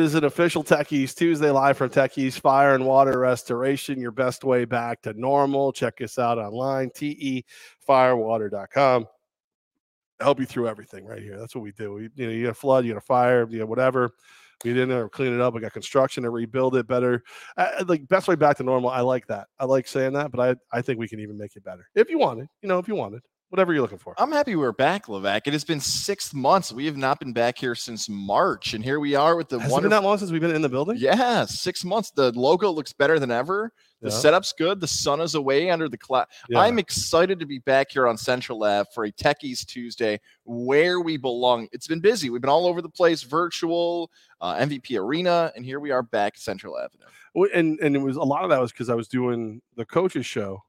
[0.00, 4.00] is an official Techies Tuesday live from Tech East Fire and Water Restoration.
[4.00, 5.72] Your best way back to normal.
[5.72, 9.06] Check us out online, tefirewater.com.
[10.20, 11.38] Help you through everything right here.
[11.38, 11.92] That's what we do.
[11.92, 14.10] We, you know, you got a flood, you got a fire, you got whatever.
[14.64, 15.54] We didn't uh, clean it up.
[15.54, 17.22] We got construction to rebuild it better.
[17.56, 18.90] Uh, like best way back to normal.
[18.90, 19.46] I like that.
[19.58, 22.10] I like saying that, but I, I think we can even make it better if
[22.10, 22.48] you want it.
[22.62, 24.14] You know, if you want it whatever you're looking for.
[24.16, 25.42] I'm happy we're back, Levack.
[25.46, 26.72] It has been six months.
[26.72, 29.58] We have not been back here since March, and here we are with the.
[29.58, 29.78] Has wonderful...
[29.78, 30.96] it been that long since we've been in the building?
[30.98, 32.10] Yeah, six months.
[32.12, 33.72] The logo looks better than ever.
[34.00, 34.16] The yeah.
[34.16, 34.80] setup's good.
[34.80, 36.26] The sun is away under the cloud.
[36.48, 36.60] Yeah.
[36.60, 41.18] I'm excited to be back here on Central Lab for a Techies Tuesday, where we
[41.18, 41.68] belong.
[41.72, 42.30] It's been busy.
[42.30, 46.38] We've been all over the place, virtual, uh, MVP Arena, and here we are back
[46.38, 47.04] Central Avenue.
[47.54, 50.26] And and it was a lot of that was because I was doing the coaches
[50.26, 50.62] show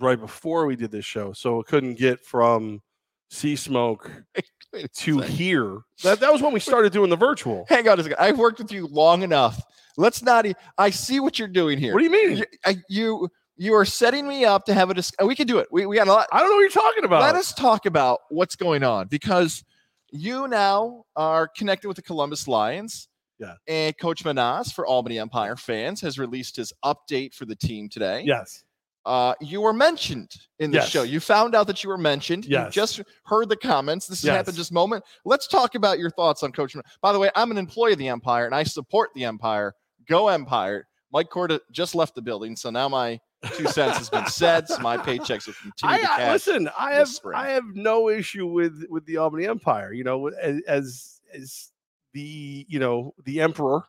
[0.00, 2.82] right before we did this show, so it couldn't get from
[3.30, 4.10] Sea Smoke
[4.96, 5.78] to here.
[6.02, 7.66] That that was when we started doing the virtual.
[7.68, 8.18] Hang on a second.
[8.18, 9.60] I've worked with you long enough.
[9.96, 10.46] Let's not.
[10.76, 11.92] I see what you're doing here.
[11.92, 12.36] What do you mean?
[12.38, 15.24] You, I, you you are setting me up to have a discussion.
[15.24, 15.68] Oh, we can do it.
[15.70, 16.28] We, we got a lot.
[16.32, 17.22] I don't know what you're talking about.
[17.22, 19.64] Let us talk about what's going on because
[20.10, 23.08] you now are connected with the Columbus Lions.
[23.38, 23.54] Yeah.
[23.66, 28.22] And Coach Menas for Albany Empire fans has released his update for the team today.
[28.24, 28.64] Yes.
[29.06, 30.88] Uh, you were mentioned in the yes.
[30.88, 31.02] show.
[31.02, 32.46] You found out that you were mentioned.
[32.46, 32.66] Yes.
[32.66, 34.06] You just heard the comments.
[34.06, 34.34] This yes.
[34.34, 35.04] happened just moment.
[35.24, 36.74] Let's talk about your thoughts on Coach.
[37.02, 39.74] By the way, I'm an employee of the Empire and I support the Empire.
[40.08, 40.86] Go Empire.
[41.12, 43.20] Mike Corda just left the building, so now my
[43.52, 44.66] two cents has been said.
[44.68, 46.32] So my paychecks are continue I, to cash.
[46.32, 47.38] Listen, I have spring.
[47.38, 49.92] I have no issue with with the Albany Empire.
[49.92, 51.70] You know, as as, as
[52.14, 53.84] the you know the emperor,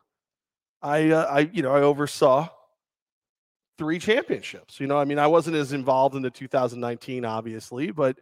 [0.82, 2.48] I uh, I you know I oversaw
[3.78, 4.80] three championships.
[4.80, 8.18] You know, I mean, I wasn't as involved in the 2019, obviously, but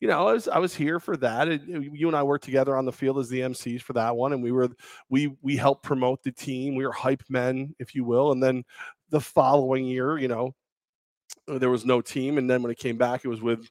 [0.00, 1.48] you know, I was I was here for that.
[1.48, 4.32] It, you and I worked together on the field as the MCs for that one,
[4.32, 4.68] and we were
[5.08, 6.76] we we helped promote the team.
[6.76, 8.30] We were hype men, if you will.
[8.30, 8.64] And then
[9.10, 10.54] the following year, you know,
[11.48, 13.68] there was no team, and then when it came back, it was with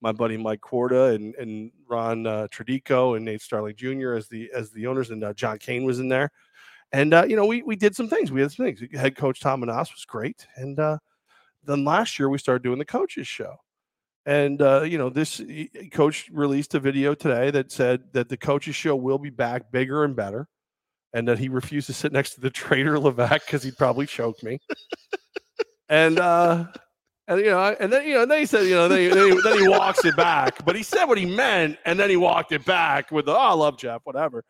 [0.00, 4.14] my buddy Mike Corda and and Ron uh, Tradico and Nate Starling Jr.
[4.14, 6.32] as the as the owners, and uh, John Kane was in there.
[6.92, 8.32] And uh, you know, we we did some things.
[8.32, 8.82] We had some things.
[8.94, 10.98] Head coach Tom Menas was great, and uh,
[11.64, 13.56] then last year we started doing the coaches show.
[14.24, 15.40] And uh, you know, this
[15.92, 20.04] coach released a video today that said that the coaches show will be back bigger
[20.04, 20.48] and better,
[21.12, 24.42] and that he refused to sit next to the traitor Levack because he'd probably choke
[24.42, 24.58] me.
[25.90, 26.64] and uh,
[27.26, 29.08] and you know, and then you know, and then he said, you know, then he,
[29.08, 30.64] then, he, then he walks it back.
[30.64, 33.38] But he said what he meant, and then he walked it back with the, oh,
[33.38, 34.44] I love Jeff, whatever.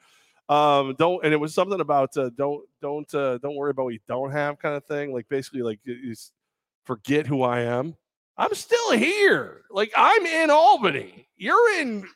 [0.48, 3.94] Um, don't and it was something about uh, don't don't uh, don't worry about what
[3.94, 5.12] you don't have kind of thing.
[5.12, 6.32] Like basically, like is
[6.84, 7.94] forget who I am.
[8.38, 9.62] I'm still here.
[9.70, 11.28] Like I'm in Albany.
[11.36, 12.08] You're in,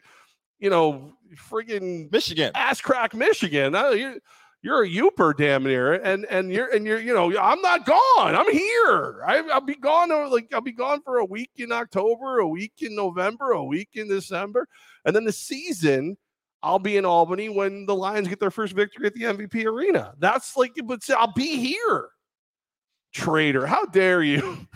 [0.60, 3.74] you know, friggin' Michigan, ass crack, Michigan.
[3.74, 4.16] Uh, you're,
[4.62, 8.34] you're a Yooper, damn near, and and you're and you're you know I'm not gone.
[8.34, 9.22] I'm here.
[9.26, 10.08] I, will be gone.
[10.30, 13.90] Like I'll be gone for a week in October, a week in November, a week
[13.94, 14.68] in December,
[15.04, 16.16] and then the season
[16.62, 20.14] I'll be in Albany when the Lions get their first victory at the MVP arena.
[20.18, 22.08] That's like, but I'll be here.
[23.12, 24.66] Traitor, how dare you?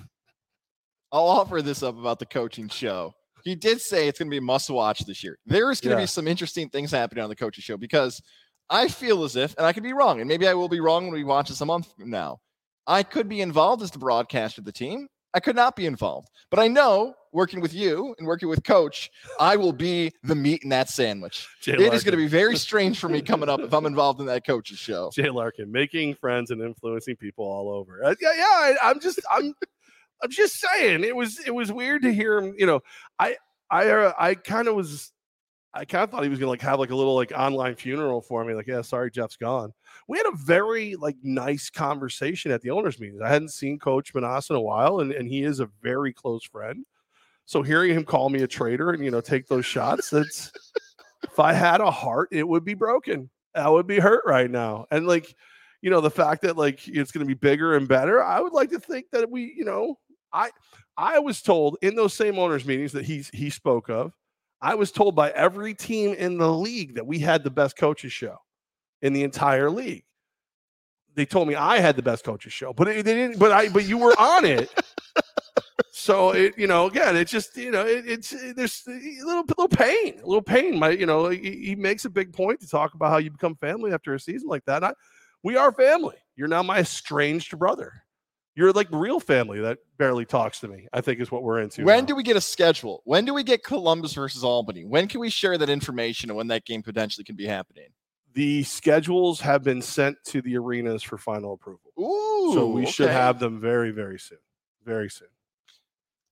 [1.13, 3.15] I'll offer this up about the coaching show.
[3.45, 5.39] He did say it's going to be a must watch this year.
[5.47, 8.21] There is going to be some interesting things happening on the coaching show because
[8.69, 11.05] I feel as if, and I could be wrong, and maybe I will be wrong
[11.05, 12.39] when we watch this a month from now.
[12.89, 15.07] I could be involved as the broadcaster of the team.
[15.37, 19.11] I could not be involved, but I know working with you and working with coach,
[19.39, 21.47] I will be the meat in that sandwich.
[21.61, 21.95] Jay it Larkin.
[21.95, 24.47] is going to be very strange for me coming up if I'm involved in that
[24.47, 25.11] coach's show.
[25.13, 28.03] Jay Larkin, making friends and influencing people all over.
[28.03, 28.45] Uh, yeah, yeah.
[28.45, 29.53] I, I'm just, I'm,
[30.23, 31.05] I'm just saying.
[31.05, 32.55] It was, it was weird to hear him.
[32.57, 32.81] You know,
[33.19, 33.37] I,
[33.71, 35.13] I, uh, I kind of was.
[35.77, 38.23] I kind of thought he was gonna like have like a little like online funeral
[38.23, 38.55] for me.
[38.55, 39.73] Like, yeah, sorry, Jeff's gone.
[40.09, 43.21] We had a very like nice conversation at the owners' meetings.
[43.21, 46.45] I hadn't seen Coach Menas in a while, and, and he is a very close
[46.45, 46.85] friend.
[47.45, 50.51] So hearing him call me a traitor and you know take those shots, that's
[51.23, 53.31] if I had a heart, it would be broken.
[53.55, 54.87] I would be hurt right now.
[54.91, 55.35] And like,
[55.83, 58.71] you know, the fact that like it's to be bigger and better, I would like
[58.71, 59.99] to think that we, you know,
[60.33, 60.51] I
[60.97, 64.13] I was told in those same owners meetings that he he spoke of,
[64.67, 68.13] I was told by every team in the league that we had the best coaches
[68.13, 68.37] show
[69.01, 70.03] in the entire league.
[71.15, 73.39] They told me I had the best coaches show, but it, they didn't.
[73.39, 74.69] But I, but you were on it.
[75.93, 79.69] so it, you know, again, it's just, you know, it, it's there's a little, little
[79.69, 80.81] pain, a little pain.
[80.81, 83.55] My, you know, he, he, makes a big point to talk about how you become
[83.55, 84.83] family after a season like that.
[84.83, 84.95] I,
[85.45, 86.17] we are family.
[86.35, 88.03] You're now my estranged brother.
[88.57, 90.89] You're like real family that barely talks to me.
[90.93, 91.85] I think is what we're into.
[91.85, 92.07] When now.
[92.07, 93.03] do we get a schedule?
[93.05, 94.85] When do we get Columbus versus Albany?
[94.87, 97.89] When can we share that information and when that game potentially can be happening?
[98.33, 101.93] The schedules have been sent to the arenas for final approval.
[101.99, 104.39] Ooh, so we should have them very, very soon.
[104.85, 105.29] Very soon.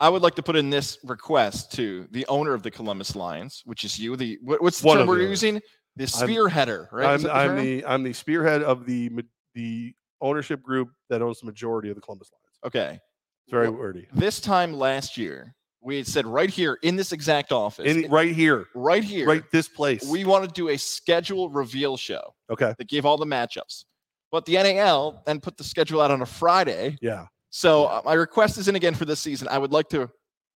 [0.01, 3.63] I would like to put in this request to the owner of the Columbus Lions,
[3.65, 4.17] which is you.
[4.17, 5.61] The what, what's the One term we're using?
[5.97, 7.15] The spearheader, right?
[7.15, 9.11] I'm, the I'm the I'm the spearhead of the
[9.55, 9.95] the
[10.25, 12.75] ownership group that owns the majority of the Columbus Lions.
[12.75, 13.01] okay.
[13.47, 14.09] It's very Well, wordy.
[14.15, 18.35] This time last year, we had said right here in this exact office, In, right
[18.35, 20.03] here, right here, right this place.
[20.09, 22.75] we want to do a schedule reveal show okay.
[22.79, 23.85] that gave all the matchups.
[24.33, 26.97] But the NAL then put the schedule out on a Friday.
[27.03, 27.27] Yeah.
[27.51, 29.47] So uh, my request is in again for this season.
[29.49, 30.11] I would like to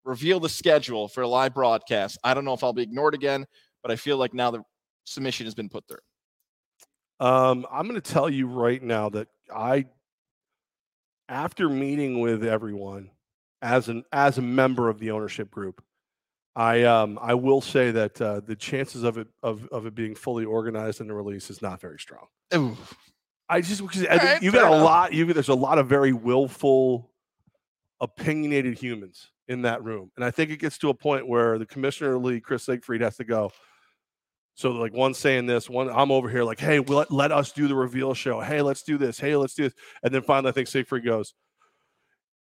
[0.05, 2.19] reveal the schedule for a live broadcast.
[2.23, 3.47] I don't know if I'll be ignored again,
[3.81, 4.61] but I feel like now the
[5.05, 5.97] submission has been put through.
[7.19, 9.85] Um, I'm going to tell you right now that I,
[11.29, 13.09] after meeting with everyone,
[13.61, 15.83] as an as a member of the ownership group,
[16.55, 20.15] I um I will say that uh, the chances of it of of it being
[20.15, 22.27] fully organized and the release is not very strong.
[22.53, 22.77] Ooh.
[23.47, 25.13] I just because right, you got a lot.
[25.13, 27.11] You there's a lot of very willful,
[28.01, 31.65] opinionated humans in that room, and I think it gets to a point where the
[31.65, 33.51] commissioner league, Chris Siegfried, has to go.
[34.55, 37.67] So like one saying this, one I'm over here like, hey, let, let us do
[37.67, 38.39] the reveal show.
[38.39, 39.19] Hey, let's do this.
[39.19, 39.73] Hey, let's do this.
[40.03, 41.33] And then finally, I think Siegfried goes,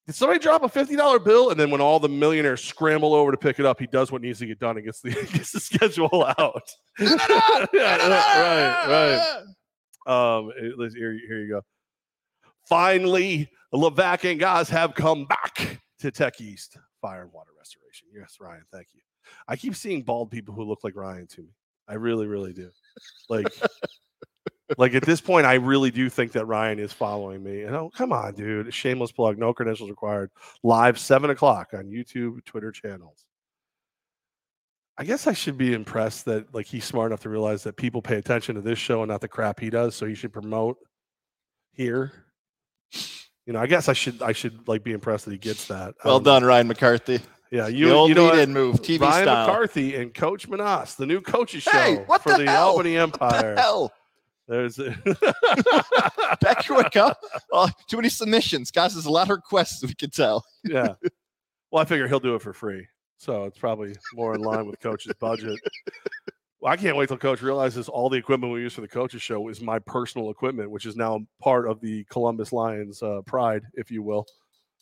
[0.07, 1.51] did somebody drop a fifty dollar bill?
[1.51, 4.23] And then when all the millionaires scramble over to pick it up, he does what
[4.23, 6.63] needs to get done and gets the gets the schedule out.
[6.99, 10.37] yeah, right, right.
[10.39, 11.63] Um, it- let's- here, here you go.
[12.69, 18.09] Finally, Levack and guys have come back to Tech East Fire and Water Restoration.
[18.13, 19.01] Yes, Ryan, thank you.
[19.47, 21.49] I keep seeing bald people who look like Ryan to me.
[21.91, 22.71] I really, really do.
[23.29, 23.47] Like,
[24.79, 27.63] like at this point, I really do think that Ryan is following me.
[27.63, 28.73] And oh, come on, dude!
[28.73, 30.31] Shameless plug, no credentials required.
[30.63, 33.25] Live seven o'clock on YouTube, Twitter channels.
[34.97, 38.03] I guess I should be impressed that like he's smart enough to realize that people
[38.03, 39.95] pay attention to this show and not the crap he does.
[39.97, 40.77] So he should promote
[41.73, 42.13] here.
[43.47, 45.95] You know, I guess I should I should like be impressed that he gets that.
[46.05, 47.21] Well Um, done, Ryan McCarthy.
[47.51, 49.47] Yeah, You, the old you know lead-in move, TV Ryan style.
[49.47, 52.57] McCarthy and Coach Menas, the new coaches show Hey, what for the the?
[52.57, 53.57] Albany Empire.
[53.57, 53.93] Hell,
[54.47, 54.97] There's a
[56.97, 57.21] up.
[57.53, 58.95] Oh, too many submissions, guys.
[58.95, 59.83] There's a lot of requests.
[59.83, 60.45] We can tell.
[60.65, 60.95] yeah.
[61.73, 62.85] Well, I figure he'll do it for free,
[63.17, 65.57] so it's probably more in line with Coach's budget.
[66.61, 69.23] Well, I can't wait till Coach realizes all the equipment we use for the coaches
[69.23, 73.63] show is my personal equipment, which is now part of the Columbus Lions uh, pride,
[73.75, 74.27] if you will.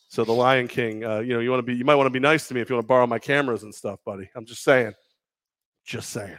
[0.08, 2.10] So the Lion King, uh, you know, you want to be, you might want to
[2.10, 4.28] be nice to me if you want to borrow my cameras and stuff, buddy.
[4.34, 4.94] I'm just saying,
[5.84, 6.38] just saying.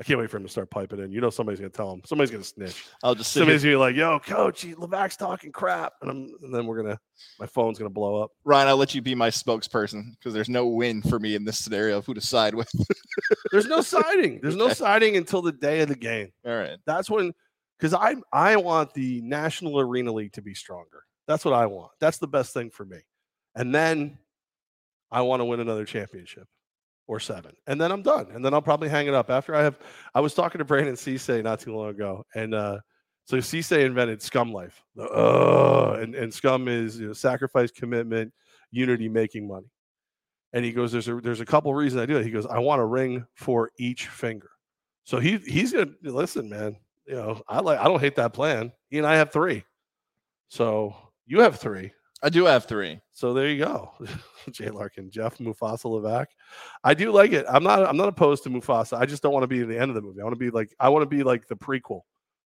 [0.00, 1.10] I can't wait for him to start piping in.
[1.10, 2.02] You know, somebody's gonna tell him.
[2.04, 2.84] Somebody's gonna snitch.
[3.02, 3.40] I'll just here.
[3.40, 6.80] Somebody's gonna be like, "Yo, coach, he- Levack's talking crap," and, I'm, and then we're
[6.80, 7.00] gonna,
[7.40, 8.30] my phone's gonna blow up.
[8.44, 11.58] Ryan, I'll let you be my spokesperson because there's no win for me in this
[11.58, 12.70] scenario of who to side with.
[13.50, 14.38] There's no siding.
[14.40, 16.30] There's no siding until the day of the game.
[16.46, 16.78] All right.
[16.86, 17.32] That's when,
[17.76, 21.02] because I I want the National Arena League to be stronger.
[21.28, 21.92] That's what I want.
[22.00, 22.98] That's the best thing for me.
[23.54, 24.18] And then
[25.10, 26.48] I want to win another championship
[27.06, 28.28] or seven, and then I'm done.
[28.32, 29.78] And then I'll probably hang it up after I have.
[30.14, 32.78] I was talking to Brandon Cisse not too long ago, and uh,
[33.26, 34.82] so Cisse invented Scum Life.
[34.96, 38.32] The, uh, and and Scum is you know, sacrifice, commitment,
[38.70, 39.70] unity, making money.
[40.54, 42.58] And he goes, "There's a there's a couple reasons I do it." He goes, "I
[42.58, 44.50] want a ring for each finger."
[45.04, 46.76] So he he's gonna listen, man.
[47.06, 48.72] You know, I like I don't hate that plan.
[48.88, 49.64] He and I have three.
[50.48, 50.94] So
[51.28, 51.92] you have three.
[52.20, 53.00] I do have three.
[53.12, 53.92] So there you go.
[54.50, 56.26] Jay Larkin, Jeff, Mufasa Levack.
[56.82, 57.46] I do like it.
[57.48, 58.98] I'm not I'm not opposed to Mufasa.
[58.98, 60.20] I just don't want to be in the end of the movie.
[60.20, 62.00] I want to be like I want to be like the prequel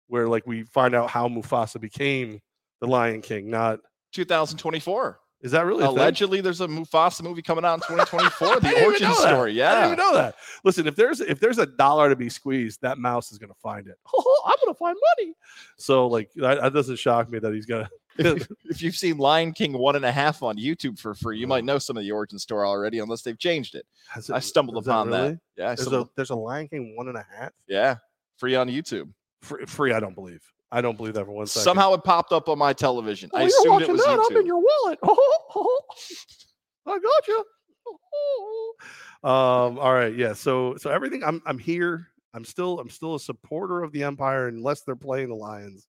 [0.08, 2.38] where like we find out how Mufasa became
[2.82, 3.48] the Lion King.
[3.48, 3.78] Not
[4.12, 5.18] 2024.
[5.40, 5.84] is that really?
[5.84, 8.60] Allegedly, there's a Mufasa movie coming out in 2024.
[8.60, 9.62] The origin story.
[9.62, 9.86] I didn't Yeah.
[9.86, 10.34] even know that.
[10.64, 13.86] Listen, if there's if there's a dollar to be squeezed, that mouse is gonna find
[13.88, 13.96] it.
[14.14, 15.32] Oh, I'm gonna find money.
[15.78, 19.52] So like that, that doesn't shock me that he's gonna if, if you've seen Lion
[19.52, 22.12] King one and a half on YouTube for free, you might know some of the
[22.12, 23.86] origin story already, unless they've changed it.
[24.08, 25.38] Has I stumbled is that upon that.
[25.56, 27.52] Yeah, I There's a there's a Lion King one and a half.
[27.66, 27.96] yeah,
[28.36, 29.10] free on YouTube.
[29.42, 30.42] Free, free I don't believe.
[30.70, 31.64] I don't believe that for one second.
[31.64, 33.28] Somehow it popped up on my television.
[33.34, 34.26] Oh, I you're assumed it was that.
[34.30, 34.98] I'm in your wallet.
[35.02, 35.80] Oh,
[36.86, 37.44] I got you.
[39.22, 39.78] um.
[39.78, 40.14] All right.
[40.16, 40.32] Yeah.
[40.32, 41.22] So so everything.
[41.22, 42.08] I'm I'm here.
[42.34, 45.86] I'm still I'm still a supporter of the Empire unless they're playing the Lions.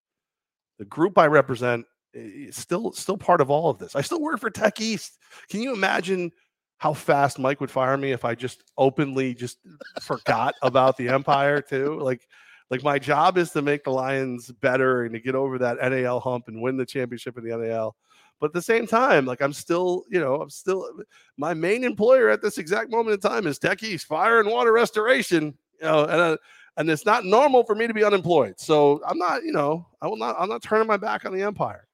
[0.79, 3.95] The group I represent is still still part of all of this.
[3.95, 5.19] I still work for Tech East.
[5.49, 6.31] Can you imagine
[6.77, 9.59] how fast Mike would fire me if I just openly just
[10.01, 11.99] forgot about the Empire too?
[11.99, 12.27] Like
[12.69, 16.19] like my job is to make the Lions better and to get over that NAL
[16.19, 17.95] hump and win the championship in the NAL.
[18.39, 20.89] But at the same time, like I'm still, you know, I'm still
[21.37, 24.73] my main employer at this exact moment in time is Tech East Fire and Water
[24.73, 25.57] Restoration.
[25.79, 26.37] You know, and uh,
[26.77, 28.59] and it's not normal for me to be unemployed.
[28.59, 30.35] So I'm not, you know, I will not.
[30.39, 31.87] I'm not turning my back on the Empire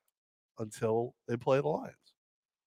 [0.60, 1.96] until they play the Lions.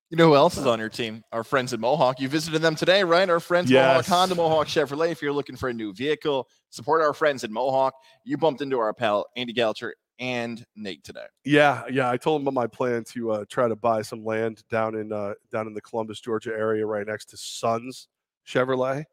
[0.09, 1.23] You know who else is on your team?
[1.31, 2.19] Our friends at Mohawk.
[2.19, 3.27] You visited them today, right?
[3.27, 3.81] Our friends yes.
[3.81, 5.11] Mohawk Honda, Mohawk Chevrolet.
[5.11, 7.95] If you're looking for a new vehicle, support our friends at Mohawk.
[8.23, 11.25] You bumped into our pal Andy Galcher and Nate today.
[11.45, 12.11] Yeah, yeah.
[12.11, 15.11] I told him about my plan to uh, try to buy some land down in
[15.11, 18.07] uh, down in the Columbus, Georgia area, right next to Sons
[18.47, 19.05] Chevrolet,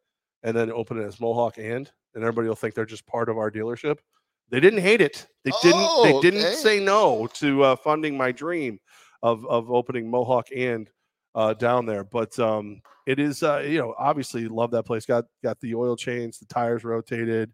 [0.42, 3.38] and then open it as Mohawk and, and everybody will think they're just part of
[3.38, 4.00] our dealership.
[4.50, 5.26] They didn't hate it.
[5.44, 5.80] They didn't.
[5.80, 6.54] Oh, they didn't okay.
[6.54, 8.80] say no to uh, funding my dream
[9.22, 10.88] of of opening Mohawk and
[11.34, 12.04] uh, down there.
[12.04, 15.06] But um, it is uh, you know obviously love that place.
[15.06, 17.52] Got got the oil change, the tires rotated,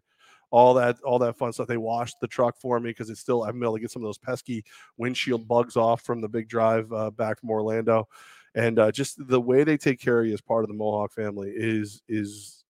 [0.51, 1.67] all that all that fun stuff.
[1.67, 4.07] They washed the truck for me because it's still I'm able to get some of
[4.07, 4.63] those pesky
[4.97, 8.07] windshield bugs off from the big drive uh, back from Orlando.
[8.55, 11.13] And uh, just the way they take care of you as part of the Mohawk
[11.13, 12.63] family is is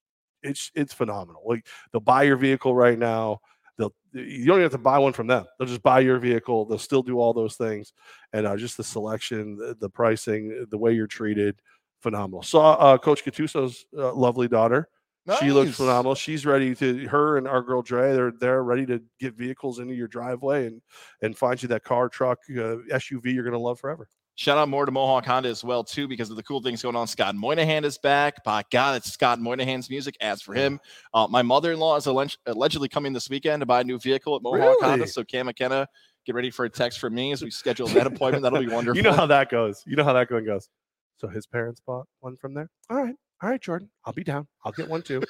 [0.43, 1.43] it's it's phenomenal.
[1.45, 3.39] Like they'll buy your vehicle right now
[3.77, 5.45] they'll you don't even have to buy one from them.
[5.57, 6.65] They'll just buy your vehicle.
[6.65, 7.93] They'll still do all those things,
[8.33, 11.61] and uh, just the selection, the, the, pricing, the way you're treated,
[12.01, 12.43] phenomenal.
[12.43, 14.89] Saw uh, Coach Gattuso's uh, lovely daughter.
[15.25, 15.39] Nice.
[15.39, 16.15] She looks phenomenal.
[16.15, 18.13] She's ready to her and our girl Dre.
[18.13, 20.81] They're they're ready to get vehicles into your driveway and
[21.21, 24.07] and find you that car, truck, uh, SUV you're gonna love forever.
[24.37, 26.95] Shout out more to Mohawk Honda as well, too, because of the cool things going
[26.95, 27.07] on.
[27.07, 28.43] Scott Moynihan is back.
[28.43, 30.15] By God, it's Scott Moynihan's music.
[30.21, 30.79] As for him,
[31.11, 34.59] uh, my mother-in-law is allegedly coming this weekend to buy a new vehicle at Mohawk
[34.59, 34.83] really?
[34.83, 35.07] Honda.
[35.07, 35.87] So Cam McKenna,
[36.27, 38.43] get ready for a text from me as we schedule that appointment.
[38.43, 38.95] That'll be wonderful.
[38.95, 39.81] you know how that goes.
[39.87, 40.69] You know how that going goes.
[41.15, 42.69] So his parents bought one from there.
[42.91, 43.15] All right.
[43.41, 43.89] All right, Jordan.
[44.05, 44.47] I'll be down.
[44.63, 45.23] I'll get one too.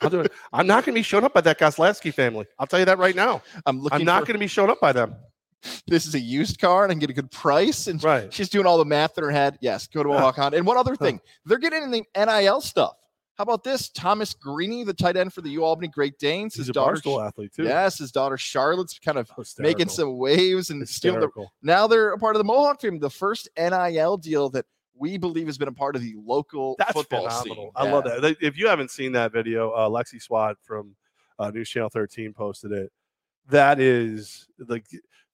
[0.00, 0.32] I'll do it.
[0.54, 2.46] I'm not going to be shown up by that Goslavsky family.
[2.58, 3.42] I'll tell you that right now.
[3.66, 4.00] I'm looking.
[4.00, 5.16] I'm not for- going to be shown up by them
[5.86, 7.86] this is a used car and I can get a good price.
[7.86, 8.32] And right.
[8.32, 9.58] she's doing all the math in her head.
[9.60, 10.56] Yes, go to Mohawk Honda.
[10.56, 12.96] And one other thing, they're getting in the NIL stuff.
[13.38, 13.88] How about this?
[13.90, 16.56] Thomas Greaney, the tight end for the U Albany Great Danes.
[16.56, 17.62] His He's a Barstool athlete too.
[17.62, 19.70] Yes, his daughter Charlotte's kind of Hysterical.
[19.70, 22.98] making some waves and the, now they're a part of the Mohawk team.
[22.98, 26.92] The first NIL deal that we believe has been a part of the local That's
[26.92, 27.66] football phenomenal.
[27.66, 27.70] scene.
[27.76, 27.92] I yeah.
[27.92, 28.36] love that.
[28.40, 30.96] If you haven't seen that video, uh, Lexi Swat from
[31.38, 32.90] uh, News Channel 13 posted it.
[33.48, 34.84] That is like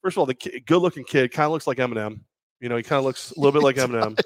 [0.04, 2.20] first of all, the good looking kid kind of looks like Eminem.
[2.60, 4.20] You know, he kind of looks a little bit like Eminem.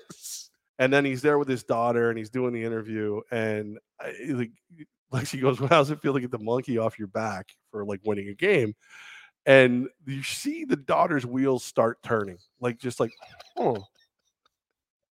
[0.81, 3.21] And then he's there with his daughter and he's doing the interview.
[3.31, 4.51] And I, like,
[5.13, 7.47] like she goes, well, How does it feel to get the monkey off your back
[7.71, 8.75] for like winning a game?
[9.47, 13.13] And you see the daughter's wheels start turning, like just like,
[13.57, 13.85] oh.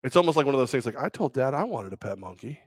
[0.04, 2.20] It's almost like one of those things like, I told dad I wanted a pet
[2.20, 2.60] monkey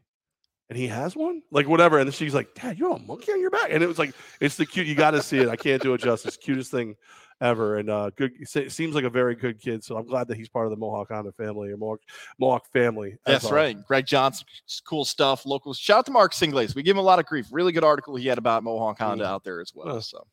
[0.70, 1.98] and he has one, like whatever.
[1.98, 3.70] And then she's like, Dad, you have a monkey on your back.
[3.70, 5.48] And it was like, it's the cute, you got to see it.
[5.48, 6.36] I can't do it justice.
[6.36, 6.94] Cutest thing
[7.40, 7.78] ever.
[7.78, 9.82] And uh, good seems like a very good kid.
[9.82, 12.02] So I'm glad that he's part of the Mohawk Honda family or Mohawk,
[12.38, 13.16] Mohawk family.
[13.26, 13.76] That's right.
[13.84, 14.46] Greg Johnson,
[14.86, 15.44] cool stuff.
[15.44, 15.76] Locals.
[15.76, 16.72] Shout out to Mark Singelais.
[16.76, 17.48] We give him a lot of grief.
[17.50, 19.34] Really good article he had about Mohawk Honda mm-hmm.
[19.34, 20.00] out there as well.
[20.00, 20.24] So,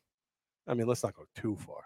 [0.68, 1.82] I mean, let's not go too far.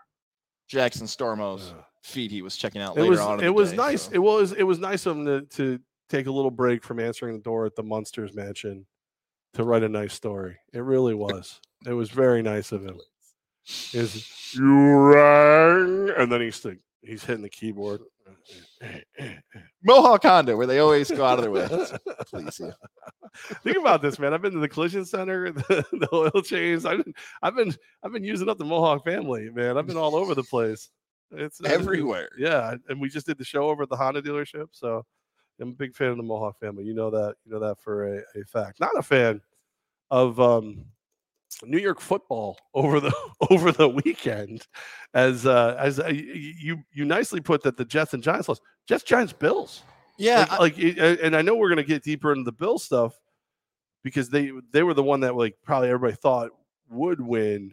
[0.69, 3.43] Jackson Stormo's uh, feed he was checking out it later was, on.
[3.43, 4.03] It was day, nice.
[4.03, 4.13] So.
[4.13, 5.81] It was it was nice of him to, to
[6.17, 8.87] take a little break from answering the door at the Munsters mansion
[9.55, 10.59] to write a nice story.
[10.73, 11.61] It really was.
[11.87, 12.99] it was very nice of him
[13.93, 18.01] is you rang, and then he's the, he's hitting the keyboard.
[19.85, 21.69] Mohawk Honda, where they always go out of their way.
[22.27, 22.73] Please, yeah.
[23.63, 24.35] Think about this, man.
[24.35, 26.85] I've been to the collision center, the, the oil change.
[26.85, 29.79] I've been, I've been, I've been using up the Mohawk family, man.
[29.79, 30.91] I've been all over the place.
[31.31, 32.29] It's uh, everywhere.
[32.37, 35.05] yeah, and we just did the show over at the Honda dealership, so
[35.63, 36.85] I'm a big fan of the Mohawk family.
[36.85, 37.37] You know that.
[37.45, 38.81] You know that for a, a fact.
[38.81, 39.41] Not a fan
[40.11, 40.85] of um
[41.65, 43.13] New York football over the
[43.51, 44.67] over the weekend,
[45.15, 48.63] as uh, as uh, you you nicely put that the Jets and Giants lost.
[48.87, 49.83] Jets, Giants, Bills.
[50.19, 53.19] Yeah, like, I, like and I know we're gonna get deeper into the Bill stuff
[54.03, 56.51] because they they were the one that like probably everybody thought
[56.91, 57.73] would win.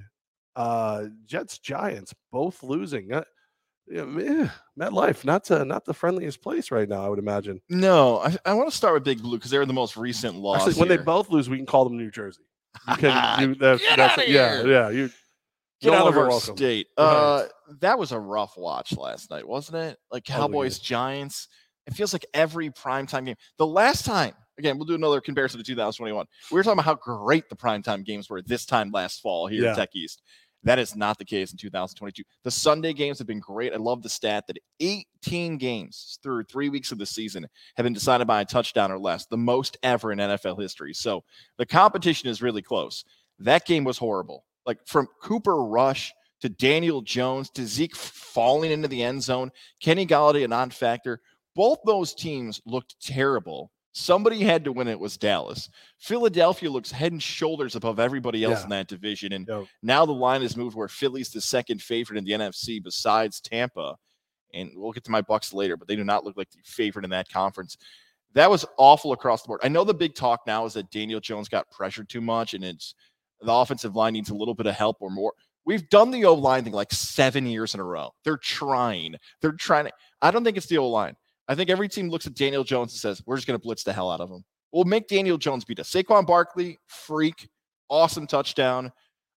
[0.56, 3.12] Uh, Jets, Giants, both losing.
[3.90, 7.04] Yeah, man, MetLife, not uh, not the friendliest place right now.
[7.04, 7.60] I would imagine.
[7.70, 10.68] No, I, I want to start with Big Blue because they're the most recent loss.
[10.68, 10.98] Actually, when here.
[10.98, 12.44] they both lose, we can call them New Jersey.
[12.88, 14.72] You can you, that's, Get that's, out of yeah, here.
[14.72, 14.90] yeah.
[14.90, 15.10] You
[15.82, 16.58] Get out of our welcome.
[16.58, 16.88] state.
[16.98, 17.46] Uh,
[17.80, 19.98] that was a rough watch last night, wasn't it?
[20.12, 21.48] Like Cowboys, oh, Giants.
[21.88, 23.38] It feels like every primetime game.
[23.58, 26.26] The last time, again, we'll do another comparison to 2021.
[26.52, 29.64] We were talking about how great the primetime games were this time last fall here
[29.64, 29.72] yeah.
[29.72, 30.22] at Tech East.
[30.64, 32.24] That is not the case in 2022.
[32.44, 33.74] The Sunday games have been great.
[33.74, 37.48] I love the stat that 18 games through three weeks of the season
[37.78, 40.94] have been decided by a touchdown or less, the most ever in NFL history.
[40.94, 41.24] So
[41.58, 43.06] the competition is really close.
[43.40, 44.44] That game was horrible.
[44.66, 49.52] Like from Cooper Rush to Daniel Jones to Zeke falling into the end zone,
[49.82, 51.22] Kenny Golladay a non factor.
[51.56, 55.70] Both those teams looked terrible Somebody had to win it was Dallas.
[55.98, 58.64] Philadelphia looks head and shoulders above everybody else Yeah.
[58.66, 59.34] in that division.
[59.34, 59.48] And
[59.82, 63.96] now the line has moved where Philly's the second favorite in the NFC besides Tampa.
[64.54, 67.04] And we'll get to my Bucks later, but they do not look like the favorite
[67.06, 67.78] in that conference.
[68.34, 69.62] That was awful across the board.
[69.64, 72.64] I know the big talk now is that Daniel Jones got pressured too much and
[72.64, 72.94] it's
[73.42, 75.34] the offensive line needs a little bit of help or more.
[75.66, 78.12] We've done the O line thing like seven years in a row.
[78.24, 79.16] They're trying.
[79.42, 79.92] They're trying to.
[80.22, 81.16] I don't think it's the O line.
[81.50, 83.84] I think every team looks at Daniel Jones and says, we're just going to blitz
[83.84, 84.46] the hell out of him.
[84.72, 85.90] We'll make Daniel Jones beat us.
[85.90, 87.50] Saquon Barkley, freak,
[87.90, 88.92] awesome touchdown.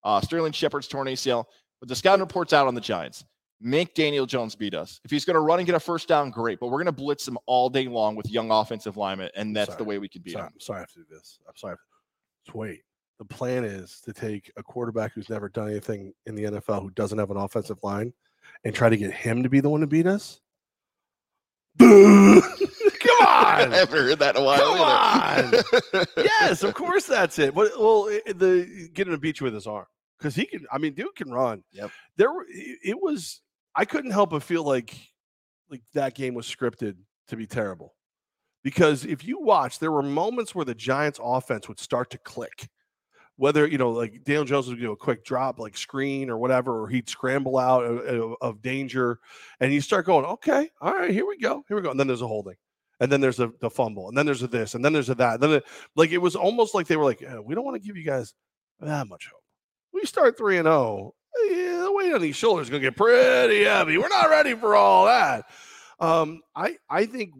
[0.04, 1.44] Uh, Sterling Shepard's torn ACL.
[1.80, 3.24] But the scouting report's out on the Giants.
[3.62, 5.00] Make Daniel Jones beat us.
[5.04, 6.60] If he's going to run and get a first down, great.
[6.60, 9.76] But we're going to blitz him all day long with young offensive linemen, and that's
[9.76, 10.52] the way we can beat Sorry, him.
[10.54, 11.38] I'm sorry I have to do this.
[11.48, 11.76] I'm sorry.
[12.44, 12.82] Just wait.
[13.18, 16.90] The plan is to take a quarterback who's never done anything in the NFL, who
[16.90, 18.12] doesn't have an offensive line,
[18.64, 20.40] and try to get him to be the one to beat us.
[21.78, 23.72] Come on!
[23.72, 24.58] I haven't heard that in a while.
[24.58, 26.06] Come either.
[26.16, 27.54] yes, of course that's it.
[27.54, 29.86] But well, the getting to beat you with his arm
[30.18, 30.66] because he can.
[30.70, 31.64] I mean, dude can run.
[31.72, 31.90] Yep.
[32.16, 33.40] There, it was.
[33.74, 34.94] I couldn't help but feel like,
[35.70, 36.96] like that game was scripted
[37.28, 37.94] to be terrible,
[38.62, 42.68] because if you watch, there were moments where the Giants' offense would start to click.
[43.36, 46.82] Whether you know, like Daniel Jones would do a quick drop, like screen or whatever,
[46.82, 49.18] or he'd scramble out of, of- danger,
[49.60, 52.06] and you start going, okay, all right, here we go, here we go, and then
[52.06, 52.56] there's a holding
[53.00, 55.14] and then there's a the fumble, and then there's a this, and then there's a
[55.16, 55.40] that.
[55.40, 55.64] Then it,
[55.96, 58.04] like it was almost like they were like, "Eh, we don't want to give you
[58.04, 58.32] guys
[58.78, 59.42] that much hope.
[59.92, 61.12] We start three and zero.
[61.48, 63.98] Yeah, the weight on these shoulders is gonna get pretty heavy.
[63.98, 65.46] We're not ready for all that.
[65.98, 67.32] Um, I I think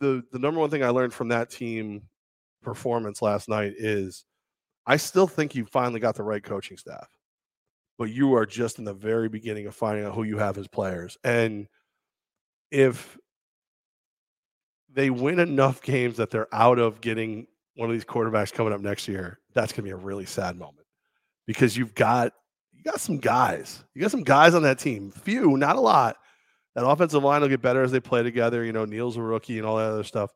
[0.00, 2.02] the the number one thing I learned from that team
[2.62, 4.24] performance last night is
[4.86, 7.08] I still think you finally got the right coaching staff,
[7.98, 10.68] but you are just in the very beginning of finding out who you have as
[10.68, 11.16] players.
[11.24, 11.68] And
[12.70, 13.16] if
[14.92, 18.80] they win enough games that they're out of getting one of these quarterbacks coming up
[18.80, 20.86] next year, that's going to be a really sad moment
[21.46, 22.32] because you've got
[22.72, 23.82] you got some guys.
[23.94, 25.10] You got some guys on that team.
[25.10, 26.16] Few, not a lot.
[26.74, 28.64] That offensive line will get better as they play together.
[28.64, 30.30] You know, Neal's a rookie and all that other stuff.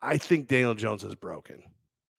[0.00, 1.62] I think Daniel Jones is broken.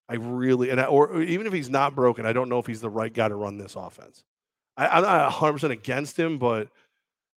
[0.10, 2.82] I really, and I, or even if he's not broken, I don't know if he's
[2.82, 4.24] the right guy to run this offense.
[4.78, 6.70] I, I'm not 100 percent against him, but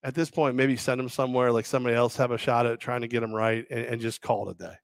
[0.02, 3.00] at this point, maybe send him somewhere, like somebody else have a shot at trying
[3.02, 4.74] to get him right, and, and just call it a day.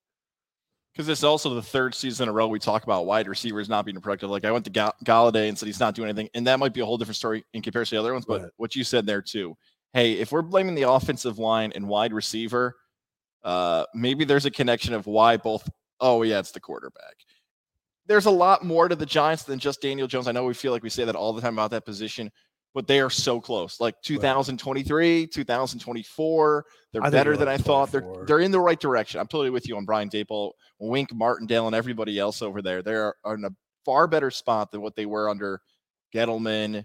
[0.92, 3.84] Because it's also the third season in a row we talk about wide receivers not
[3.84, 4.30] being productive.
[4.30, 6.72] Like I went to Ga- Golladay and said he's not doing anything, and that might
[6.72, 8.24] be a whole different story in comparison to the other ones.
[8.26, 8.50] But Right.
[8.56, 9.54] what you said there too.
[9.92, 12.76] Hey, if we're blaming the offensive line and wide receiver,
[13.44, 15.68] uh, maybe there's a connection of why both.
[16.00, 17.14] Oh yeah, it's the quarterback.
[18.06, 20.28] There's a lot more to the Giants than just Daniel Jones.
[20.28, 22.30] I know we feel like we say that all the time about that position,
[22.74, 23.80] but they are so close.
[23.80, 27.90] Like 2023, 2024, they're better they're than I thought.
[27.90, 29.18] They're they're in the right direction.
[29.18, 32.82] I'm totally with you on Brian Daboll, Wink Martindale, and everybody else over there.
[32.82, 33.50] They're in a
[33.84, 35.60] far better spot than what they were under
[36.14, 36.84] Gettleman.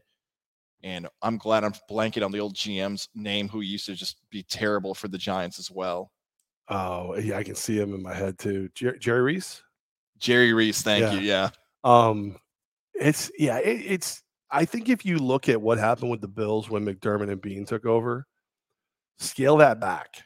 [0.83, 4.43] And I'm glad I'm blanking on the old GM's name, who used to just be
[4.43, 6.11] terrible for the Giants as well.
[6.69, 8.69] Oh, yeah, I can see him in my head too.
[8.73, 9.61] Jer- Jerry Reese.
[10.21, 11.13] Jerry Reese, thank Yeah.
[11.13, 11.19] you.
[11.19, 11.49] Yeah.
[11.83, 12.37] Um,
[12.93, 14.21] it's yeah, it, it's.
[14.51, 17.65] I think if you look at what happened with the Bills when McDermott and Beane
[17.65, 18.27] took over,
[19.17, 20.23] scale that back,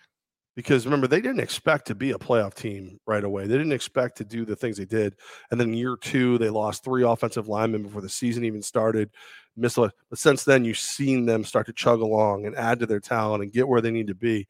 [0.55, 3.47] because remember they didn't expect to be a playoff team right away.
[3.47, 5.15] They didn't expect to do the things they did,
[5.51, 9.09] and then year two they lost three offensive linemen before the season even started.
[9.55, 12.99] Missed, but since then you've seen them start to chug along and add to their
[12.99, 14.47] talent and get where they need to be.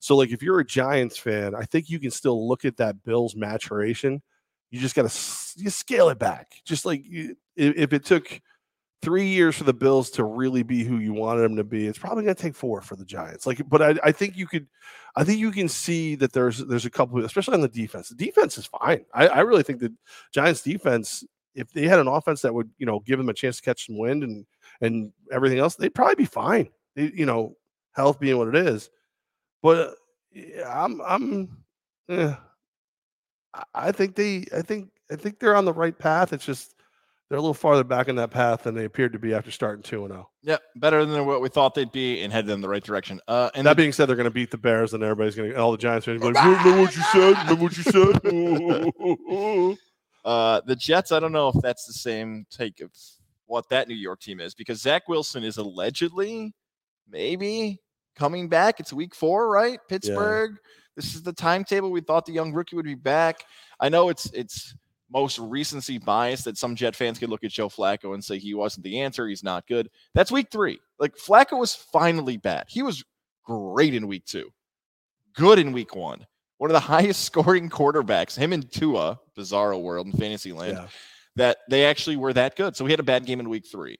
[0.00, 3.02] So, like, if you're a Giants fan, I think you can still look at that
[3.04, 4.20] Bills maturation
[4.72, 6.54] you just got to you scale it back.
[6.64, 8.40] Just like you, if, it took
[9.02, 11.98] three years for the Bills to really be who you wanted them to be, it's
[11.98, 13.46] probably going to take four for the Giants.
[13.46, 14.66] Like, but I, I think you could,
[15.14, 18.08] I think you can see that there's there's a couple, especially on the defense.
[18.08, 19.04] The defense is fine.
[19.12, 19.92] I, I really think the
[20.32, 21.22] Giants defense,
[21.54, 23.86] if they had an offense that would you know give them a chance to catch
[23.86, 24.46] some wind and
[24.80, 26.70] and everything else, they'd probably be fine.
[26.96, 27.56] They- you know,
[27.92, 28.88] health being what it is.
[29.62, 29.96] But
[30.66, 31.58] I'm I'm.
[32.08, 32.34] eh,
[33.74, 36.32] I- think they I think I think they're on the right path.
[36.32, 36.74] It's just
[37.28, 39.82] they're a little farther back in that path than they appeared to be after starting
[39.82, 40.28] 2 and 0.
[40.42, 40.58] Yeah.
[40.76, 43.20] Better than what we thought they'd be and headed in the right direction.
[43.26, 45.50] Uh, and that the- being said, they're going to beat the Bears, and everybody's going
[45.50, 47.36] to all the Giants fans like, "Remember what you said?
[47.38, 47.82] Remember what you
[49.72, 49.78] said?"
[50.24, 52.92] Uh, the Jets, I don't know if that's the same take of
[53.46, 56.54] what that New York team is because Zach Wilson is allegedly
[57.08, 57.80] maybe
[58.14, 58.78] coming back.
[58.78, 59.80] It's week four, right?
[59.88, 60.52] Pittsburgh.
[60.96, 61.90] This is the timetable.
[61.90, 63.44] We thought the young rookie would be back.
[63.80, 64.74] I know it's it's
[65.10, 68.54] most recency bias that some Jet fans could look at Joe Flacco and say he
[68.54, 69.28] wasn't the answer.
[69.28, 69.90] He's not good.
[70.14, 70.80] That's week three.
[70.98, 72.66] Like Flacco was finally bad.
[72.68, 73.04] He was
[73.44, 74.50] great in week two,
[75.34, 76.26] good in week one.
[76.58, 80.86] one of the highest scoring quarterbacks, him and Tua, bizarro world in fantasy land, yeah.
[81.36, 82.76] that they actually were that good.
[82.76, 83.98] So he had a bad game in week three.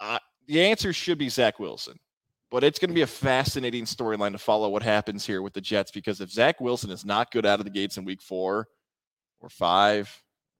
[0.00, 1.98] Uh, the answer should be Zach Wilson.
[2.50, 5.60] But it's going to be a fascinating storyline to follow what happens here with the
[5.60, 8.68] Jets because if Zach Wilson is not good out of the gates in week four
[9.40, 10.10] or five,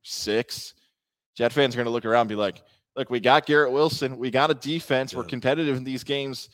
[0.03, 0.75] six,
[1.35, 2.63] Jet fans are going to look around and be like,
[2.97, 4.19] look, we got Garrett Wilson.
[4.19, 5.13] We got a defense.
[5.13, 5.21] Yeah.
[5.21, 6.51] We're competitive in these games.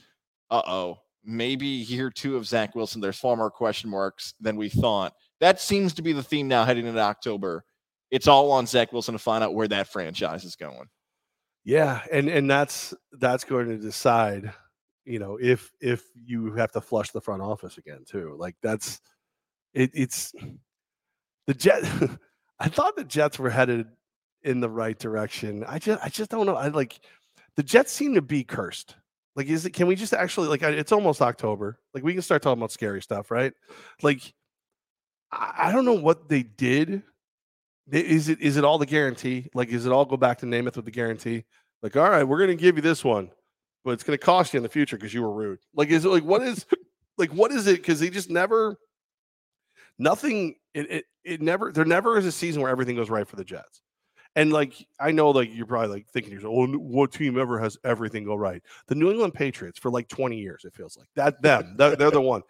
[0.50, 0.98] Uh oh.
[1.24, 5.14] Maybe year two of Zach Wilson, there's far more question marks than we thought.
[5.40, 7.64] That seems to be the theme now heading into October.
[8.10, 10.86] It's all on Zach Wilson to find out where that franchise is going.
[11.64, 14.52] Yeah, and and that's that's going to decide
[15.04, 18.36] you know, if if you have to flush the front office again too.
[18.38, 19.00] Like that's
[19.72, 20.32] it, it's
[21.46, 21.84] the jet.
[22.60, 23.86] I thought the Jets were headed
[24.42, 25.64] in the right direction.
[25.66, 26.56] I just I just don't know.
[26.56, 27.00] I like
[27.56, 28.96] the Jets seem to be cursed.
[29.36, 29.70] Like, is it?
[29.70, 30.62] Can we just actually like?
[30.62, 31.78] It's almost October.
[31.92, 33.52] Like, we can start talking about scary stuff, right?
[34.00, 34.32] Like,
[35.32, 37.02] I, I don't know what they did.
[37.90, 39.50] Is it is it all the guarantee?
[39.52, 41.44] Like, is it all go back to Namath with the guarantee?
[41.82, 43.30] Like, all right, we're to give you this one
[43.84, 45.58] but it's going to cost you in the future because you were rude.
[45.74, 46.66] Like, is it like what is
[47.18, 47.76] like what is it?
[47.76, 48.76] Because he just never,
[49.98, 50.56] nothing.
[50.72, 51.70] It, it it never.
[51.70, 53.82] There never is a season where everything goes right for the Jets.
[54.36, 57.78] And like I know, like you're probably like thinking yourself, "Oh, what team ever has
[57.84, 60.64] everything go right?" The New England Patriots for like 20 years.
[60.64, 61.76] It feels like that them.
[61.76, 62.42] they're, they're the one.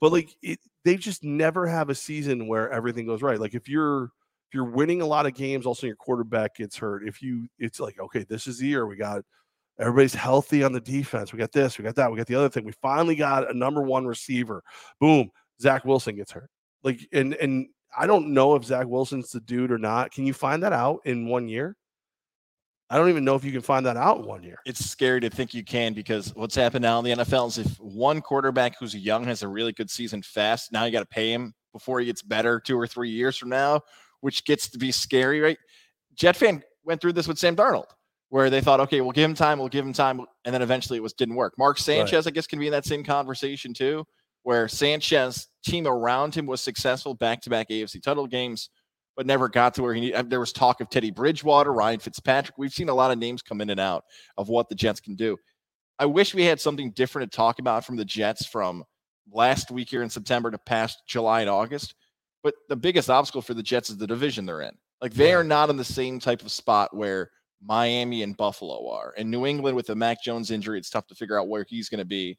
[0.00, 3.40] But like it, they just never have a season where everything goes right.
[3.40, 7.08] Like if you're if you're winning a lot of games, also your quarterback gets hurt.
[7.08, 9.24] If you, it's like okay, this is the year we got
[9.78, 11.32] Everybody's healthy on the defense.
[11.32, 12.64] We got this, we got that, we got the other thing.
[12.64, 14.62] We finally got a number one receiver.
[15.00, 15.30] Boom,
[15.60, 16.50] Zach Wilson gets hurt.
[16.82, 20.12] Like, and and I don't know if Zach Wilson's the dude or not.
[20.12, 21.76] Can you find that out in one year?
[22.90, 24.58] I don't even know if you can find that out in one year.
[24.66, 27.80] It's scary to think you can because what's happened now in the NFL is if
[27.80, 31.32] one quarterback who's young has a really good season fast, now you got to pay
[31.32, 33.80] him before he gets better two or three years from now,
[34.20, 35.56] which gets to be scary, right?
[36.14, 37.86] Jet fan went through this with Sam Darnold
[38.32, 40.96] where they thought, okay, we'll give him time, we'll give him time, and then eventually
[40.96, 41.52] it was didn't work.
[41.58, 42.28] Mark Sanchez, right.
[42.28, 44.06] I guess, can be in that same conversation too,
[44.42, 48.70] where Sanchez team around him was successful back to back AFC title games,
[49.18, 50.30] but never got to where he needed.
[50.30, 52.56] There was talk of Teddy Bridgewater, Ryan Fitzpatrick.
[52.56, 54.04] We've seen a lot of names come in and out
[54.38, 55.36] of what the Jets can do.
[55.98, 58.82] I wish we had something different to talk about from the Jets from
[59.30, 61.94] last week here in September to past July and August.
[62.42, 64.72] But the biggest obstacle for the Jets is the division they're in.
[65.02, 67.30] Like they are not in the same type of spot where
[67.64, 69.14] Miami and Buffalo are.
[69.16, 71.88] And New England with the Mac Jones injury, it's tough to figure out where he's
[71.88, 72.38] going to be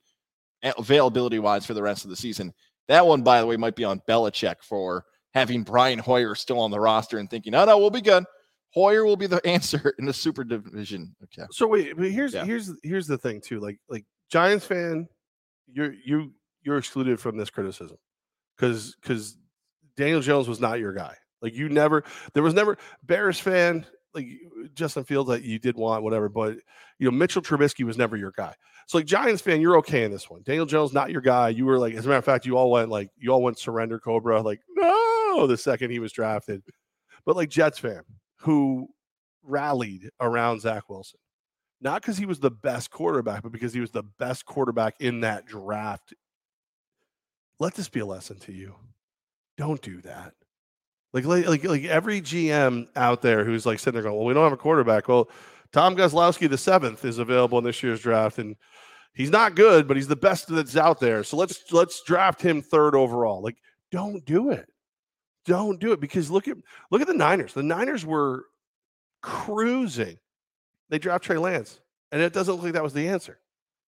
[0.78, 2.54] availability wise for the rest of the season.
[2.88, 6.72] That one, by the way, might be on Belichick for having Brian Hoyer still on
[6.72, 8.24] the roster and thinking, oh no, we'll be good.
[8.72, 11.16] Hoyer will be the answer in the super division.
[11.24, 11.48] Okay.
[11.52, 12.46] So wait, but here's yeah.
[12.46, 13.60] here's here's the thing too.
[13.60, 15.08] Like like Giants fan,
[15.72, 16.34] you're you
[16.64, 17.98] you're excluded from this criticism
[18.56, 19.38] because because
[19.96, 21.16] Daniel Jones was not your guy.
[21.42, 25.76] Like you never there was never Bears fan like uh, Justin Fields that you did
[25.76, 26.30] want, whatever.
[26.30, 26.58] But
[26.99, 28.54] you know, Mitchell Trubisky was never your guy.
[28.88, 30.41] So like Giants fan, you're okay in this one.
[30.43, 31.49] Daniel Jones not your guy.
[31.49, 33.60] You were like, as a matter of fact, you all went like you all went
[33.60, 36.63] surrender Cobra, like no, the second he was drafted.
[37.26, 38.04] But like Jets fan,
[38.38, 38.89] who
[39.43, 41.19] rallied around Zach Wilson,
[41.82, 45.21] not because he was the best quarterback, but because he was the best quarterback in
[45.21, 46.13] that draft.
[47.60, 48.76] Let this be a lesson to you.
[49.58, 50.34] Don't do that.
[51.13, 54.43] Like, like, like every GM out there who's like sitting there going, "Well, we don't
[54.43, 55.30] have a quarterback." Well,
[55.71, 58.56] Tom Goslowski the seventh is available in this year's draft, and
[59.13, 61.23] he's not good, but he's the best that's out there.
[61.23, 63.41] So let's let's draft him third overall.
[63.43, 63.58] Like,
[63.91, 64.67] don't do it.
[65.45, 66.58] Don't do it because look at
[66.89, 67.54] look at the Niners.
[67.54, 68.45] The Niners were
[69.21, 70.17] cruising.
[70.89, 71.80] They draft Trey Lance,
[72.12, 73.39] and it doesn't look like that was the answer.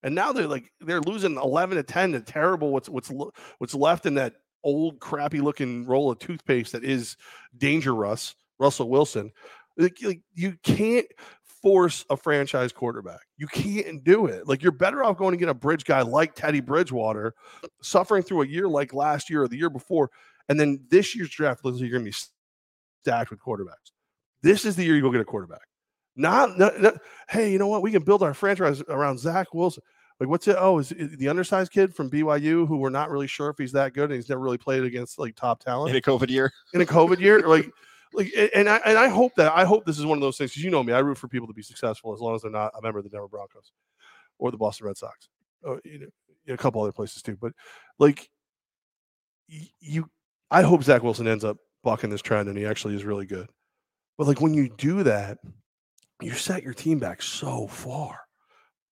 [0.03, 2.71] And now they're like they're losing eleven to ten to terrible.
[2.71, 3.11] What's what's
[3.57, 4.33] what's left in that
[4.65, 7.15] old crappy looking roll of toothpaste that is
[7.57, 9.31] dangerous, Russell Wilson.
[9.77, 11.07] Like, like, you can't
[11.61, 13.21] force a franchise quarterback.
[13.37, 14.47] You can't do it.
[14.47, 17.33] Like you're better off going to get a bridge guy like Teddy Bridgewater,
[17.81, 20.11] suffering through a year like last year or the year before,
[20.47, 22.17] and then this year's draft looks like you're going to be
[23.03, 23.91] stacked with quarterbacks.
[24.43, 25.61] This is the year you go get a quarterback.
[26.15, 26.93] Not, not, not,
[27.29, 27.81] hey, you know what?
[27.81, 29.83] We can build our franchise around Zach Wilson.
[30.19, 30.55] Like, what's it?
[30.57, 33.73] Oh, is it the undersized kid from BYU who we're not really sure if he's
[33.73, 36.51] that good and he's never really played against like top talent in a COVID year.
[36.73, 37.69] In a COVID year, like,
[38.13, 40.51] like, and I and I hope that I hope this is one of those things
[40.51, 42.51] because you know me, I root for people to be successful as long as they're
[42.51, 43.73] not a member of the Denver Broncos
[44.37, 45.27] or the Boston Red Sox,
[45.63, 47.37] or, you know, a couple other places too.
[47.39, 47.51] But
[47.99, 48.29] like,
[49.79, 50.09] you,
[50.49, 53.47] I hope Zach Wilson ends up bucking this trend and he actually is really good.
[54.17, 55.39] But like when you do that,
[56.21, 58.19] you set your team back so far.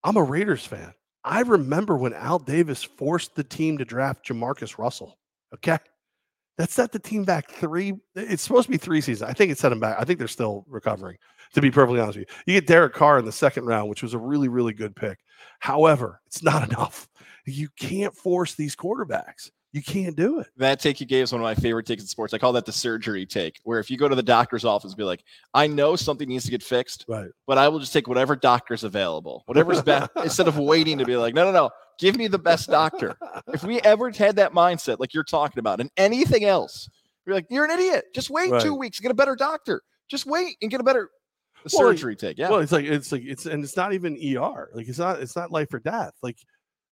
[0.04, 0.94] I'm a Raiders fan.
[1.24, 5.18] I remember when Al Davis forced the team to draft Jamarcus Russell.
[5.54, 5.78] Okay.
[6.58, 7.94] That set the team back three.
[8.16, 9.28] It's supposed to be three seasons.
[9.28, 9.98] I think it set them back.
[10.00, 11.18] I think they're still recovering.
[11.56, 14.04] To be perfectly honest with you, you get Derek Carr in the second round, which
[14.04, 15.20] was a really, really good pick.
[15.60, 17.08] However, it's not enough.
[17.46, 19.50] You can't force these quarterbacks.
[19.74, 20.48] You can't do it.
[20.58, 22.32] That take you gave is one of my favorite takes in sports.
[22.32, 24.98] I call that the surgery take, where if you go to the doctor's office and
[24.98, 25.24] be like,
[25.56, 27.32] I know something needs to get fixed, right.
[27.48, 31.18] but I will just take whatever doctor's available, whatever's best, instead of waiting to be
[31.18, 33.18] like, no, no, no, give me the best doctor.
[33.48, 36.88] If we ever had that mindset, like you're talking about, and anything else,
[37.26, 38.06] you're like, you're an idiot.
[38.14, 38.62] Just wait right.
[38.62, 39.82] two weeks, get a better doctor.
[40.08, 41.10] Just wait and get a better
[41.72, 42.38] well, surgery take.
[42.38, 42.50] Yeah.
[42.50, 44.70] Well, it's like it's like it's and it's not even ER.
[44.74, 46.14] Like it's not it's not life or death.
[46.22, 46.38] Like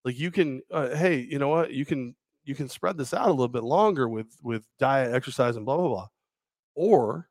[0.04, 1.72] like you can uh, hey, you know what?
[1.72, 2.16] You can
[2.48, 5.78] you can spread this out a little bit longer with with diet, exercise, and blah
[5.78, 6.08] blah blah,
[6.76, 7.28] or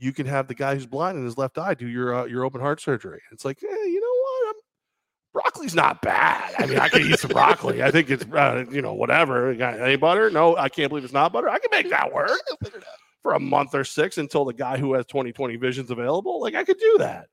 [0.00, 2.44] you can have the guy who's blind in his left eye do your uh, your
[2.44, 3.20] open heart surgery.
[3.30, 4.48] It's like, hey, you know what?
[4.48, 4.62] I'm,
[5.34, 6.54] broccoli's not bad.
[6.58, 7.82] I mean, I can eat some broccoli.
[7.82, 9.54] I think it's uh, you know whatever.
[9.54, 10.30] Got any butter?
[10.30, 11.50] No, I can't believe it's not butter.
[11.50, 12.40] I can make that work
[13.22, 16.40] for a month or six until the guy who has 20/20 vision's available.
[16.40, 17.26] Like I could do that.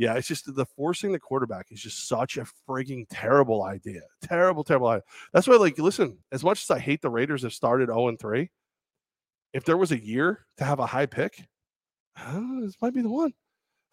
[0.00, 4.00] Yeah, it's just the forcing the quarterback is just such a freaking terrible idea.
[4.22, 5.02] Terrible, terrible idea.
[5.34, 8.18] That's why, like, listen, as much as I hate the Raiders have started 0 and
[8.18, 8.50] 3,
[9.52, 11.44] if there was a year to have a high pick,
[12.62, 13.34] this might be the one.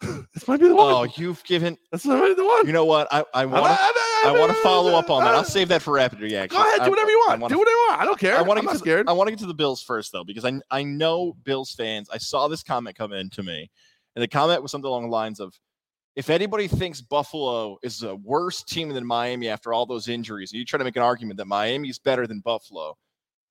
[0.32, 0.94] this might be the one.
[0.94, 1.76] Oh, you've given.
[1.92, 2.66] This be the one.
[2.66, 3.06] You know what?
[3.10, 3.70] I, I want to.
[3.70, 5.34] I want to follow up on that.
[5.34, 6.58] I'll save that for rapid reaction.
[6.58, 7.42] Go ahead, do whatever you want.
[7.42, 8.00] Wanna, do whatever you want.
[8.00, 8.38] I don't care.
[8.38, 9.08] I want to get to, scared.
[9.10, 12.08] I want to get to the Bills first though, because I I know Bills fans.
[12.10, 13.70] I saw this comment come in to me,
[14.16, 15.52] and the comment was something along the lines of,
[16.18, 20.58] if anybody thinks Buffalo is a worse team than Miami after all those injuries, and
[20.58, 22.98] you try to make an argument that Miami's better than Buffalo,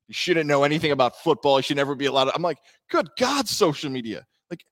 [0.09, 1.59] you shouldn't know anything about football.
[1.59, 2.29] You should never be allowed.
[2.35, 2.57] I'm like,
[2.91, 4.27] good God, social media.
[4.49, 4.65] Like,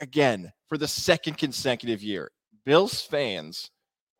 [0.00, 2.30] again, for the second consecutive year,
[2.64, 3.72] Bills fans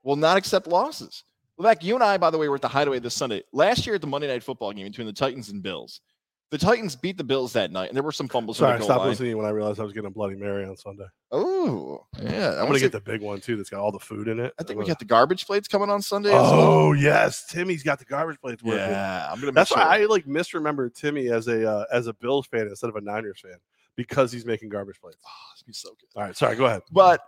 [0.02, 1.22] will not accept losses.
[1.60, 3.44] Levack, you and I, by the way, were at the Hideaway this Sunday.
[3.52, 6.00] Last year at the Monday Night Football game between the Titans and Bills,
[6.50, 8.58] the Titans beat the Bills that night, and there were some fumbles.
[8.58, 9.08] Sorry, I stopped line.
[9.08, 11.06] listening when I realized I was getting a Bloody Mary on Sunday.
[11.32, 12.60] Oh, yeah.
[12.60, 13.56] I'm gonna get the big one too.
[13.56, 14.54] That's got all the food in it.
[14.58, 16.30] I think we got the garbage plates coming on Sunday.
[16.32, 16.94] Oh well.
[16.94, 18.62] yes, Timmy's got the garbage plates.
[18.62, 18.80] Working.
[18.80, 19.52] Yeah, I'm gonna.
[19.52, 19.78] That's sure.
[19.78, 23.00] why I like misremember Timmy as a uh, as a Bills fan instead of a
[23.00, 23.58] Niners fan
[23.96, 25.18] because he's making garbage plates.
[25.26, 26.08] Oh, this be so good.
[26.14, 26.54] All right, sorry.
[26.54, 26.82] Go ahead.
[26.92, 27.22] But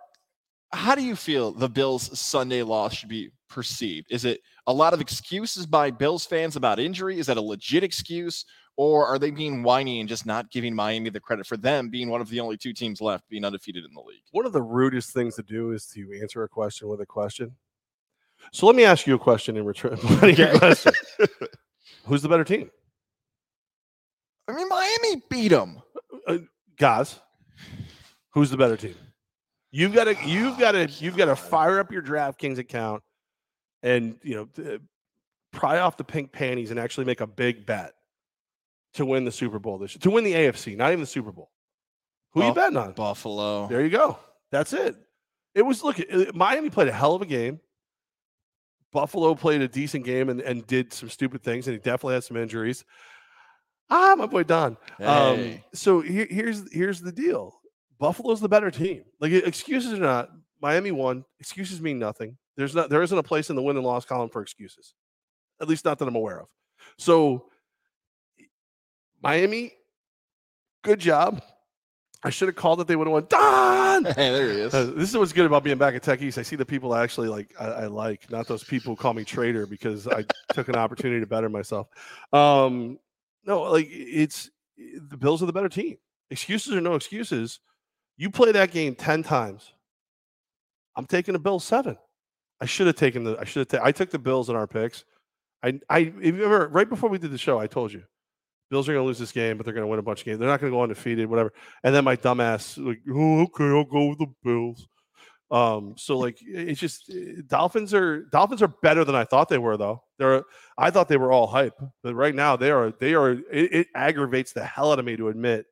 [0.72, 4.06] how do you feel the Bills' Sunday loss should be perceived?
[4.10, 7.18] Is it a lot of excuses by Bills fans about injury?
[7.18, 8.44] Is that a legit excuse?
[8.78, 12.08] Or are they being whiny and just not giving Miami the credit for them being
[12.08, 14.22] one of the only two teams left being undefeated in the league?
[14.30, 17.56] One of the rudest things to do is to answer a question with a question.
[18.52, 19.96] So let me ask you a question in return.
[20.58, 20.92] question.
[22.04, 22.70] Who's the better team?
[24.46, 25.82] I mean, Miami beat them.
[26.24, 26.38] Uh,
[26.76, 27.18] guys,
[28.30, 28.94] who's the better team?
[29.70, 33.02] You've got to, you've got to, you've got to fire up your DraftKings account
[33.82, 34.78] and you know
[35.52, 37.92] pry off the pink panties and actually make a big bet
[38.94, 41.32] to win the Super Bowl this year, to win the AFC, not even the Super
[41.32, 41.50] Bowl.
[42.32, 42.92] Who Buff- you betting on?
[42.92, 43.66] Buffalo.
[43.68, 44.18] There you go.
[44.50, 44.96] That's it.
[45.54, 45.98] It was look.
[46.34, 47.60] Miami played a hell of a game.
[48.92, 52.24] Buffalo played a decent game and, and did some stupid things, and he definitely had
[52.24, 52.84] some injuries.
[53.90, 54.76] Ah, my boy Don.
[55.00, 55.54] Um, hey.
[55.54, 57.60] Um, so here, here's here's the deal.
[57.98, 59.04] Buffalo's the better team.
[59.20, 61.24] Like excuses or not, Miami won.
[61.40, 62.36] Excuses mean nothing.
[62.56, 64.94] There's not there isn't a place in the win and loss column for excuses.
[65.60, 66.48] At least not that I'm aware of.
[66.98, 67.46] So
[69.22, 69.72] Miami,
[70.82, 71.42] good job.
[72.22, 72.86] I should have called it.
[72.86, 73.26] They would have won.
[73.28, 74.04] Don.
[74.04, 74.74] Hey, there he is.
[74.74, 76.38] Uh, this is what's good about being back at Tech East.
[76.38, 77.52] I see the people I actually like.
[77.58, 81.18] I, I like not those people who call me traitor because I took an opportunity
[81.20, 81.88] to better myself.
[82.32, 83.00] Um,
[83.44, 85.96] no, like it's the Bills are the better team.
[86.30, 87.58] Excuses or no excuses.
[88.16, 89.72] You play that game ten times.
[90.94, 91.98] I'm taking the Bills seven.
[92.60, 93.36] I should have taken the.
[93.40, 93.80] I should have.
[93.80, 95.04] Ta- I took the Bills in our picks.
[95.62, 95.80] I.
[95.88, 95.98] I.
[95.98, 98.04] If you remember, right before we did the show, I told you,
[98.70, 100.26] Bills are going to lose this game, but they're going to win a bunch of
[100.26, 100.38] games.
[100.38, 101.52] They're not going to go undefeated, whatever.
[101.84, 104.86] And then my dumbass, like, oh, okay, I'll go with the Bills.
[105.50, 107.10] Um, so like, it's just
[107.46, 110.02] Dolphins are Dolphins are better than I thought they were, though.
[110.18, 110.44] They're.
[110.76, 112.92] I thought they were all hype, but right now they are.
[112.92, 113.30] They are.
[113.30, 115.64] It, it aggravates the hell out of me to admit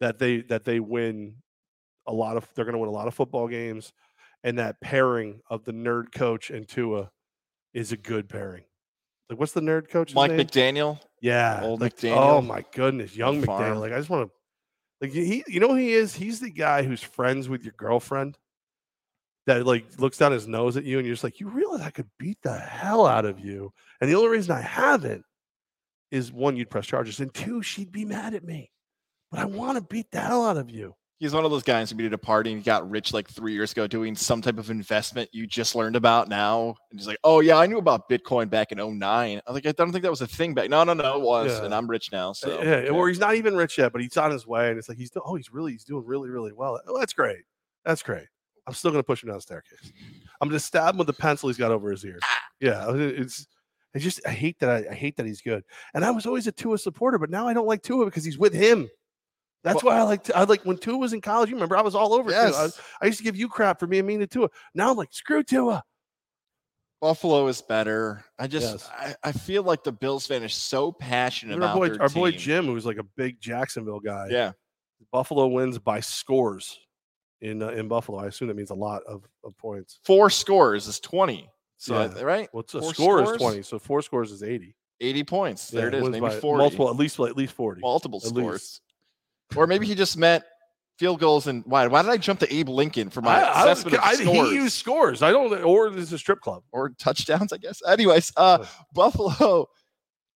[0.00, 1.34] that they that they win
[2.06, 2.48] a lot of.
[2.54, 3.92] They're going to win a lot of football games
[4.44, 7.10] and that pairing of the nerd coach and Tua
[7.74, 8.64] is a good pairing.
[9.30, 10.14] Like, what's the nerd coach?
[10.14, 10.40] Mike name?
[10.40, 10.98] McDaniel.
[11.22, 12.16] Yeah, old like, McDaniel.
[12.16, 13.80] Oh my goodness, young McDaniel.
[13.80, 14.32] Like, I just want to,
[15.00, 16.14] like, he, you know, who he is.
[16.14, 18.36] He's the guy who's friends with your girlfriend.
[19.46, 21.90] That like looks down his nose at you, and you're just like, you realize I
[21.90, 25.24] could beat the hell out of you, and the only reason I haven't
[26.12, 28.70] is one, you'd press charges, and two, she'd be mad at me.
[29.32, 30.94] But I want to beat the hell out of you.
[31.22, 33.70] He's one of those guys who needed a party and got rich like three years
[33.70, 36.74] ago doing some type of investment you just learned about now.
[36.90, 39.00] And he's like, oh, yeah, I knew about Bitcoin back in 09.
[39.06, 40.68] I was like, I don't think that was a thing back.
[40.68, 41.52] No, no, no, it was.
[41.52, 41.64] Yeah.
[41.64, 42.32] And I'm rich now.
[42.32, 44.70] So, yeah, yeah, or he's not even rich yet, but he's on his way.
[44.70, 46.80] And it's like, he's, oh, he's really, he's doing really, really well.
[46.88, 47.44] Oh, that's great.
[47.84, 48.26] That's great.
[48.66, 49.92] I'm still going to push him down the staircase.
[50.40, 52.18] I'm going to stab him with the pencil he's got over his ear.
[52.58, 52.92] Yeah.
[52.94, 53.46] It's,
[53.94, 54.70] I just, I hate that.
[54.70, 55.62] I, I hate that he's good.
[55.94, 58.38] And I was always a Tua supporter, but now I don't like Tua because he's
[58.38, 58.88] with him.
[59.64, 61.48] That's well, why I like I like when Tua was in college.
[61.48, 62.50] You remember I was all over yes.
[62.50, 62.66] Tua.
[62.66, 64.48] I, I, used to give you crap for being mean to Tua.
[64.74, 65.84] Now I'm like screw Tua.
[67.00, 68.24] Buffalo is better.
[68.38, 68.90] I just yes.
[68.96, 72.22] I, I, feel like the Bills fan is so passionate about our boy, our team.
[72.22, 74.28] boy Jim, who's like a big Jacksonville guy.
[74.30, 74.52] Yeah,
[75.12, 76.78] Buffalo wins by scores
[77.40, 78.18] in uh, in Buffalo.
[78.18, 79.98] I assume that means a lot of, of points.
[80.04, 81.48] Four scores is twenty.
[81.76, 82.22] So yeah.
[82.22, 83.30] right, well, it's a four score scores?
[83.30, 83.62] is twenty.
[83.62, 84.74] So four scores is eighty.
[85.00, 85.68] 80 points.
[85.68, 86.08] There yeah, it is.
[86.10, 86.58] Maybe 40.
[86.58, 87.80] Multiple, at least at least 40.
[87.80, 88.52] Multiple at scores.
[88.52, 88.80] Least.
[89.56, 90.44] Or maybe he just meant
[90.98, 91.86] field goals and why?
[91.86, 94.50] Why did I jump to Abe Lincoln for my I, assessment I, of scores?
[94.50, 95.22] He used scores.
[95.22, 95.52] I don't.
[95.62, 97.52] Or this is a strip club or touchdowns.
[97.52, 97.82] I guess.
[97.86, 99.68] Anyways, uh, Buffalo,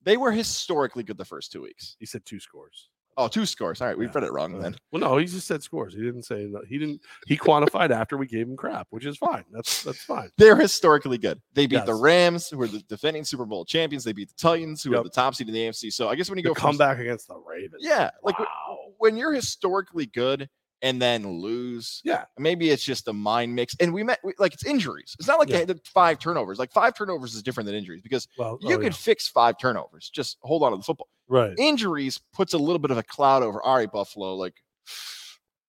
[0.02, 1.96] they were historically good the first two weeks.
[1.98, 2.88] He said two scores.
[3.18, 3.80] Oh, two scores.
[3.80, 4.12] All right, we yeah.
[4.14, 4.76] read it wrong then.
[4.92, 5.94] Well, no, he just said scores.
[5.94, 6.60] He didn't say no.
[6.68, 7.00] he didn't.
[7.26, 9.44] He quantified after we gave him crap, which is fine.
[9.50, 10.28] That's that's fine.
[10.36, 11.40] They're historically good.
[11.54, 11.86] They beat yes.
[11.86, 14.04] the Rams, who are the defending Super Bowl champions.
[14.04, 15.00] They beat the Titans, who yep.
[15.00, 15.90] are the top seed in the AFC.
[15.92, 18.75] So I guess when you the go come back against the Ravens, yeah, like wow.
[19.06, 20.48] When you're historically good
[20.82, 22.02] and then lose.
[22.04, 22.24] Yeah.
[22.38, 23.76] Maybe it's just a mind mix.
[23.80, 25.14] And we met, like, it's injuries.
[25.18, 25.64] It's not like yeah.
[25.64, 26.58] they had five turnovers.
[26.58, 28.90] Like, five turnovers is different than injuries because well, you oh, can yeah.
[28.90, 30.10] fix five turnovers.
[30.10, 31.08] Just hold on to the football.
[31.28, 31.54] Right.
[31.56, 34.34] Injuries puts a little bit of a cloud over, all right, Buffalo.
[34.34, 34.54] Like,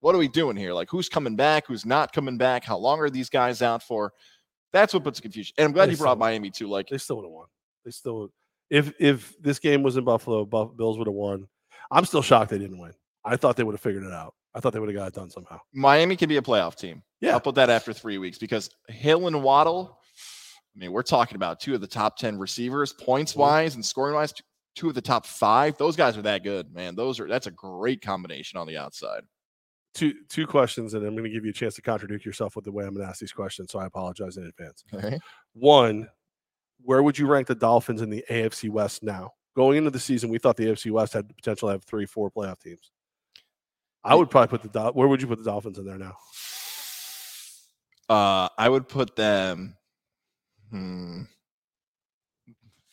[0.00, 0.72] what are we doing here?
[0.72, 1.66] Like, who's coming back?
[1.68, 2.64] Who's not coming back?
[2.64, 4.12] How long are these guys out for?
[4.72, 5.54] That's what puts confusion.
[5.58, 6.68] And I'm glad they you brought Miami too.
[6.68, 7.46] Like, they still would have won.
[7.84, 8.30] They still,
[8.68, 11.48] if if this game was in Buffalo, Buff, Bills would have won.
[11.90, 12.92] I'm still shocked they didn't win.
[13.24, 14.34] I thought they would have figured it out.
[14.54, 15.60] I thought they would have got it done somehow.
[15.72, 17.02] Miami can be a playoff team.
[17.20, 17.32] Yeah.
[17.32, 19.98] I'll put that after three weeks because Hill and Waddle,
[20.74, 23.42] I mean, we're talking about two of the top 10 receivers, points mm-hmm.
[23.42, 24.32] wise and scoring wise,
[24.74, 25.76] two of the top five.
[25.76, 26.94] Those guys are that good, man.
[26.94, 29.22] Those are that's a great combination on the outside.
[29.94, 32.64] Two two questions, and I'm going to give you a chance to contradict yourself with
[32.64, 33.72] the way I'm going to ask these questions.
[33.72, 34.84] So I apologize in advance.
[34.94, 35.18] Okay.
[35.54, 36.08] One,
[36.80, 39.32] where would you rank the Dolphins in the AFC West now?
[39.56, 42.06] Going into the season, we thought the AFC West had the potential to have three,
[42.06, 42.92] four playoff teams.
[44.08, 46.16] I would probably put the where would you put the Dolphins in there now?
[48.08, 49.76] Uh, I would put them
[50.70, 51.22] hmm,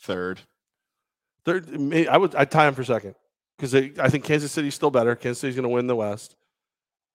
[0.02, 0.42] third.
[1.46, 1.70] Third,
[2.10, 2.36] I would.
[2.36, 3.16] I'd tie them for second
[3.58, 5.16] because I think Kansas City's still better.
[5.16, 6.36] Kansas City's going to win the West.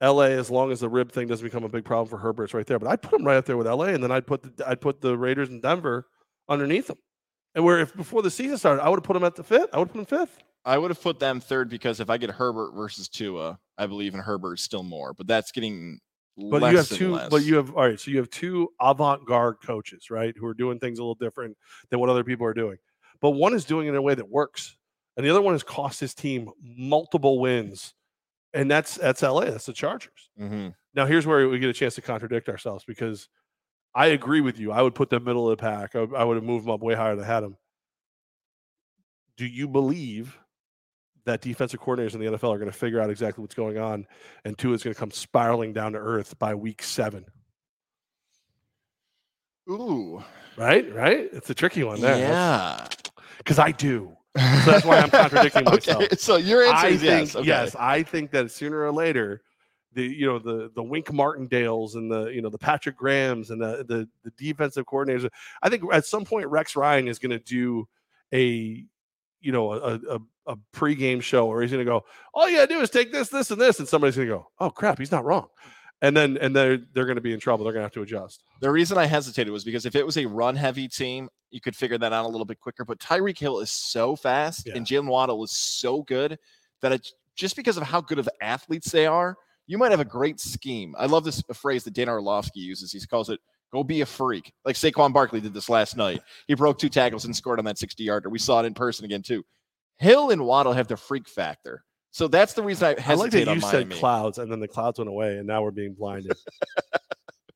[0.03, 2.55] LA, as long as the rib thing doesn't become a big problem for Herbert, it's
[2.55, 2.79] right there.
[2.79, 4.81] But I'd put them right up there with LA, and then I'd put the I'd
[4.81, 6.07] put the Raiders and Denver
[6.49, 6.97] underneath them.
[7.55, 9.69] And where if before the season started, I would have put them at the fifth.
[9.75, 10.39] I would put them fifth.
[10.64, 14.14] I would have put them third because if I get Herbert versus Tua, I believe
[14.14, 15.14] in Herbert still more.
[15.14, 16.01] But that's getting
[16.37, 17.29] but you have two less.
[17.29, 20.79] but you have all right so you have two avant-garde coaches right who are doing
[20.79, 21.57] things a little different
[21.90, 22.79] than what other people are doing
[23.20, 24.77] but one is doing it in a way that works
[25.16, 27.94] and the other one has cost his team multiple wins
[28.55, 30.68] and that's that's la that's the chargers mm-hmm.
[30.94, 33.29] now here's where we get a chance to contradict ourselves because
[33.94, 36.37] i agree with you i would put them middle of the pack i, I would
[36.37, 37.57] have moved them up way higher than had them
[39.37, 40.38] do you believe
[41.24, 44.06] that defensive coordinators in the NFL are going to figure out exactly what's going on,
[44.44, 47.24] and Tua is going to come spiraling down to earth by week seven.
[49.68, 50.22] Ooh,
[50.56, 51.28] right, right.
[51.33, 52.18] It's a tricky one there.
[52.18, 52.87] Yeah,
[53.38, 54.16] because I do.
[54.37, 56.04] So that's why I'm contradicting myself.
[56.04, 56.16] okay.
[56.16, 57.37] So your answer I is think, yes.
[57.37, 57.46] Okay.
[57.46, 59.42] Yes, I think that sooner or later,
[59.92, 63.61] the you know the the Wink Martindales and the you know the Patrick Grahams and
[63.61, 65.28] the the, the defensive coordinators.
[65.62, 67.88] I think at some point Rex Ryan is going to do
[68.33, 68.85] a
[69.40, 72.04] you know a, a, a pregame show where he's going to go,
[72.35, 74.35] all you got to do is take this, this, and this, and somebody's going to
[74.35, 75.48] go, oh crap, he's not wrong,
[76.02, 77.65] and then and they're they're going to be in trouble.
[77.65, 78.44] They're going to have to adjust.
[78.60, 81.77] The reason I hesitated was because if it was a run heavy team, you could
[81.77, 82.85] figure that out a little bit quicker.
[82.85, 84.75] But Tyreek Hill is so fast, yeah.
[84.77, 86.38] and Jalen Waddle is so good
[86.83, 89.37] that it's just because of how good of athletes they are.
[89.67, 90.96] You might have a great scheme.
[90.98, 92.90] I love this phrase that Dan Orlovsky uses.
[92.90, 93.38] He calls it
[93.73, 94.52] Go be a freak.
[94.65, 96.21] Like Saquon Barkley did this last night.
[96.48, 98.29] He broke two tackles and scored on that 60 yarder.
[98.29, 99.44] We saw it in person again, too.
[100.01, 101.85] Hill and Waddle have the freak factor.
[102.11, 104.67] So that's the reason I hesitate I like that you said clouds and then the
[104.67, 106.33] clouds went away and now we're being blinded.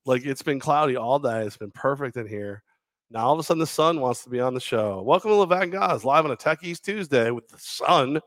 [0.05, 1.47] like it's been cloudy all day.
[1.47, 2.63] It's been perfect in here.
[3.11, 5.01] Now all of a sudden the sun wants to be on the show.
[5.01, 8.21] Welcome to Levack Guys live on a Tech East Tuesday with the sun.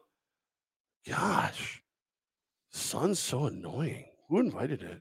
[1.07, 1.83] Gosh,
[2.71, 4.05] sun's so annoying.
[4.29, 4.99] Who invited it?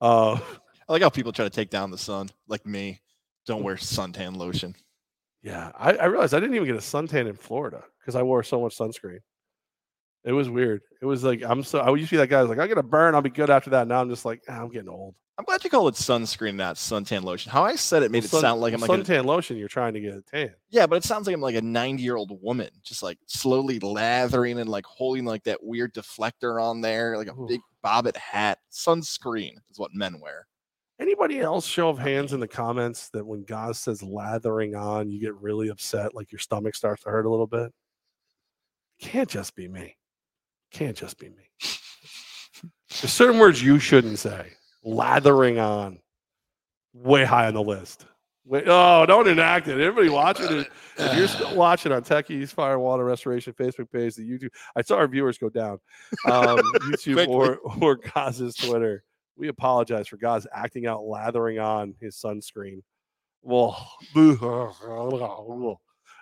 [0.00, 0.40] Uh,
[0.88, 3.00] I like how people try to take down the sun, like me.
[3.46, 4.74] Don't wear suntan lotion.
[5.42, 8.42] Yeah, I, I realized I didn't even get a suntan in Florida because I wore
[8.42, 9.20] so much sunscreen.
[10.24, 10.82] It was weird.
[11.00, 12.40] It was like I'm so I used to be that guy.
[12.40, 13.14] I was like, I'm gonna burn.
[13.14, 13.86] I'll be good after that.
[13.86, 15.14] Now I'm just like, ah, I'm getting old.
[15.38, 17.52] I'm glad you call it sunscreen, not suntan lotion.
[17.52, 19.56] How I said it made Well, it sound like I'm like a, suntan lotion.
[19.56, 20.52] You're trying to get a tan.
[20.68, 23.78] yeah, but it sounds like I'm like a 90 year old woman, just like slowly
[23.78, 27.46] lathering and like holding like that weird deflector on there, like a Ooh.
[27.46, 28.58] big bobbit hat.
[28.72, 30.47] Sunscreen is what men wear.
[31.00, 35.20] Anybody else show of hands in the comments that when Goz says lathering on, you
[35.20, 37.72] get really upset, like your stomach starts to hurt a little bit?
[39.00, 39.96] Can't just be me.
[40.72, 41.50] Can't just be me.
[43.00, 44.52] There's certain words you shouldn't say.
[44.84, 46.00] Lathering on,
[46.92, 48.06] way high on the list.
[48.44, 49.78] Wait, oh, don't enact it.
[49.78, 50.68] Everybody watching it.
[50.96, 54.48] If you're still watching on Tech East Fire and Water Restoration Facebook page, the YouTube,
[54.74, 55.78] I saw our viewers go down.
[56.24, 59.04] Um, YouTube or or Goz's Twitter.
[59.38, 62.82] We apologize for Goz acting out, lathering on his sunscreen.
[63.42, 64.74] Well, all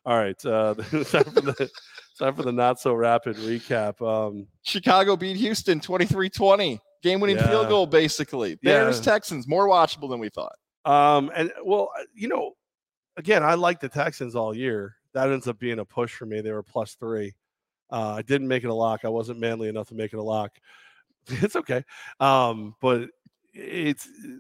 [0.07, 0.45] right.
[0.45, 1.71] Uh, time for the
[2.19, 4.01] time for the not so rapid recap.
[4.07, 6.81] Um, Chicago beat Houston 23 20.
[7.03, 7.49] Game winning Yeah.
[7.49, 8.57] field goal, basically.
[8.63, 9.13] Bears, Yeah.
[9.13, 10.57] Texans, more watchable than we thought.
[10.85, 12.53] Um, and well, uh, you know,
[13.17, 14.95] again, I like the Texans all year.
[15.15, 16.41] That ends up being a push for me.
[16.43, 17.35] They were plus three.
[17.91, 19.05] Uh, I didn't make it a lock.
[19.05, 20.53] I wasn't manly enough to make it a lock.
[21.29, 21.85] It's okay.
[22.21, 23.09] Um, but
[23.53, 24.37] it's uh,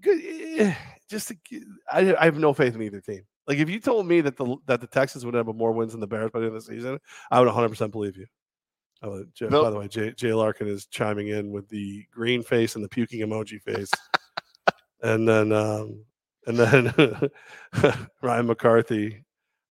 [0.00, 0.20] good.
[0.24, 0.74] eh,
[1.08, 1.36] Just to,
[1.92, 3.22] I have no faith in either team.
[3.46, 6.00] Like if you told me that the that the Texans would have more wins than
[6.00, 6.98] the Bears by the end of the season,
[7.30, 8.26] I would 100 percent believe you.
[9.02, 9.62] Oh, Jay- Nope.
[9.64, 12.88] By the way, Jay, Jay Larkin is chiming in with the green face and the
[12.88, 13.90] puking emoji face
[15.02, 16.02] and then um
[16.46, 17.30] and then
[18.22, 19.22] Ryan McCarthy.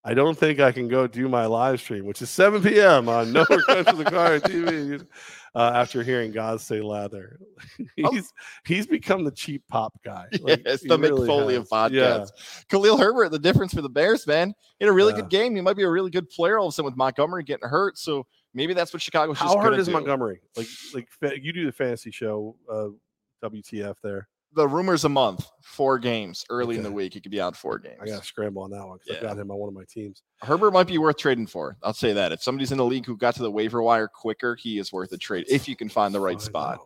[0.08, 3.10] I don't think I can go do my live stream, which is 7 p.m.
[3.10, 5.06] on No Request for the Car TV.
[5.56, 7.40] Uh, after hearing God say lather,
[7.96, 8.30] he's
[8.66, 10.26] he's become the cheap pop guy.
[10.42, 11.92] Like, yes, he the really Foley of podcasts.
[11.94, 12.26] Yeah,
[12.68, 14.54] Khalil Herbert, the difference for the Bears, man.
[14.82, 15.22] In a really Yeah.
[15.22, 15.56] good game.
[15.56, 17.98] He might be a really good player all of a sudden with Montgomery getting hurt.
[17.98, 19.94] So maybe that's what Chicago's just how hard is do.
[19.94, 20.42] Montgomery?
[20.58, 21.08] Like like
[21.42, 22.90] you do the fantasy show, uh,
[23.42, 24.28] WTF there.
[24.56, 27.14] The rumors a month, four games early in the week.
[27.14, 27.98] He could be out four games.
[28.02, 29.30] I got to scramble on that one because I Yeah.
[29.34, 30.24] got him on one of my teams.
[30.42, 31.76] Herbert might be worth trading for.
[31.84, 32.32] I'll say that.
[32.32, 35.12] If somebody's in the league who got to the waiver wire quicker, he is worth
[35.12, 36.80] a trade if you can find the right I spot.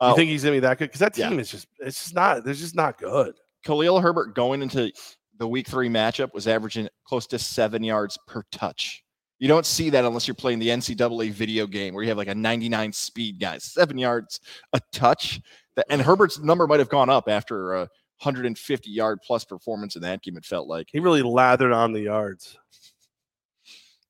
[0.00, 0.86] Uh, You think he's gonna be that good?
[0.86, 1.28] Because that yeah.
[1.28, 3.34] team is just it's just not they're just not good.
[3.64, 4.90] Khalil Herbert going into
[5.36, 9.04] the week three matchup was averaging close to seven yards per touch.
[9.40, 12.28] You don't see that unless you're playing the NCAA video game where you have like
[12.28, 14.40] a 99 speed guy, seven yards
[14.72, 15.40] a touch.
[15.88, 17.80] And Herbert's number might have gone up after a
[18.20, 20.36] 150 yard plus performance in that game.
[20.36, 20.88] It felt like.
[20.90, 22.56] He really lathered on the yards.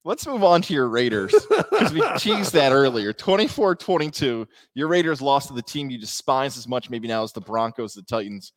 [0.05, 1.35] Let's move on to your Raiders
[1.71, 3.12] because we teased that earlier.
[3.12, 4.49] 24 22.
[4.75, 7.95] Your Raiders lost to the team you despise as much, maybe now, as the Broncos,
[7.95, 8.53] the Titans.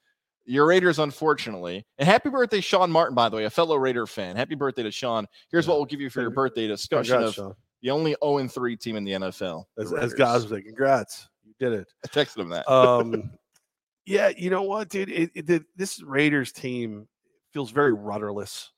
[0.46, 1.86] Your Raiders, unfortunately.
[1.98, 4.36] And happy birthday, Sean Martin, by the way, a fellow Raider fan.
[4.36, 5.28] Happy birthday to Sean.
[5.52, 7.54] Here's what we'll give you for your birthday discussion Congrats, of Sean.
[7.82, 9.66] the only 0 3 team in the NFL.
[9.76, 10.52] the As, as Raiders.
[10.52, 11.28] like, congrats,
[11.62, 11.88] did it.
[12.04, 12.70] I texted him that.
[12.70, 13.32] Um,
[14.06, 15.10] yeah, you know what, dude?
[15.10, 17.08] It, it, the- this Raiders team
[17.54, 18.72] feels very rudderless.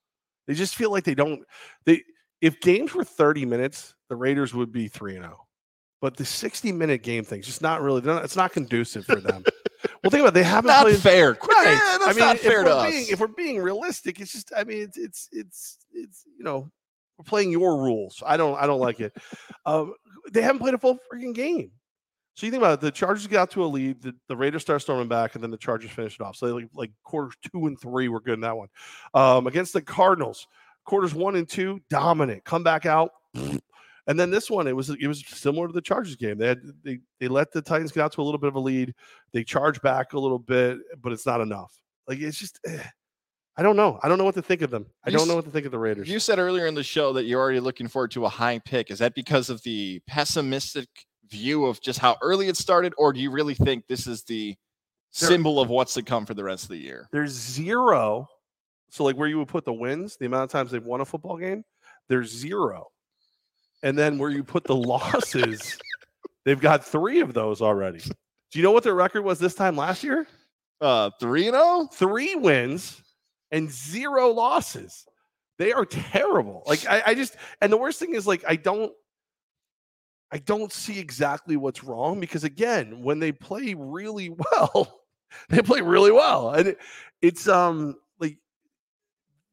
[0.47, 1.41] They just feel like they don't.
[1.85, 2.03] They
[2.41, 5.47] if games were thirty minutes, the Raiders would be three and zero.
[6.01, 8.01] But the sixty minute game thing's just not really.
[8.01, 9.43] not- It's not conducive for them.
[10.03, 10.97] well, think about it, they haven't not played.
[10.99, 11.31] fair.
[11.31, 11.67] Right.
[11.67, 12.91] eh, that's I mean, not fair to us.
[12.91, 14.51] being, If we're being realistic, it's just.
[14.55, 16.69] I mean, it's it's it's it's you know
[17.17, 18.21] we're playing your rules.
[18.25, 19.13] I don't I don't like it.
[19.65, 19.93] Um,
[20.33, 21.71] they haven't played a full freaking game.
[22.35, 24.81] So you think about it, the Chargers got to a lead, the, the Raiders start
[24.81, 26.35] storming back, and then the Chargers finish it off.
[26.35, 28.69] So they like like quarters two and three were good in that one.
[29.13, 30.47] Um, against the Cardinals,
[30.85, 33.11] quarters one and two, dominant, come back out.
[34.05, 36.37] And then this one, it was it was similar to the Chargers game.
[36.37, 38.59] They had they they let the Titans get out to a little bit of a
[38.59, 38.93] lead.
[39.31, 41.73] They charge back a little bit, but it's not enough.
[42.07, 42.83] Like it's just eh,
[43.55, 43.99] I don't know.
[44.03, 44.87] I don't know what to think of them.
[45.05, 46.09] I You don't know what to think of the Raiders.
[46.09, 48.91] You said earlier in the show that you're already looking forward to a high pick.
[48.91, 50.89] Is that because of the pessimistic
[51.29, 54.55] view of just how early it started, or do you really think this is the
[55.19, 57.07] There- symbol of what's to come for the rest of the year?
[57.11, 58.27] there's zero.
[58.89, 61.05] So like where you would put the wins, the amount of times they've won a
[61.05, 61.63] football game,
[62.09, 62.89] there's zero.
[63.81, 65.77] And then where you put the losses,
[66.45, 67.99] they've got three of those already.
[67.99, 70.27] Do you know what their record was this time last year?
[70.79, 71.87] Uh, three and zero.
[71.91, 73.01] Three wins
[73.51, 75.05] and zero losses.
[75.57, 76.63] They are terrible.
[76.67, 78.91] Like I, I just and the worst thing is like I don't
[80.33, 85.01] I don't see exactly what's wrong because again, when they play really well,
[85.47, 86.49] they play really well.
[86.49, 86.79] And it,
[87.21, 88.37] it's um like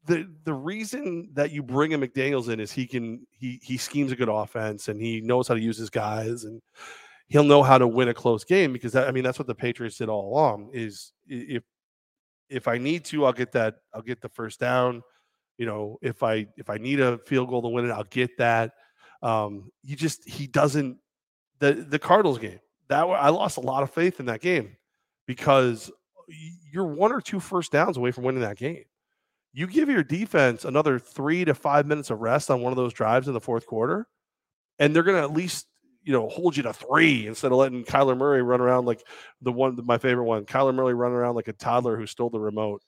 [0.07, 4.11] the the reason that you bring a McDaniels in is he can he he schemes
[4.11, 6.63] a good offense and he knows how to use his guys and
[7.29, 9.55] he'll know how to win a close game because that, I mean that's what the
[9.55, 11.63] Patriots did all along is if
[12.49, 15.03] if I need to I'll get that I'll get the first down
[15.59, 18.39] you know if I if I need a field goal to win it I'll get
[18.39, 18.73] that
[19.23, 20.99] Um, you just he doesn't
[21.59, 24.77] the the Cardinals game that I lost a lot of faith in that game
[25.27, 25.91] because
[26.73, 28.85] you're one or two first downs away from winning that game.
[29.53, 32.93] You give your defense another three to five minutes of rest on one of those
[32.93, 34.07] drives in the fourth quarter,
[34.79, 35.67] and they're going to at least
[36.03, 39.05] you know hold you to three instead of letting Kyler Murray run around like
[39.41, 40.45] the one my favorite one.
[40.47, 42.83] Kyler Murray run around like a toddler who stole the remote,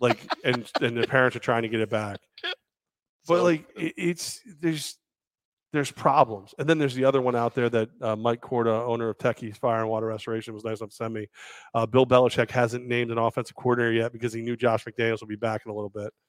[0.00, 2.18] like and and the parents are trying to get it back.
[3.26, 4.96] But like it, it's there's
[5.72, 6.54] there's problems.
[6.58, 9.42] And then there's the other one out there that uh, Mike Corda, owner of Tech
[9.42, 11.26] East Fire and Water Restoration, was nice enough to send me.
[11.74, 15.28] Uh, Bill Belichick hasn't named an offensive coordinator yet because he knew Josh McDaniels would
[15.28, 16.12] be back in a little bit.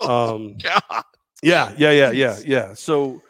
[0.00, 1.02] Oh, um, oh,
[1.42, 2.74] yeah, yeah, yeah, yeah, yeah.
[2.74, 3.22] So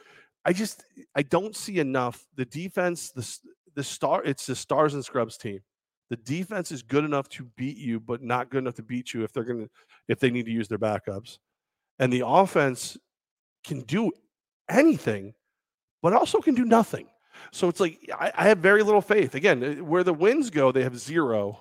[0.45, 0.85] I just
[1.15, 2.25] I don't see enough.
[2.37, 3.39] The defense, the
[3.75, 5.61] the star, it's the stars and scrubs team.
[6.09, 9.25] The defense is good enough to beat you, but not good enough to beat you
[9.25, 9.69] if they're gonna
[10.09, 11.39] if they need to use their backups.
[11.99, 12.97] And the offense
[13.65, 14.13] can do
[14.71, 15.35] anything
[16.03, 17.07] but also can do nothing.
[17.53, 19.35] So it's like I, I have very little faith.
[19.35, 21.61] Again, uh, where the wins go, they have zero.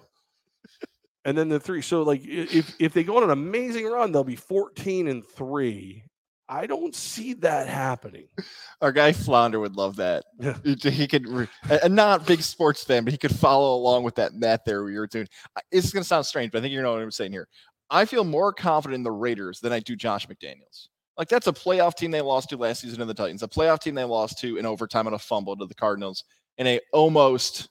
[1.26, 1.82] and then the three.
[1.82, 6.04] So like if if they go on an amazing run, they'll be 14 and three.
[6.50, 8.28] I don't see that happening.
[8.82, 10.26] Our guy Flounder would love that.
[10.40, 10.92] Yeah.
[10.92, 14.62] He could, a not big sports fan, but he could follow along with that math
[14.66, 15.28] there we were doing.
[15.72, 17.48] It's going to sound strange, but I think you know what I'm saying here.
[17.90, 20.88] I feel more confident in the Raiders than I do Josh McDaniels.
[21.18, 23.80] Like that's a playoff team they lost to last season in the Titans, a playoff
[23.80, 26.24] team they lost to in overtime on a fumble to the Cardinals,
[26.58, 27.70] and a almost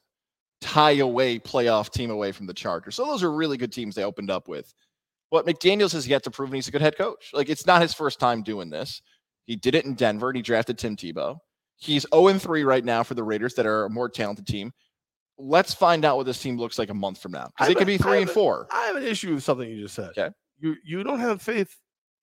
[0.61, 2.95] tie away playoff team away from the Chargers.
[2.95, 4.73] So those are really good teams they opened up with.
[5.31, 7.31] But McDaniels has yet to prove he's a good head coach.
[7.33, 9.01] Like it's not his first time doing this.
[9.47, 11.39] He did it in Denver and he drafted Tim Tebow.
[11.77, 14.73] He's 0 3 right now for the Raiders that are a more talented team.
[15.39, 17.51] Let's find out what this team looks like a month from now.
[17.57, 18.69] Because it could be three and four.
[18.71, 20.11] I have an issue with something you just said.
[20.11, 20.29] Okay.
[20.59, 21.75] You you don't have faith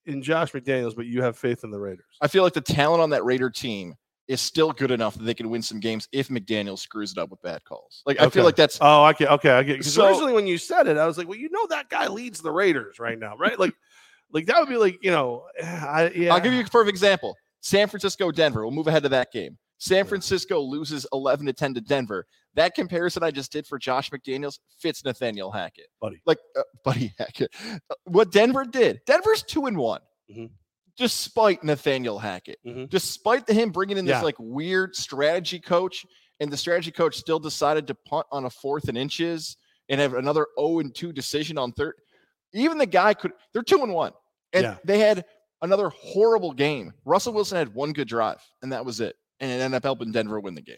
[0.08, 2.06] in Josh McDaniels, but you have faith in the Raiders.
[2.22, 3.96] I feel like the talent on that Raider team
[4.28, 7.30] is still good enough that they can win some games if McDaniel screws it up
[7.30, 8.04] with bad calls.
[8.06, 10.48] Like I feel like that's oh I get okay I get because so, originally when
[10.48, 13.18] you said it I was like well you know that guy leads the Raiders right
[13.18, 13.58] now right?
[13.58, 13.74] Like
[14.32, 16.34] like that would be like you know I yeah.
[16.34, 17.36] I'll give you a perfect example.
[17.62, 21.76] San Francisco Denver we'll move ahead to that game San Francisco loses 11 to 10
[21.76, 22.26] to Denver.
[22.56, 25.88] That comparison I just did for Josh McDaniels fits Nathaniel Hackett.
[26.02, 26.22] Buddy.
[26.26, 27.54] Like, uh, Buddy Hackett.
[27.64, 30.02] Uh, what Denver did, Denver's two and one.
[30.32, 30.48] Mm-hmm.
[30.98, 32.86] Despite Nathaniel Hackett, mm-hmm.
[32.86, 34.24] despite him bringing in this yeah.
[34.24, 36.04] like weird strategy coach,
[36.40, 39.58] and the strategy coach still decided to punt on a fourth and inches
[39.90, 41.94] and have another 0 and 2 decision on third.
[42.52, 44.12] Even the guy could, they're two and one.
[44.54, 44.78] And yeah.
[44.84, 45.26] they had
[45.62, 46.92] another horrible game.
[47.06, 50.12] Russell Wilson had one good drive, and that was it and it ended up helping
[50.12, 50.78] Denver win the game.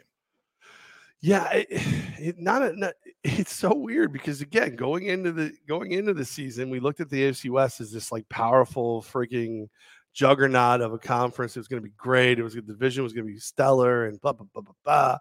[1.21, 1.67] Yeah, it,
[2.19, 2.93] it not, a, not,
[3.23, 7.09] it's so weird because again, going into the going into the season, we looked at
[7.09, 9.67] the AFC West as this like powerful freaking
[10.13, 11.55] juggernaut of a conference.
[11.55, 12.39] It was going to be great.
[12.39, 15.17] It was the division was going to be stellar and blah blah blah blah blah.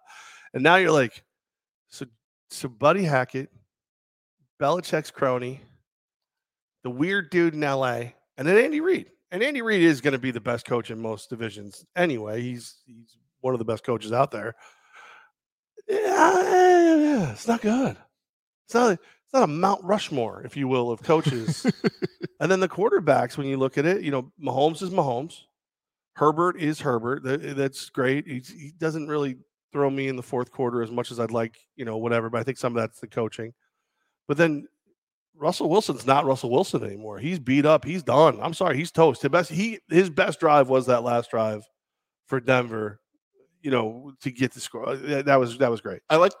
[0.53, 1.23] And now you're like,
[1.89, 2.05] so
[2.49, 3.49] so Buddy Hackett,
[4.59, 5.61] Belichick's crony,
[6.83, 9.07] the weird dude in LA, and then Andy Reid.
[9.31, 12.41] And Andy Reid is going to be the best coach in most divisions anyway.
[12.41, 14.55] He's he's one of the best coaches out there.
[15.87, 17.97] Yeah, it's not good.
[18.65, 18.91] It's not.
[18.93, 21.63] It's not a Mount Rushmore, if you will, of coaches.
[22.39, 25.41] and then the quarterbacks, when you look at it, you know, Mahomes is Mahomes.
[26.13, 27.23] Herbert is Herbert.
[27.27, 28.27] Eh, that's great.
[28.27, 29.37] He's, he doesn't really
[29.71, 32.31] throw me in the fourth quarter as much as I'd like, you know, whatever.
[32.31, 33.53] But I think some of that's the coaching.
[34.27, 34.67] But then
[35.35, 37.19] Russell Wilson's not Russell Wilson anymore.
[37.19, 37.85] He's beat up.
[37.85, 38.39] He's done.
[38.41, 38.77] I'm sorry.
[38.77, 39.21] He's toast.
[39.21, 41.63] His best he his best drive was that last drive
[42.25, 42.99] for Denver
[43.61, 44.87] you know, to get the score.
[44.89, 46.01] Uh, that was that was great.
[46.09, 46.33] I like.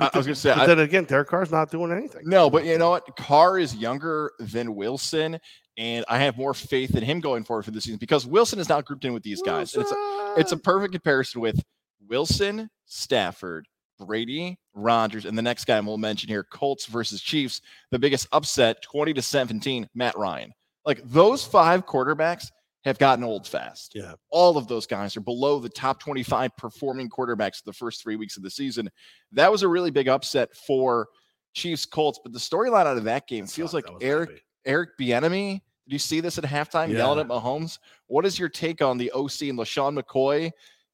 [0.00, 0.50] I, was going to say.
[0.50, 2.22] But I, then again, Derek Carr's not doing anything.
[2.24, 3.16] No, but you know what?
[3.16, 5.40] Carr is younger than Wilson,
[5.76, 8.68] and I have more faith in him going forward for the season because Wilson is
[8.68, 9.74] not grouped in with these guys.
[9.74, 11.60] It's a, it's a perfect comparison with
[12.08, 13.66] Wilson, Stafford,
[13.98, 17.60] Brady, Rodgers, and the next guy we'll mention here, Colts versus Chiefs.
[17.90, 20.52] The biggest upset, twenty to seventeen, Matt Ryan.
[20.86, 22.52] Like those five quarterbacks
[22.88, 23.92] have gotten old fast.
[23.94, 24.14] Yeah.
[24.30, 28.36] All of those guys are below the top 25 performing quarterbacks the first three weeks
[28.36, 28.90] of the season.
[29.32, 31.08] That was a really big upset for
[31.54, 32.20] Chiefs Colts.
[32.22, 34.42] But the storyline out of that game feels like Eric.
[34.64, 35.62] Eric Bieniemy.
[35.86, 36.98] Did you see this at halftime yeah.
[36.98, 37.78] yelling at Mahomes?
[38.06, 40.50] What is your take on the OC and LeSean McCoy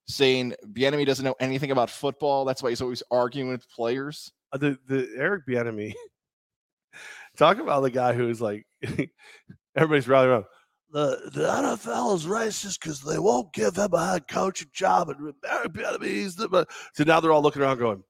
[0.07, 2.45] saying Bieniemy doesn't know anything about football?
[2.45, 4.33] That's why he's always arguing with players.
[4.53, 5.95] Uh, the the Eric Bieniemy.
[7.37, 8.65] Talk about the guy who's like
[9.77, 10.45] everybody's rallying around
[10.95, 15.09] the, the NFL is racist because they won't give him a head coaching job.
[15.11, 15.35] And
[16.01, 18.05] he's the, so now they're all looking around going,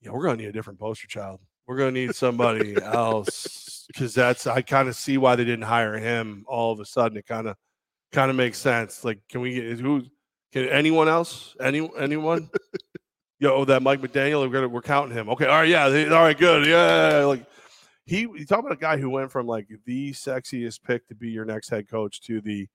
[0.00, 1.38] yeah, we're going to need a different poster child.
[1.66, 5.66] We're going to need somebody else because that's, I kind of see why they didn't
[5.66, 7.18] hire him all of a sudden.
[7.18, 7.56] It kind of,
[8.10, 9.04] kind of makes sense.
[9.04, 10.04] Like, can we get who,
[10.52, 11.54] Can anyone else?
[11.60, 12.48] Any anyone?
[13.38, 15.28] Yo, oh, that Mike McDaniel, we're gonna we're counting him.
[15.30, 17.24] Okay, all right, yeah, all right, good, yeah.
[17.24, 17.46] Like
[18.10, 21.30] he, you talk about a guy who went from like the sexiest pick to be
[21.30, 22.66] your next head coach to the,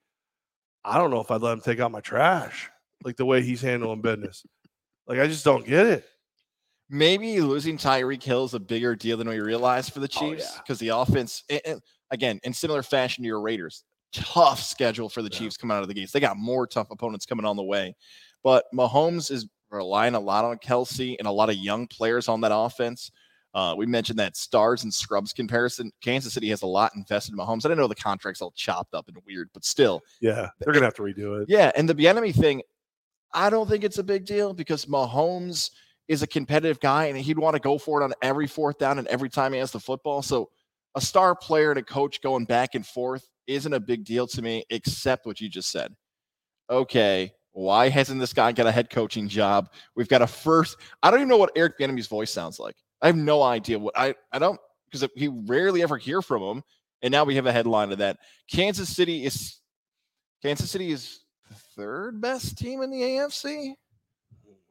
[0.86, 2.70] I don't know if I'd let him take out my trash,
[3.04, 4.46] like the way he's handling business.
[5.06, 6.06] Like I just don't get it.
[6.90, 10.58] Maybe losing Tyreek Hill is a bigger deal than we realize for the oh, Chiefs
[10.58, 10.92] because oh, yeah.
[10.94, 11.44] the offense,
[12.12, 13.84] again, in similar fashion to your Raiders,
[14.14, 15.40] tough schedule for the yeah.
[15.40, 16.14] Chiefs coming out of the gates.
[16.14, 17.94] They got more tough opponents coming on the way.
[18.42, 22.40] But Mahomes is relying a lot on Kelce and a lot of young players on
[22.40, 23.12] that offense.
[23.56, 25.90] Uh, we mentioned that stars and scrubs comparison.
[26.02, 27.66] Kansas City has a lot invested in Mahomes.
[27.66, 30.04] I didn't know the contract's all chopped up and weird, but still.
[30.20, 31.50] Yeah, they're gonna have to redo it.
[31.50, 32.62] Yeah, and the enemy thing,
[33.34, 35.72] I don't think it's a big deal because Mahomes
[36.10, 39.00] is a competitive guy and he'd want to go for it on every fourth down
[39.00, 40.22] and every time he has the football.
[40.22, 40.50] So
[40.94, 44.42] a star player and a coach going back and forth isn't a big deal to
[44.42, 45.96] me, except what you just said.
[46.70, 49.70] Okay, why hasn't this guy got a head coaching job?
[49.96, 50.78] We've got a first.
[51.02, 52.76] I don't even know what Eric Bieniemy's voice sounds like.
[53.02, 54.16] I have no idea what I.
[54.32, 54.60] I don't
[54.92, 56.64] because he rarely ever hear from him,
[57.02, 58.18] and now we have a headline of that.
[58.50, 59.60] Kansas City is
[60.42, 61.20] Kansas City is
[61.50, 63.74] the third best team in the AFC.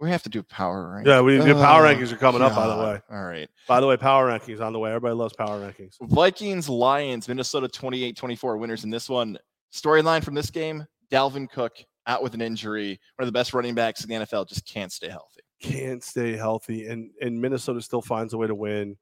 [0.01, 1.07] We have to do power rankings.
[1.07, 2.53] Yeah, we the power oh, rankings are coming God.
[2.53, 2.57] up.
[2.57, 3.49] By the way, all right.
[3.69, 4.91] By the way, power rankings on the way.
[4.91, 5.95] Everybody loves power rankings.
[6.01, 9.39] Vikings, Lions, Minnesota 28-24 winners in this one.
[9.73, 11.73] Storyline from this game: Dalvin Cook
[12.07, 12.99] out with an injury.
[13.17, 15.43] One of the best running backs in the NFL just can't stay healthy.
[15.65, 18.97] Can't stay healthy, and and Minnesota still finds a way to win.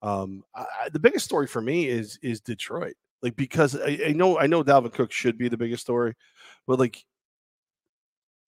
[0.00, 2.94] Um, I, the biggest story for me is is Detroit.
[3.22, 6.14] Like because I, I know I know Dalvin Cook should be the biggest story,
[6.66, 7.04] but like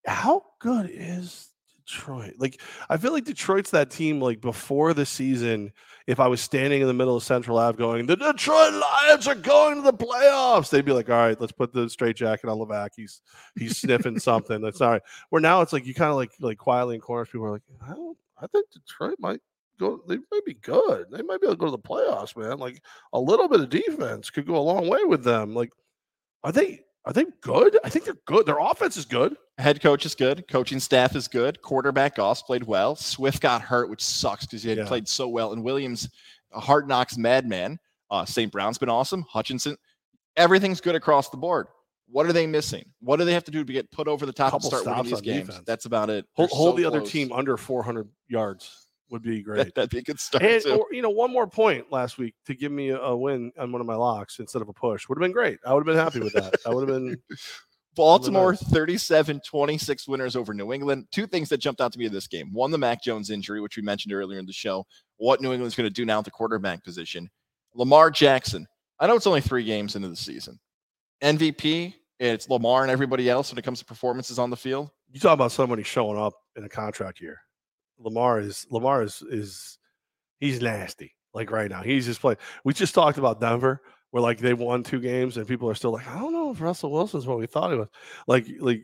[0.07, 1.49] how good is
[1.87, 2.34] Detroit.
[2.39, 4.20] Like I feel like Detroit's that team.
[4.20, 5.72] Like before the season,
[6.07, 9.34] if I was standing in the middle of Central Ave going, "The Detroit Lions are
[9.34, 12.59] going to the playoffs," they'd be like, "All right, let's put the straight jacket on
[12.59, 12.91] Levack.
[12.97, 13.22] He's
[13.57, 14.61] he's sniffing something.
[14.61, 17.28] That's all right." Where now it's like you kind of like like quietly in corners.
[17.28, 18.16] People are like, "I don't.
[18.41, 19.41] I think Detroit might."
[19.78, 21.05] Go, they might be good.
[21.11, 22.57] They might be able to go to the playoffs, man.
[22.57, 22.82] Like
[23.12, 25.55] a little bit of defense could go a long way with them.
[25.55, 25.70] Like,
[26.43, 27.78] are they are they good?
[27.84, 28.46] I think they're good.
[28.46, 29.36] Their offense is good.
[29.59, 30.46] Head coach is good.
[30.48, 31.62] Coaching staff is good.
[31.62, 32.96] Quarterback Goff played well.
[32.96, 34.86] Swift got hurt, which sucks because he had yeah.
[34.86, 35.52] played so well.
[35.52, 36.09] And Williams,
[36.52, 37.78] a hard knocks madman.
[38.11, 38.50] Uh, St.
[38.50, 39.24] Brown's been awesome.
[39.28, 39.76] Hutchinson,
[40.36, 41.68] everything's good across the board.
[42.09, 42.84] What are they missing?
[43.00, 45.04] What do they have to do to get put over the top and start winning
[45.04, 45.46] these games?
[45.46, 45.64] Defense.
[45.64, 46.26] That's about it.
[46.34, 47.00] Hold, hold so the close.
[47.00, 49.74] other team under 400 yards would be great.
[49.74, 50.44] That'd be a good start.
[50.44, 53.72] And, or, you know, one more point last week to give me a, win on
[53.72, 55.59] one of my locks instead of a push would have been great.
[55.64, 56.54] I would have been happy with that.
[56.66, 57.18] I would have been.
[57.94, 61.07] Baltimore 37 26 winners over New England.
[61.11, 62.52] Two things that jumped out to me in this game.
[62.52, 64.84] One, the Mac Jones injury, which we mentioned earlier in the show.
[65.16, 67.30] What New England's going to do now at the quarterback position.
[67.74, 68.66] Lamar Jackson.
[69.00, 70.59] I know it's only three games into the season.
[71.22, 74.90] MVP, it's Lamar and everybody else when it comes to performances on the field.
[75.11, 77.40] You talk about somebody showing up in a contract year.
[77.99, 79.78] Lamar is Lamar is is
[80.40, 81.14] he's nasty.
[81.34, 82.38] Like right now, he's just playing.
[82.64, 85.92] We just talked about Denver, where like they won two games, and people are still
[85.92, 87.88] like, I don't know if Russell Wilson's what we thought he was.
[88.26, 88.82] Like like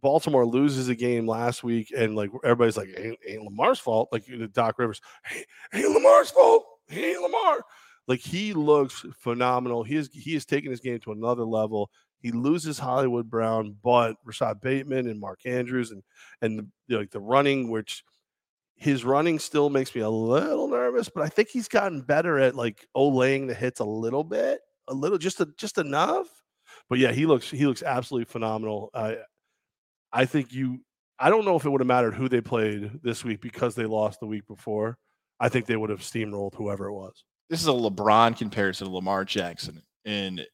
[0.00, 4.08] Baltimore loses a game last week, and like everybody's like, ain't, ain't Lamar's fault.
[4.10, 6.64] Like Doc Rivers, hey, ain't Lamar's fault.
[6.88, 7.64] He ain't Lamar.
[8.08, 9.84] Like he looks phenomenal.
[9.84, 11.90] He is he is taking his game to another level.
[12.18, 16.02] He loses Hollywood Brown, but Rashod Bateman and Mark Andrews and
[16.40, 18.04] and the, like the running, which
[18.82, 22.56] his running still makes me a little nervous, but I think he's gotten better at
[22.56, 26.26] like olaying the hits a little bit, a little just a, just enough.
[26.90, 28.90] But yeah, he looks he looks absolutely phenomenal.
[28.92, 29.18] I
[30.12, 30.80] I think you
[31.20, 33.86] I don't know if it would have mattered who they played this week because they
[33.86, 34.98] lost the week before.
[35.38, 37.22] I think they would have steamrolled whoever it was.
[37.48, 39.80] This is a LeBron comparison to Lamar Jackson.
[40.04, 40.44] And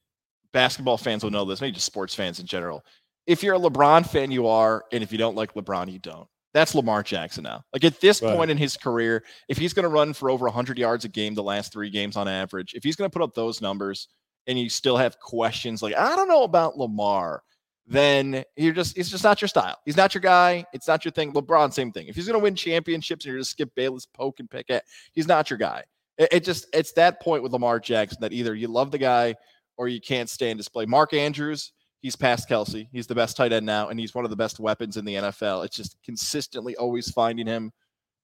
[0.53, 2.85] basketball fans will know this, maybe just sports fans in general.
[3.27, 6.29] If you're a LeBron fan, you are, and if you don't like LeBron, you don't.
[6.55, 7.63] That's Lamar Jackson now.
[7.73, 8.35] Like at this right.
[8.35, 11.35] point in his career, if he's going to run for over 100 yards a game
[11.35, 14.09] the last three games on average, if he's going to put up those numbers
[14.47, 17.43] and you still have questions like, I don't know about Lamar,
[17.87, 19.79] then you're just, it's just not your style.
[19.85, 20.65] He's not your guy.
[20.73, 21.33] It's not your thing.
[21.33, 22.07] LeBron, same thing.
[22.07, 24.85] If he's going to win championships and you're just Skip Bayless, poke and pick at,
[25.13, 25.85] he's not your guy.
[26.19, 29.35] It, it just, it's that point with Lamar Jackson that either you love the guy
[29.77, 30.87] or you can't stand display.
[30.87, 32.89] Mark Andrews, he's past Kelce.
[32.93, 35.15] He's the best tight end now, and he's one of the best weapons in the
[35.15, 35.65] NFL.
[35.65, 37.73] It's just consistently always finding him.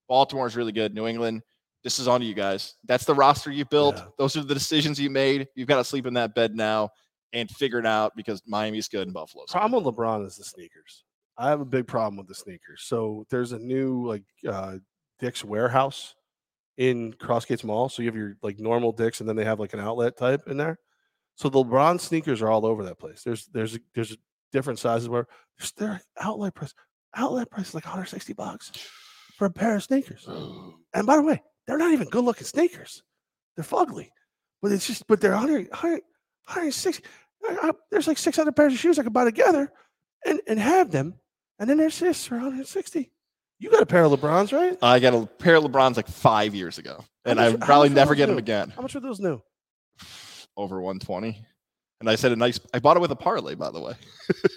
[0.09, 0.95] Baltimore's really good.
[0.95, 1.43] New England,
[1.83, 2.75] this is on to you guys.
[2.85, 3.97] That's the roster you built.
[3.97, 4.05] Yeah.
[4.18, 5.49] Those are the decisions you made.
[5.55, 6.91] You've got to sleep in that bed now
[7.33, 9.51] and figure it out because Miami's good and Buffalo's.
[9.51, 11.05] Problem with LeBron is the sneakers.
[11.37, 12.83] I have a big problem with the sneakers.
[12.85, 14.77] So there's a new like uh
[15.18, 16.14] Dick's warehouse
[16.77, 17.89] in Crossgates Mall.
[17.89, 20.43] So you have your like normal Dick's and then they have like an outlet type
[20.47, 20.79] in there.
[21.37, 23.22] So the LeBron sneakers are all over that place.
[23.22, 24.16] There's there's there's
[24.53, 25.26] different sizes where
[25.76, 26.74] their outlet price,
[27.14, 28.70] outlet price is like 160 bucks
[29.37, 30.24] for a pair of sneakers.
[30.28, 30.74] Oh.
[30.95, 33.03] And by the way, they're not even good looking sneakers.
[33.57, 34.11] They're fugly,
[34.62, 36.03] but it's just, but they're 100, 100
[36.47, 37.05] 160.
[37.49, 39.72] I, I, there's like 600 pairs of shoes I could buy together
[40.24, 41.14] and, and have them.
[41.59, 43.11] And then there's this for 160.
[43.61, 44.76] You got a pair of LeBrons, right?
[44.82, 48.26] I got a pair of LeBrons like five years ago, and I probably never get
[48.26, 48.32] new?
[48.32, 48.70] them again.
[48.74, 49.41] How much are those new?
[50.57, 51.44] Over 120.
[52.00, 52.61] And I said a nice.
[52.72, 53.94] I bought it with a parlay, by the way.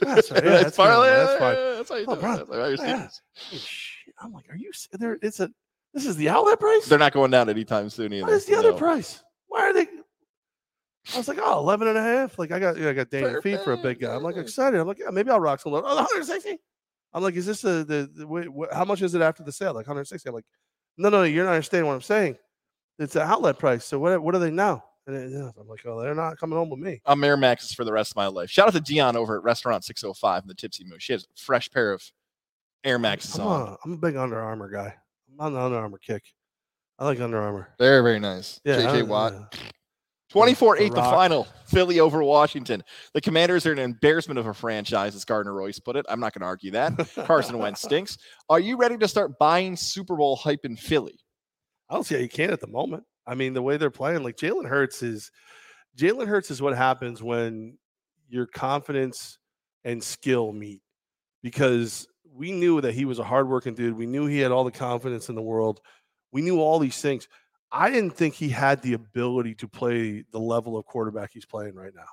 [0.01, 0.43] That's right.
[0.43, 1.07] Yeah, that's parlay.
[1.07, 1.55] That's fine.
[1.55, 2.79] That's how you oh, do it.
[2.79, 3.21] That's
[3.51, 3.59] yeah.
[4.21, 5.17] I'm like, are you there?
[5.21, 5.49] It's a.
[5.93, 6.85] This is the outlet price.
[6.85, 8.25] They're not going down anytime soon either.
[8.25, 9.23] What is the other price?
[9.47, 9.87] Why are they?
[11.13, 12.37] I was like, oh, 11 and a half.
[12.37, 14.13] Like I got, yeah, I got Danny feet for a big guy.
[14.13, 14.79] I'm like excited.
[14.79, 15.73] I'm like, yeah, maybe I'll rock some.
[15.73, 16.57] Oh, 160.
[17.13, 19.51] I'm like, is this the the, the wait, what, how much is it after the
[19.51, 19.73] sale?
[19.73, 20.27] Like 160.
[20.27, 20.45] I'm like,
[20.97, 22.37] no, no, you're not understanding what I'm saying.
[22.99, 23.85] It's an outlet price.
[23.85, 24.83] So what what are they now?
[25.08, 27.01] And it, I'm like, oh, they're not coming home with me.
[27.05, 28.49] I'm Air Maxes for the rest of my life.
[28.49, 31.01] Shout out to Dion over at Restaurant 605 in the Tipsy Moose.
[31.01, 32.03] She has a fresh pair of
[32.84, 33.70] Air Maxes I'm on.
[33.70, 34.93] A, I'm a big Under Armour guy.
[35.32, 36.24] I'm on the Under Armour kick.
[36.99, 37.70] I like Under Armour.
[37.80, 38.60] Very, very nice.
[38.66, 39.34] Yeah, JJ Watt.
[39.34, 39.60] Yeah.
[40.30, 41.47] 24 8 the final.
[41.68, 42.84] Philly over Washington.
[43.14, 46.05] The commanders are an embarrassment of a franchise, as Gardner Royce put it.
[46.10, 46.93] I'm not going to argue that.
[47.26, 48.18] Carson Wentz stinks.
[48.49, 51.18] Are you ready to start buying Super Bowl hype in Philly?
[51.89, 53.03] I don't see how you can at the moment.
[53.28, 55.30] I mean, the way they're playing, like Jalen Hurts is
[55.97, 57.78] Jalen Hurts is what happens when
[58.30, 59.38] your confidence
[59.84, 60.82] and skill meet.
[61.43, 63.97] Because we knew that he was a hardworking dude.
[63.97, 65.82] We knew he had all the confidence in the world.
[66.32, 67.28] We knew all these things.
[67.71, 71.75] I didn't think he had the ability to play the level of quarterback he's playing
[71.75, 72.07] right now.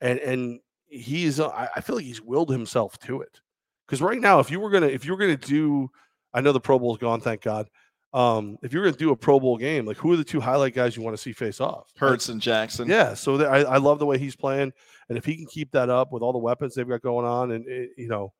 [0.00, 3.40] And and he's I feel like he's willed himself to it.
[3.86, 5.90] Because right now, if you were gonna if you were gonna do,
[6.32, 7.68] I know the Pro Bowl's gone, thank God.
[8.12, 10.74] Um, if you're gonna do a Pro Bowl game, like who are the two highlight
[10.74, 11.90] guys you want to see face off?
[11.96, 12.88] Hurts and Jackson.
[12.88, 14.72] Yeah, so I, I love the way he's playing,
[15.08, 17.52] and if he can keep that up with all the weapons they've got going on,
[17.52, 18.32] and it, you know,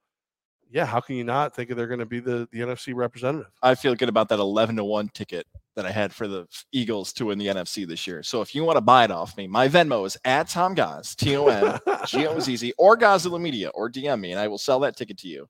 [0.72, 3.50] yeah, how can you not think they're going to be the the NFC representative?
[3.62, 5.46] I feel good about that eleven to one ticket
[5.76, 8.22] that I had for the Eagles to win the NFC this year.
[8.22, 11.14] So if you want to buy it off me, my Venmo is at Tom Goz,
[11.14, 14.48] T O M G O Z Z, or Godzilla Media, or DM me, and I
[14.48, 15.48] will sell that ticket to you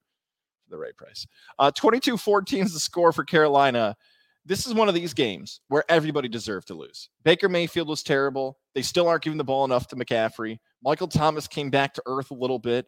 [0.65, 1.27] for the right price.
[1.59, 3.97] Uh, 22 14 is the score for Carolina.
[4.45, 7.09] This is one of these games where everybody deserved to lose.
[7.23, 8.59] Baker Mayfield was terrible.
[8.75, 10.59] They still aren't giving the ball enough to McCaffrey.
[10.83, 12.87] Michael Thomas came back to earth a little bit.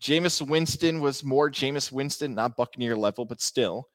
[0.00, 3.88] Jameis Winston was more Jameis Winston, not Buccaneer level, but still.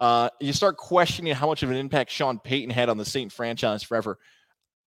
[0.00, 3.32] Uh, you start questioning how much of an impact Sean Payton had on the Saint
[3.32, 4.18] franchise forever.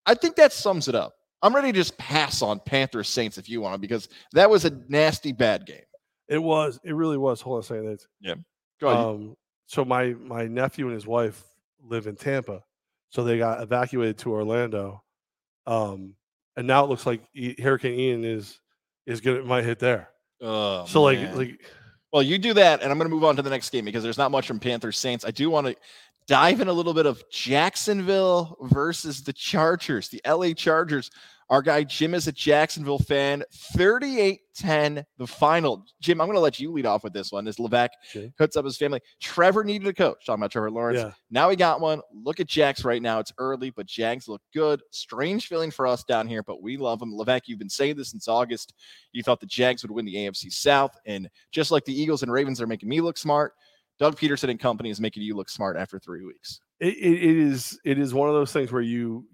[0.06, 1.14] I think that sums it up.
[1.42, 4.66] I'm ready to just pass on Panthers Saints if you want to, because that was
[4.66, 5.82] a nasty bad game.
[6.28, 6.80] It was.
[6.84, 7.42] It really was.
[7.42, 8.06] Hold on a second.
[8.22, 8.36] Yeah.
[8.82, 9.06] Go ahead.
[9.06, 9.38] Um,
[9.68, 11.44] so my my nephew and his wife
[11.84, 12.64] live in Tampa,
[13.10, 15.04] so they got evacuated to Orlando,
[15.66, 16.14] um,
[16.56, 17.22] and now it looks like
[17.60, 18.60] Hurricane Ian is
[19.06, 20.10] is gonna might hit there.
[20.42, 21.36] Oh, so man.
[21.36, 21.62] like like
[22.14, 24.02] well, you do that, and I'm going to move on to the next game because
[24.02, 25.26] there's not much from Panthers Saints.
[25.26, 25.76] I do want to
[26.28, 31.10] dive in a little bit of Jacksonville versus the Chargers, the LA Chargers.
[31.50, 33.44] Our guy Jim is a Jacksonville fan.
[33.54, 35.86] 38 10, the final.
[36.02, 38.34] Jim, I'm going to let you lead off with this one as Levack okay.
[38.38, 39.00] puts up his family.
[39.22, 40.26] Trevor needed a coach.
[40.26, 41.00] Talking about Trevor Lawrence.
[41.00, 41.12] Yeah.
[41.32, 42.02] Now he got one.
[42.14, 43.20] Look at Jags right now.
[43.20, 44.82] It's early, but Jags look good.
[44.92, 47.14] Strange feeling for us down here, but we love them.
[47.14, 48.74] Levack, you've been saying this since August.
[49.14, 50.98] You thought the Jags would win the AFC South.
[51.06, 53.54] And just like the Eagles and Ravens are making me look smart,
[54.00, 56.62] Doug Pederson and company is making you look smart after three weeks.
[56.80, 59.26] it, it is it is one of those things where you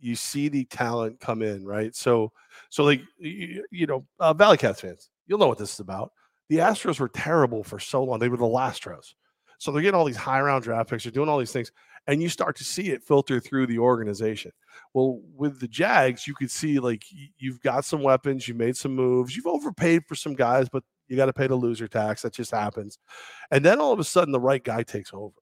[0.00, 1.94] you see the talent come in, right?
[1.94, 2.32] So,
[2.70, 6.12] so like you, you know, uh, Valley Cats fans, you'll know what this is about.
[6.48, 9.14] The Astros were terrible for so long; they were the last Lastros.
[9.58, 11.72] So they're getting all these high round draft picks, they're doing all these things,
[12.06, 14.52] and you start to see it filter through the organization.
[14.92, 17.02] Well, with the Jags, you could see like
[17.38, 21.16] you've got some weapons, you made some moves, you've overpaid for some guys, but you
[21.16, 22.22] got to pay the loser tax.
[22.22, 22.98] That just happens,
[23.50, 25.34] and then all of a sudden, the right guy takes over.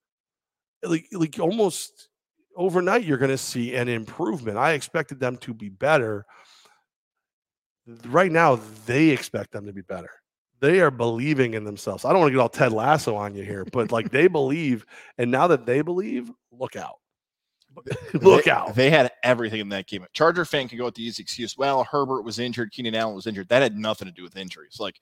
[0.83, 2.09] Like, like almost
[2.57, 4.59] overnight you're going to see an improvement.
[4.59, 6.25] I expected them to be better.
[8.07, 10.11] Right now, they expect them to be better.
[10.61, 12.05] They are believing in themselves.
[12.05, 14.87] I don't want to get all Ted Lasso on you here, but like they believe,
[15.19, 16.97] and now that they believe, look out.
[18.15, 18.75] look they, out.
[18.75, 20.07] They had everything in that game.
[20.12, 21.59] Charger fan can go with the easy excuse.
[21.59, 23.49] Well, Herbert was injured, Keenan Allen was injured.
[23.49, 24.77] That had nothing to do with injuries.
[24.79, 25.01] Like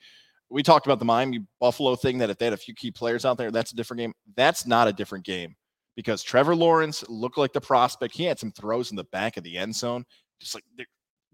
[0.52, 3.24] we talked about the Miami Buffalo thing that if they had a few key players
[3.24, 4.12] out there, that's a different game.
[4.36, 5.56] That's not a different game
[5.96, 8.14] because Trevor Lawrence looked like the prospect.
[8.14, 10.04] He had some throws in the back of the end zone,
[10.40, 10.64] just like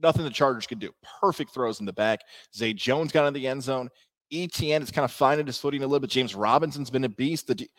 [0.01, 0.93] nothing the Chargers could do.
[1.21, 2.21] Perfect throws in the back.
[2.55, 3.89] Zay Jones got in the end zone.
[4.33, 6.11] ETN is kind of finding his footing a little bit.
[6.11, 7.49] James Robinson's been a beast.
[7.49, 7.71] The D-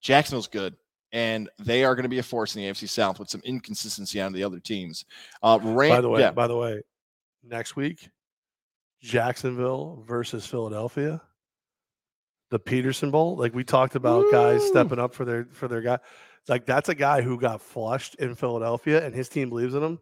[0.00, 0.74] Jacksonville's good,
[1.12, 4.20] and they are going to be a force in the AFC South with some inconsistency
[4.20, 5.04] on the other teams.
[5.42, 6.30] Uh, by the way, yeah.
[6.32, 6.82] by the way,
[7.44, 8.08] next week
[9.00, 11.20] Jacksonville versus Philadelphia,
[12.50, 13.36] the Pederson Bowl.
[13.36, 14.32] Like we talked about, Woo!
[14.32, 15.98] guys stepping up for their for their guy.
[16.48, 20.00] Like that's a guy who got flushed in Philadelphia, and his team believes in him.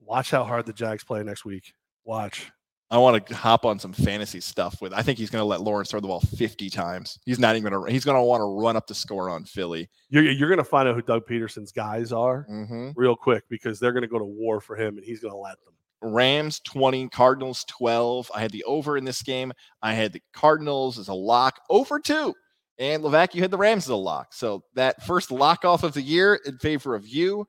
[0.00, 1.72] Watch how hard the Jags play next week.
[2.04, 2.50] Watch.
[2.90, 4.94] I want to hop on some fantasy stuff with.
[4.94, 7.18] I think he's going to let Lawrence throw the ball 50 times.
[7.26, 7.92] He's not even going to.
[7.92, 9.90] He's going to want to run up the score on Philly.
[10.08, 12.90] You're, you're going to find out who Doug Pederson's guys are mm-hmm.
[12.96, 15.38] real quick because they're going to go to war for him, and he's going to
[15.38, 15.74] let them.
[16.02, 18.30] Rams 20, Cardinals 12.
[18.34, 19.52] I had the over in this game.
[19.82, 22.34] I had the Cardinals as a lock, over two.
[22.78, 24.32] And Levack, you had the Rams as a lock.
[24.32, 27.46] So that first lock off of the year in favor of you.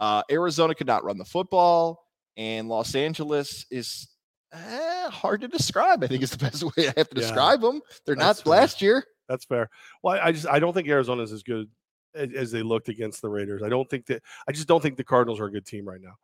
[0.00, 4.08] Uh, Arizona could not run the football, and Los Angeles is
[4.52, 6.02] eh, hard to describe.
[6.02, 7.80] I think is the best way I have to yeah, describe them.
[8.04, 8.50] They're not fair.
[8.50, 9.04] last year.
[9.28, 9.70] That's fair.
[10.02, 11.70] Well, I just I don't think Arizona is as good
[12.14, 13.62] as, as they looked against the Raiders.
[13.62, 16.00] I don't think that I just don't think the Cardinals are a good team right
[16.02, 16.14] now.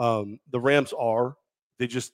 [0.00, 1.36] Um, the Rams are.
[1.78, 2.12] They just,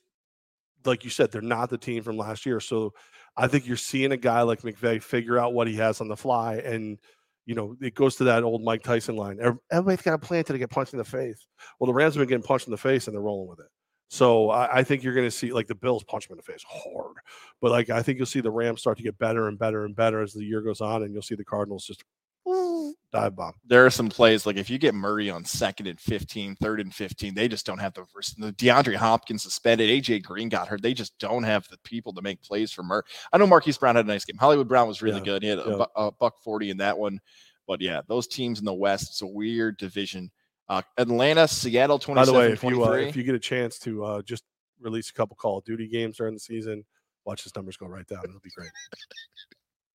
[0.85, 2.59] like you said, they're not the team from last year.
[2.59, 2.93] So
[3.35, 6.15] I think you're seeing a guy like McVay figure out what he has on the
[6.15, 6.57] fly.
[6.57, 6.99] And,
[7.45, 9.39] you know, it goes to that old Mike Tyson line.
[9.71, 11.47] Everybody's got a plan to get punched in the face.
[11.79, 13.67] Well, the Rams have been getting punched in the face and they're rolling with it.
[14.09, 16.51] So I, I think you're going to see like the Bills punch them in the
[16.51, 17.15] face hard,
[17.61, 19.95] but like I think you'll see the Rams start to get better and better and
[19.95, 22.03] better as the year goes on, and you'll see the Cardinals just
[23.21, 23.53] dive bomb.
[23.65, 26.93] There are some plays like if you get Murray on second and 15, third and
[26.93, 28.05] 15, they just don't have the,
[28.37, 29.89] the DeAndre Hopkins suspended.
[29.89, 30.81] AJ Green got hurt.
[30.81, 33.03] They just don't have the people to make plays for Murray.
[33.31, 34.37] I know Marquise Brown had a nice game.
[34.37, 35.25] Hollywood Brown was really yeah.
[35.25, 35.43] good.
[35.43, 35.85] He had yeah.
[35.95, 37.19] a, a, buck 40 in that one.
[37.67, 40.31] But yeah, those teams in the West, it's a weird division.
[40.69, 43.79] Uh, Atlanta, Seattle, 27 By the way, if you, uh, if you get a chance
[43.79, 44.43] to uh, just
[44.79, 46.85] release a couple Call of Duty games during the season,
[47.25, 48.21] watch his numbers go right down.
[48.23, 48.71] It'll be great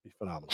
[0.03, 0.48] be phenomenal.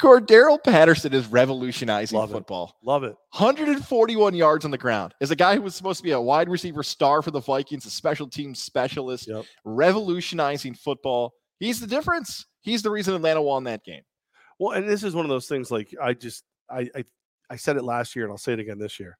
[0.00, 2.76] Cordarrelle Patterson is revolutionizing Love football.
[2.82, 2.86] It.
[2.86, 3.14] Love it.
[3.30, 5.14] 141 yards on the ground.
[5.20, 7.86] As a guy who was supposed to be a wide receiver star for the Vikings,
[7.86, 9.44] a special team specialist, yep.
[9.64, 11.32] revolutionizing football.
[11.58, 12.46] He's the difference.
[12.60, 14.02] He's the reason Atlanta won that game.
[14.58, 17.04] Well, and this is one of those things like I just I I,
[17.50, 19.18] I said it last year and I'll say it again this year.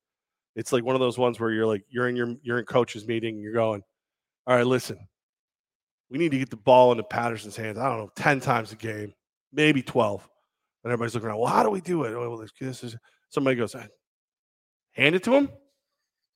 [0.55, 3.07] It's like one of those ones where you're like you're in your you're in coach's
[3.07, 3.83] meeting and you're going,
[4.47, 4.99] all right, listen,
[6.11, 7.79] we need to get the ball into Patterson's hands.
[7.79, 9.15] I don't know, 10 times a game
[9.53, 10.29] maybe 12.
[10.85, 11.39] And everybody's looking around.
[11.39, 12.17] Well, how do we do it?
[12.17, 12.97] well, this is
[13.29, 13.75] somebody goes,
[14.93, 15.49] hand it to him.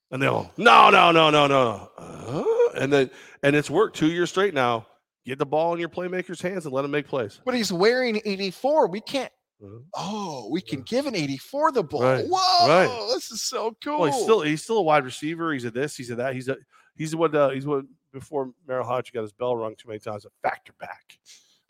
[0.09, 1.89] And they all, no, no, no, no, no.
[1.97, 3.09] Uh, and then,
[3.43, 4.87] and it's worked two years straight now.
[5.25, 7.41] Get the ball in your playmaker's hands and let him make plays.
[7.43, 8.87] But he's wearing 84.
[8.87, 9.31] We can't.
[9.61, 9.79] Uh-huh.
[9.95, 12.03] Oh, we can give an 84 the ball.
[12.03, 12.25] Right.
[12.25, 13.09] Whoa, right.
[13.13, 14.01] this is so cool.
[14.01, 15.51] Well, he's still he's still a wide receiver.
[15.51, 16.35] He's a this, he's a that.
[16.35, 16.57] He's a
[16.95, 20.25] he's what uh, he's what before Merril Hoge got his bell rung too many times,
[20.25, 21.17] a factor back.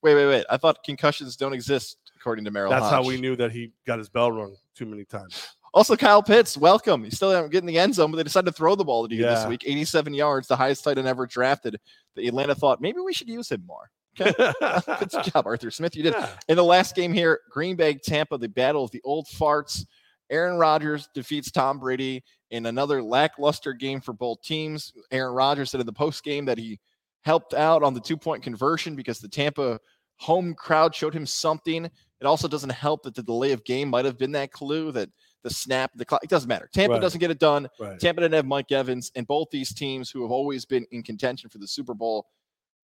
[0.02, 0.46] Wait, wait, wait.
[0.50, 2.70] I thought concussions don't exist according to Merril.
[2.70, 2.92] That's Hoge.
[2.92, 5.48] how we knew that he got his bell rung too many times.
[5.74, 7.04] Also, Kyle Pitts, welcome.
[7.04, 9.24] He's still getting the end zone, but they decided to throw the ball to you
[9.24, 9.36] yeah.
[9.36, 9.64] this week.
[9.66, 11.80] 87 yards, the highest tight end ever drafted.
[12.16, 13.92] The Atlanta thought maybe we should use him more.
[14.20, 14.34] Okay.
[15.00, 15.96] Good job, Arthur Smith.
[15.96, 16.14] You did.
[16.14, 16.30] Yeah.
[16.48, 19.86] In the last game here, Green Bay, Tampa, the battle of the old farts.
[20.30, 24.94] Aaron Rodgers defeats Tom Brady in another lackluster game for both teams.
[25.12, 26.80] Aaron Rodgers said in the post game that he
[27.28, 29.78] helped out on the two point conversion because the Tampa
[30.16, 31.84] home crowd showed him something.
[31.84, 35.10] It also doesn't help that the delay of game might have been that clue that
[35.44, 36.70] the snap, the clock, it doesn't matter.
[36.74, 37.02] Tampa right.
[37.02, 37.68] doesn't get it done.
[37.82, 38.00] Right.
[38.00, 41.50] Tampa didn't have Mike Evans, and both these teams who have always been in contention
[41.50, 42.28] for the Super Bowl,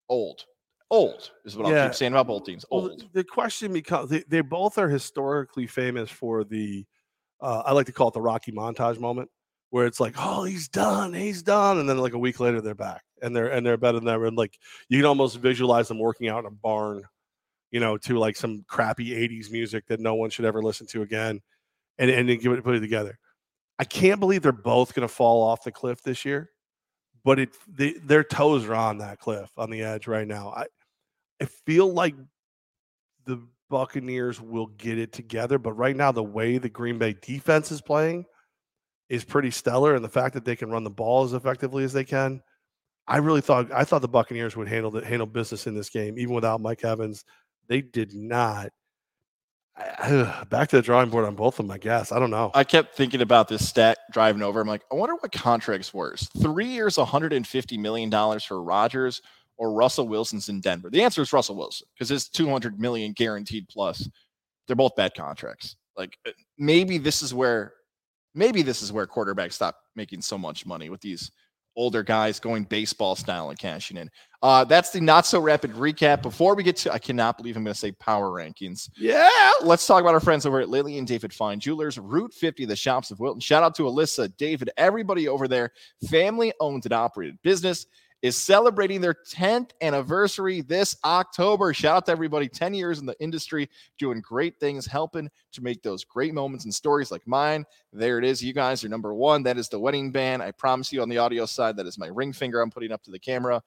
[0.08, 0.46] old.
[0.90, 1.82] Old is what yeah.
[1.82, 2.64] I'll keep saying about both teams.
[2.70, 2.84] Old.
[2.84, 6.86] Well, the question becomes they, they both are historically famous for the,
[7.42, 9.28] uh, I like to call it the Rocky montage moment,
[9.72, 12.74] where it's like, oh, he's done, he's done, and then like a week later they're
[12.74, 14.26] back and they're and they're better than ever.
[14.26, 14.58] And like
[14.90, 17.04] you can almost visualize them working out in a barn,
[17.70, 21.00] you know, to like some crappy '80s music that no one should ever listen to
[21.00, 21.40] again,
[21.96, 23.18] and and then give it put it together.
[23.78, 26.50] I can't believe they're both going to fall off the cliff this year,
[27.24, 30.50] but it they, their toes are on that cliff on the edge right now.
[30.50, 30.66] I
[31.40, 32.14] I feel like
[33.24, 37.72] the Buccaneers will get it together, but right now the way the Green Bay defense
[37.72, 38.26] is playing
[39.12, 41.92] is pretty stellar, and the fact that they can run the ball as effectively as
[41.92, 42.42] they can
[43.06, 46.18] I really thought I thought the Buccaneers would handle the, handle business in this game,
[46.18, 47.24] even without Mike Evans.
[47.68, 48.70] They did not.
[50.50, 52.12] back to the drawing board on both of them, I guess.
[52.12, 52.50] I don't know.
[52.54, 54.60] I kept thinking about this stat driving over.
[54.60, 56.28] I'm like, I wonder what contract's worse.
[56.40, 58.10] Three years, $150 million
[58.40, 59.22] for Rodgers,
[59.56, 60.90] or Russell Wilson's in Denver.
[60.90, 64.08] The answer is Russell Wilson because it's 200 million guaranteed plus.
[64.66, 65.76] They're both bad contracts.
[65.96, 67.72] Like uh, maybe this is where
[68.34, 71.30] maybe this is where quarterbacks stop making so much money with these
[71.76, 74.10] older guys going baseball style and cashing in.
[74.42, 76.20] Uh, that's the not so rapid recap.
[76.20, 78.90] Before we get to, I cannot believe I'm going to say power rankings.
[78.96, 79.28] Yeah.
[79.62, 82.76] Let's talk about our friends over at Lily and David Fine Jewelers, Route 50, the
[82.76, 83.40] shops of Wilton.
[83.40, 85.70] Shout out to Alyssa, David, everybody over there.
[86.10, 87.86] Family owned and operated business.
[88.22, 91.74] Is celebrating their 10th anniversary this October.
[91.74, 93.68] Shout out to everybody, 10 years in the industry,
[93.98, 97.64] doing great things, helping to make those great moments and stories like mine.
[97.92, 98.42] There it is.
[98.42, 99.42] You guys are number one.
[99.42, 100.40] That is the wedding band.
[100.40, 103.02] I promise you on the audio side, that is my ring finger I'm putting up
[103.04, 103.60] to the camera.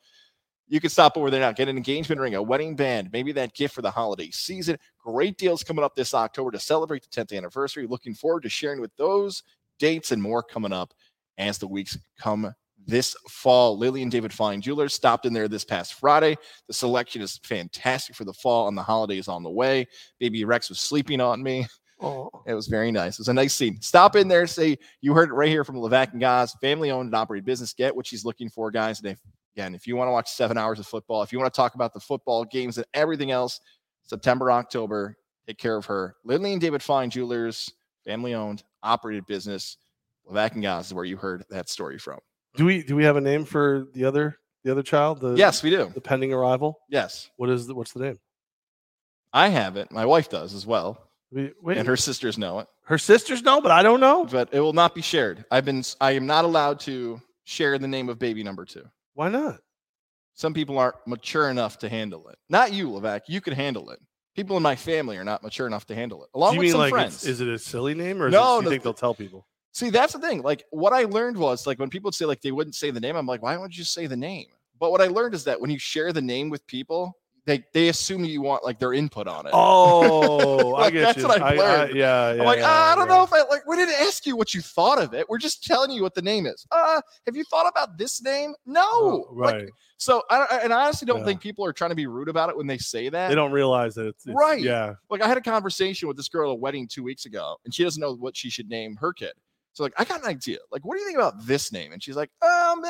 [0.68, 1.52] You can stop over there now.
[1.52, 4.80] Get an engagement ring, a wedding band, maybe that gift for the holiday season.
[4.98, 7.86] Great deals coming up this October to celebrate the 10th anniversary.
[7.86, 9.44] Looking forward to sharing with those
[9.80, 10.94] dates and more coming up
[11.38, 12.56] as the weeks come
[12.86, 13.78] this fall.
[13.78, 16.38] Lily and David Fine Jewelers stopped in there this past Friday.
[16.68, 19.88] The selection is fantastic for the fall, and the holidays on the way.
[20.20, 21.68] Baby Rex was sleeping on me.
[22.02, 22.30] Oh.
[22.46, 23.14] It was very nice.
[23.14, 23.80] It was a nice scene.
[23.82, 27.08] Stop in there, say you heard it right here from Levack and Goz, family owned
[27.08, 27.74] and operated business.
[27.74, 29.00] Get what she's looking for, guys.
[29.00, 29.20] And if
[29.56, 31.76] again, if you want to watch seven hours of football, if you want to talk
[31.76, 33.62] about the football games and everything else,
[34.04, 35.18] September, October,
[35.48, 36.16] take care of her.
[36.26, 37.72] Lily and David Fine Jewelers,
[38.04, 39.78] family owned, operated business.
[40.30, 42.20] Levack and Goz is where you heard that story from.
[42.56, 45.22] Do we do we have a name for the other the other child?
[45.22, 45.92] The, yes, we do.
[45.94, 46.80] The pending arrival.
[46.90, 47.30] Yes.
[47.38, 48.20] What is the, what's the name?
[49.32, 49.92] I have it.
[49.92, 51.10] My wife does as well.
[51.32, 51.78] Wait, wait.
[51.78, 52.68] And her sisters know it.
[52.86, 54.26] Her sisters know, but I don't know.
[54.26, 55.46] But it will not be shared.
[55.52, 58.86] I've been I am not allowed to share the name of baby number two.
[59.14, 59.60] Why not?
[60.34, 62.38] Some people aren't mature enough to handle it.
[62.50, 63.22] Not you, Levack.
[63.28, 64.00] You can handle it.
[64.36, 66.30] People in my family are not mature enough to handle it.
[66.34, 67.26] Along with some like friends.
[67.26, 69.48] Is it a silly name or no, it, you no, think they'll tell people?
[69.76, 70.42] See, that's the thing.
[70.42, 73.00] Like what I learned was like when people would say like they wouldn't say the
[73.02, 74.46] name, I'm like, why don't you say the name?
[74.80, 77.90] But what I learned is that when you share the name with people, they they
[77.90, 79.52] assume you want like their input on it.
[79.54, 81.28] Oh, like, I get that's you.
[81.28, 81.62] what I learned.
[81.62, 83.16] I, I, yeah, yeah, I'm like, yeah, ah, I don't yeah.
[83.18, 83.68] know if I like.
[83.68, 85.28] We didn't ask you what you thought of it.
[85.28, 86.66] We're just telling you what the name is.
[86.72, 88.56] Uh, have you thought about this name?
[88.66, 89.66] No, oh, right.
[89.66, 91.26] Like, so I and I honestly don't yeah.
[91.26, 93.28] think people are trying to be rude about it when they say that.
[93.28, 94.62] They don't realize that it's, it's right.
[94.62, 94.94] Yeah.
[95.10, 97.74] Like I had a conversation with this girl at a wedding two weeks ago, and
[97.74, 99.34] she doesn't know what she should name her kid.
[99.76, 100.60] So like, I got an idea.
[100.72, 101.92] Like, what do you think about this name?
[101.92, 102.82] And she's like, um,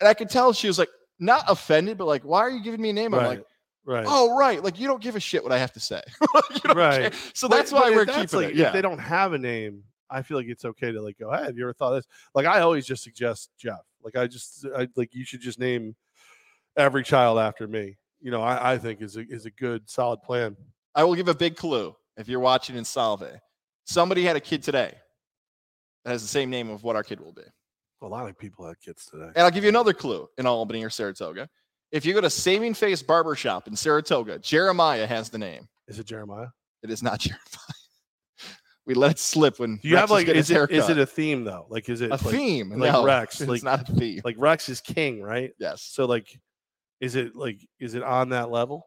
[0.00, 0.88] and I could tell she was like
[1.18, 3.14] not offended, but like, why are you giving me a name?
[3.14, 3.44] I'm like,
[3.84, 4.06] right.
[4.08, 4.64] Oh, right.
[4.64, 6.00] Like you don't give a shit what I have to say.
[6.74, 7.12] right.
[7.12, 7.20] Care.
[7.34, 8.54] So that's but, why but we're keeping like, it.
[8.54, 8.68] Yeah.
[8.68, 11.44] If they don't have a name, I feel like it's okay to like go, hey,
[11.44, 12.06] have you ever thought this?
[12.34, 13.82] Like I always just suggest Jeff.
[14.02, 15.94] Like I just, I like you should just name
[16.74, 17.98] every child after me.
[18.22, 20.56] You know, I, I think is a is a good solid plan.
[20.94, 23.28] I will give a big clue if you're watching in Salve.
[23.84, 24.94] Somebody had a kid today
[26.08, 27.42] that has the same name of what our kid will be.
[28.00, 29.26] A lot of people have kids today.
[29.36, 31.50] And I'll give you another clue in Albany or Saratoga.
[31.92, 35.68] If you go to Saving Face Barbershop in Saratoga, Jeremiah has the name.
[35.86, 36.46] Is it Jeremiah?
[36.82, 37.42] It is not Jeremiah.
[38.86, 41.04] we let it slip when Do you Rex have like is it, is it a
[41.04, 41.66] theme though?
[41.68, 42.70] Like is it a like, theme?
[42.70, 43.42] Like no, Rex.
[43.42, 44.22] It's like, not a theme.
[44.24, 45.50] Like Rex is king, right?
[45.58, 45.82] Yes.
[45.82, 46.40] So like
[47.02, 48.86] is it like is it on that level?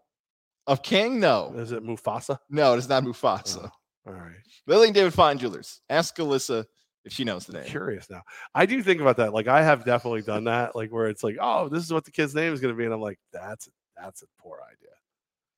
[0.66, 1.20] Of king?
[1.20, 1.54] No.
[1.56, 2.40] Is it Mufasa?
[2.50, 3.66] No, it is not Mufasa.
[3.66, 3.72] Oh,
[4.08, 4.38] all right.
[4.66, 5.82] Lily and David Fine Jewelers.
[5.90, 6.66] Ask Alyssa
[7.04, 7.64] if she knows the name.
[7.64, 8.22] I'm curious now.
[8.54, 9.34] I do think about that.
[9.34, 10.76] Like I have definitely done that.
[10.76, 12.86] Like where it's like, oh, this is what the kid's name is going to be,
[12.86, 14.90] and I'm like, that's that's a poor idea.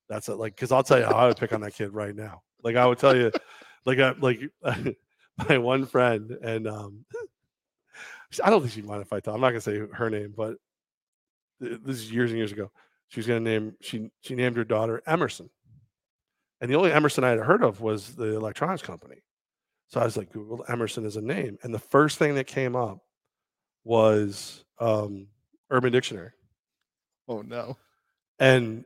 [0.10, 2.16] That's a, like because I'll tell you how I would pick on that kid right
[2.16, 2.42] now.
[2.64, 3.32] Like I would tell you,
[3.86, 4.42] like I, like
[5.50, 7.06] my one friend, and um,
[8.44, 9.36] I don't think she'd mind if I tell.
[9.36, 10.58] I'm not gonna say her name, but
[11.60, 12.72] this is years and years ago.
[13.10, 15.50] She was gonna name she she named her daughter Emerson,
[16.62, 19.24] and the only Emerson I had heard of was the electronics company.
[19.94, 21.60] So I was like, Google Emerson as a name.
[21.62, 22.98] And the first thing that came up
[23.84, 25.28] was um,
[25.70, 26.32] Urban Dictionary.
[27.28, 27.78] Oh no.
[28.40, 28.86] And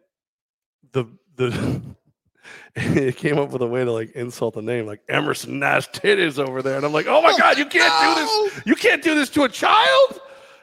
[0.91, 1.05] the
[1.37, 1.81] the
[2.75, 6.45] it came up with a way to like insult the name, like Emerson Nash titties
[6.45, 6.75] over there.
[6.75, 8.65] And I'm like, oh my God, you can't do this.
[8.65, 10.19] You can't do this to a child.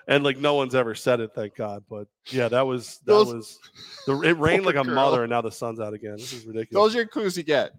[0.09, 1.84] And like no one's ever said it, thank God.
[1.88, 3.59] But yeah, that was that Those, was
[4.07, 4.95] the it rained like a girl.
[4.95, 6.16] mother, and now the sun's out again.
[6.18, 6.84] This is ridiculous.
[6.84, 7.72] Those are your clues you get.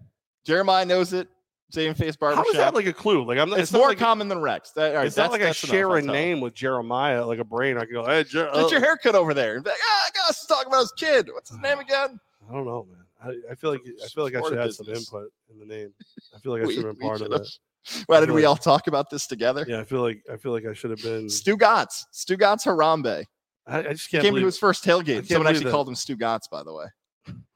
[0.44, 1.28] Jeremiah knows it.
[1.70, 2.46] Same face How barbershop.
[2.46, 3.24] is that like a clue?
[3.24, 3.58] Like I'm not.
[3.58, 4.70] it's not more like, common than Rex.
[4.72, 7.76] That, all right, It's not like I share a name with Jeremiah, like a brain.
[7.76, 9.60] I can go, hey, Jer- Get your uh, haircut over there.
[9.60, 11.28] Like, ah, is talking about his kid.
[11.32, 12.20] What's his name again?
[12.48, 13.02] I don't know, man.
[13.48, 15.92] I, I feel like I feel like I should have some input in the name.
[16.34, 17.48] I feel like I should have been part of it.
[18.06, 19.64] Why did we like- all talk about this together?
[19.66, 21.28] Yeah, I feel like I feel like I should have been.
[21.28, 22.06] Stu Gotts.
[22.12, 23.24] Stu Gotts Harambe.
[23.66, 25.26] I, I just can't came believe to his first tailgate.
[25.26, 25.70] Someone actually that.
[25.72, 26.86] called him Stu Gotts, by the way.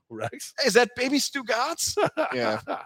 [0.08, 0.52] Rex.
[0.58, 1.96] Hey, is that baby Stu Gotts?
[2.34, 2.60] Yeah.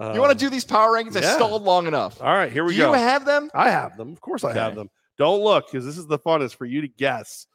[0.00, 1.16] Uh, You want to do these power rankings?
[1.16, 2.20] I stalled long enough.
[2.22, 2.92] All right, here we do go.
[2.94, 3.50] you have them?
[3.54, 4.12] I have them.
[4.12, 4.88] Of course, I have them.
[5.18, 6.40] Don't look because this is the fun.
[6.40, 7.46] Is for you to guess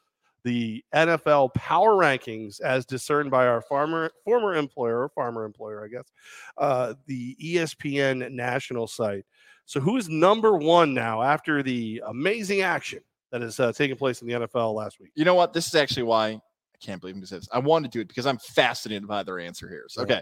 [0.43, 5.88] the NFL power rankings as discerned by our farmer, former employer, or farmer employer, I
[5.88, 6.06] guess,
[6.60, 9.26] uh, the ESPN national site.
[9.66, 13.00] So, who is number one now after the amazing action
[13.32, 15.10] that has uh, taken place in the NFL last week?
[15.16, 15.52] You know what?
[15.54, 16.41] This is actually why I
[16.80, 17.50] can't believe I'm going to say this.
[17.52, 19.86] I wanted to do it because I'm fascinated by their answer here.
[19.88, 20.04] So, Yeah.
[20.18, 20.22] okay.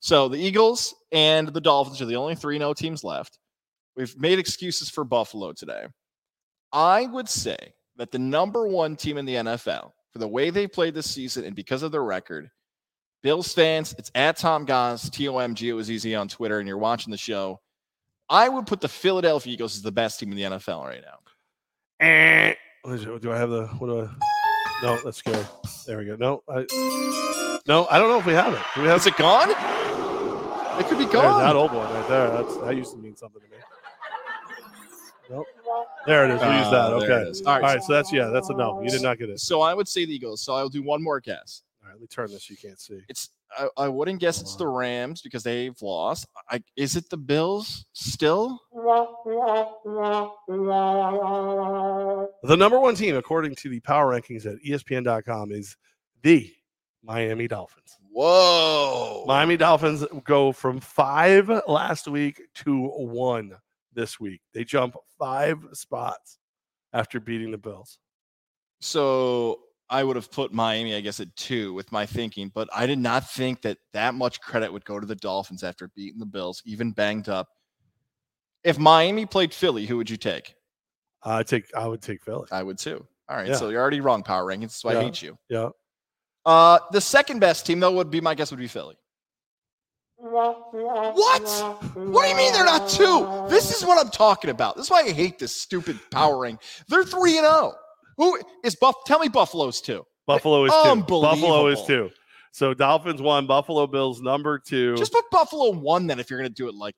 [0.00, 3.38] So the Eagles and the Dolphins are the only three no teams left.
[3.96, 5.86] We've made excuses for Buffalo today.
[6.72, 7.56] I would say
[7.96, 11.44] that the number one team in the NFL, for the way they played this season
[11.44, 12.50] and because of their record,
[13.22, 15.70] Bills fans, it's at Tom Goss, T O M G.
[15.70, 17.60] It was easy on Twitter, and you're watching the show.
[18.28, 22.06] I would put the Philadelphia Eagles as the best team in the NFL right now.
[22.06, 22.54] Eh.
[23.20, 24.08] Do I have the what do I?
[24.82, 25.22] No, that's.
[25.86, 26.16] There we go.
[26.16, 26.66] No, I
[27.66, 28.60] no, I don't know if we have it.
[28.74, 29.75] Do we have Is it gone?
[30.78, 31.40] It could be There's gone.
[31.42, 32.28] that old one right there.
[32.30, 33.56] That's that used to mean something to me.
[35.28, 35.46] Nope.
[36.06, 36.40] There it is.
[36.40, 36.74] We use that.
[36.74, 37.30] Ah, there it Okay.
[37.30, 37.42] is.
[37.42, 37.82] All right.
[37.82, 38.26] So that's yeah.
[38.28, 38.80] That's a no.
[38.82, 39.40] You did not get it.
[39.40, 40.40] So I would say the Eagles.
[40.42, 41.62] So I'll do one more guess.
[41.82, 41.94] All right.
[41.94, 42.48] Let me turn this.
[42.48, 43.00] You can't see.
[43.08, 46.26] It's I, I wouldn't guess it's the Rams because they've lost.
[46.50, 48.60] I, is it the Bills still?
[52.42, 55.76] The number one team, according to the power rankings at ESPN.com, is
[56.22, 56.52] the
[57.02, 57.98] Miami Dolphins.
[58.16, 59.24] Whoa!
[59.26, 63.52] Miami Dolphins go from five last week to one
[63.92, 64.40] this week.
[64.54, 66.38] They jump five spots
[66.94, 67.98] after beating the Bills.
[68.80, 69.60] So
[69.90, 72.98] I would have put Miami, I guess, at two with my thinking, but I did
[72.98, 76.62] not think that that much credit would go to the Dolphins after beating the Bills,
[76.64, 77.48] even banged up.
[78.64, 80.54] If Miami played Philly, who would you take?
[81.22, 81.66] I take.
[81.76, 82.46] I would take Philly.
[82.50, 83.06] I would too.
[83.28, 83.56] All right, Yeah.
[83.56, 84.70] so you're already wrong, power rankings.
[84.70, 85.02] So I Yeah.
[85.02, 85.36] hate you.
[85.50, 85.68] Yeah.
[86.46, 88.96] Uh, the second best team, though, would be my guess would be Philly.
[90.16, 91.42] What?
[91.94, 93.46] What do you mean they're not two?
[93.50, 94.76] This is what I'm talking about.
[94.76, 96.58] This is why I hate this stupid powering.
[96.88, 97.74] They're three and zero.
[98.16, 98.94] Who is Buff?
[99.04, 100.06] Tell me Buffalo's two.
[100.26, 101.02] Buffalo is two.
[101.02, 102.10] Buffalo is two.
[102.52, 104.96] So Dolphins one, Buffalo Bills number two.
[104.96, 106.94] Just put Buffalo one then if you're going to do it like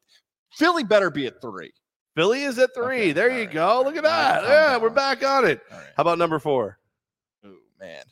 [0.52, 1.72] Philly better be at three.
[2.14, 3.00] Philly is at three.
[3.00, 3.82] Okay, there you right, go.
[3.84, 4.40] Look at right.
[4.40, 4.44] That.
[4.44, 4.82] Yeah, down.
[4.82, 5.60] we're back on it.
[5.70, 6.78] How about number four?
[7.44, 8.04] Oh man,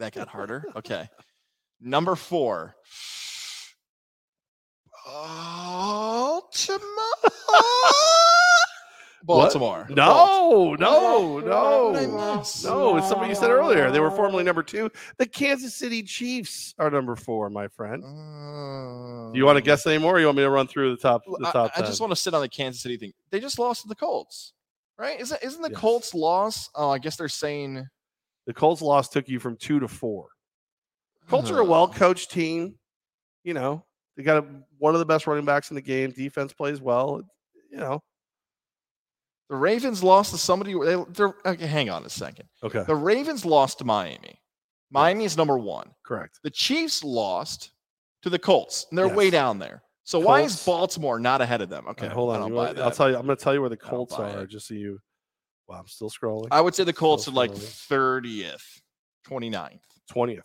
[0.00, 0.64] that got harder.
[0.76, 1.08] Okay,
[1.80, 2.74] number four.
[5.06, 6.80] Baltimore.
[9.22, 9.86] Baltimore.
[9.90, 12.42] No, no, What did I no.
[12.64, 13.90] No, it's something you said earlier.
[13.90, 14.90] They were formerly number two.
[15.18, 18.02] The Kansas City Chiefs are number four, my friend.
[18.02, 20.16] Do you want to guess anymore?
[20.16, 21.22] Or you want me to run through the top?
[21.26, 21.72] The I, top.
[21.76, 23.12] I just want to sit on the Kansas City thing.
[23.30, 24.54] They just lost to the Colts,
[24.98, 25.20] right?
[25.20, 25.78] Isn't isn't the Yes.
[25.78, 26.70] Colts loss?
[26.74, 27.86] Oh, I guess they're saying
[28.50, 30.26] the Colts loss took you from two to four.
[31.28, 32.74] Colts are a well coached team.
[33.44, 33.84] You know,
[34.16, 34.46] they got a,
[34.78, 36.10] one of the best running backs in the game.
[36.10, 37.22] Defense plays well.
[37.70, 38.00] You know,
[39.48, 40.72] The Ravens lost to somebody.
[40.72, 41.66] They, they're okay.
[41.66, 42.46] Hang on a second.
[42.64, 44.40] okay, The Ravens lost to Miami.
[44.90, 45.90] Miami is number one.
[46.04, 46.40] correct.
[46.42, 47.70] The Chiefs lost
[48.22, 49.84] to the Colts, and they're way down there.
[50.02, 51.86] So why is Baltimore not ahead of them?
[51.90, 52.40] Okay, Okay, hold on.
[52.40, 52.82] don't buy that.
[52.82, 53.16] I'll tell you.
[53.16, 54.48] I'm going to tell you where the Colts are, it.
[54.48, 54.98] just so you.
[55.70, 56.48] Wow, I'm still scrolling.
[56.50, 58.42] I would say the Colts are like scrolling.
[58.44, 58.80] 30th,
[59.28, 59.78] 29th.
[60.08, 60.44] Twentieth.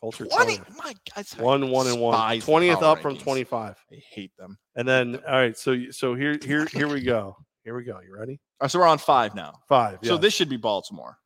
[0.00, 0.56] Colts are 20.
[0.56, 0.76] 20th.
[0.76, 1.26] My God.
[1.38, 2.40] One, one, and one.
[2.40, 3.76] Twentieth power up from twenty-five.
[3.92, 4.58] I hate them.
[4.74, 5.56] And then, all right.
[5.56, 7.36] So, so here, here, here we go.
[7.62, 8.00] Here we go.
[8.04, 8.32] You ready?
[8.32, 9.60] All right, so we're on five now.
[9.68, 10.00] Five.
[10.02, 10.20] So yes.
[10.20, 11.18] this should be Baltimore.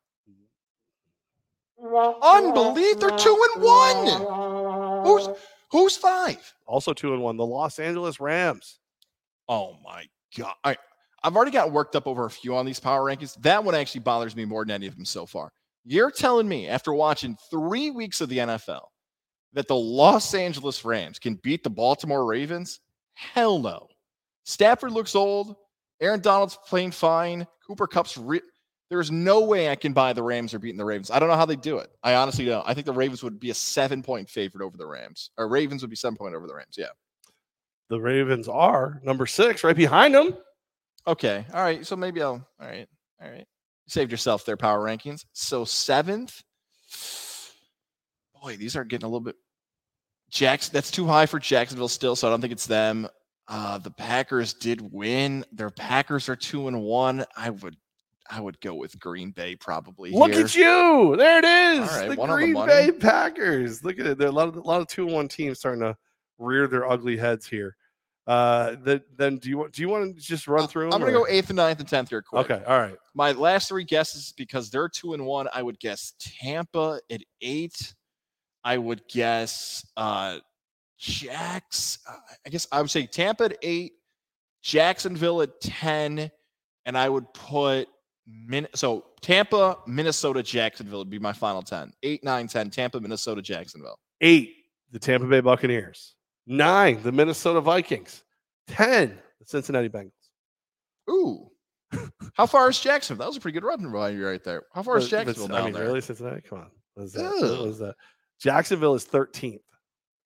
[1.81, 2.99] Unbelievable.
[2.99, 5.05] They're two and one.
[5.07, 5.27] Who's
[5.71, 6.53] who's five?
[6.67, 7.35] also two and one.
[7.35, 8.79] The Los Angeles Rams.
[9.47, 10.05] Oh my
[10.37, 10.53] god!
[10.63, 10.77] I,
[11.23, 13.39] I've already got worked up over a few on these power rankings.
[13.41, 15.51] That one actually bothers me more than any of them so far.
[15.85, 18.81] You're telling me after watching three weeks of the NFL
[19.53, 22.79] that the Los Angeles Rams can beat the Baltimore Ravens?
[23.13, 23.87] Hell no.
[24.43, 25.55] Stafford looks old.
[26.01, 27.45] Aaron Donald's playing fine.
[27.67, 28.41] Cooper Kupp's re-
[28.89, 31.11] there's no way I can buy the Rams are beating the Ravens.
[31.11, 31.89] I don't know how they do it.
[32.03, 32.67] I honestly don't.
[32.67, 35.29] I think the Ravens would be a seven point favorite over the Rams.
[35.37, 36.75] Or Ravens would be seven point over the Rams.
[36.77, 36.87] Yeah.
[37.89, 40.35] The Ravens are number six, right behind them.
[41.09, 41.43] Okay.
[41.53, 41.85] All right.
[41.85, 42.45] So maybe I'll.
[42.61, 42.87] All right.
[43.21, 43.45] All right.
[43.87, 45.25] Saved yourself their power rankings.
[45.33, 46.43] So seventh.
[48.41, 49.35] Boy, these are getting a little bit.
[50.29, 50.69] Jacks.
[50.69, 52.15] That's too high for Jacksonville still.
[52.15, 53.07] So I don't think it's them.
[53.47, 55.43] Uh, the Packers did win.
[55.51, 57.25] Their Packers are two and one.
[57.35, 57.75] I would.
[58.31, 60.11] I would go with Green Bay probably.
[60.11, 60.45] Look here.
[60.45, 61.15] at you.
[61.17, 61.89] There it is.
[61.89, 62.65] All right, the on the Green.
[62.67, 63.83] Bay Packers.
[63.83, 64.19] Look at it.
[64.19, 65.97] There are a lot of a lot of two and one teams starting to
[66.37, 67.75] rear their ugly heads here.
[68.29, 70.91] Uh, the, then do you want do you want to just run through?
[70.91, 72.21] Uh, I'm gonna go eighth and ninth and tenth here.
[72.21, 72.51] Quick.
[72.51, 72.63] Okay.
[72.63, 72.95] All right.
[73.15, 75.47] My last three guesses because they're two and one.
[75.51, 77.95] I would guess Tampa at eight.
[78.63, 80.37] I would guess uh
[80.99, 81.97] Jacks.
[82.07, 83.93] uh, I guess I would say Tampa at eight,
[84.61, 86.29] Jacksonville at ten,
[86.85, 87.87] and I would put
[88.27, 91.93] Min- so Tampa, Minnesota, Jacksonville would be my final ten.
[92.03, 92.69] Eight, nine, ten.
[92.69, 93.97] Tampa, Minnesota, Jacksonville.
[94.21, 94.53] Eight,
[94.91, 96.13] the Tampa Bay Buccaneers.
[96.49, 98.23] Nine, the Minnesota Vikings.
[98.67, 100.11] Ten, the Cincinnati Bengals.
[101.07, 101.51] Ooh.
[102.33, 103.25] How far is Jacksonville?
[103.25, 104.63] That was a pretty good run by you right there.
[104.73, 105.83] How far is Jacksonville I mean, there?
[105.83, 106.41] really, Cincinnati?
[106.41, 106.71] Come on.
[106.95, 107.23] What is that?
[107.23, 107.95] What was that?
[108.39, 109.59] Jacksonville is 13th,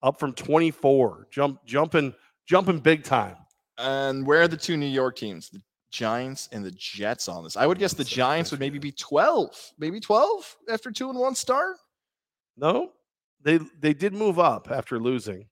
[0.02, 1.28] up from 24.
[1.30, 2.14] Jump, jumping,
[2.48, 3.36] jumping big time.
[3.76, 5.50] And where are the two New York teams?
[5.50, 5.60] The
[5.90, 7.56] Giants and the Jets on this.
[7.56, 11.34] I would guess the Giants would maybe be 12, maybe 12 after two and one
[11.34, 11.76] start.
[12.56, 12.92] No,
[13.42, 15.48] they they did move up after losing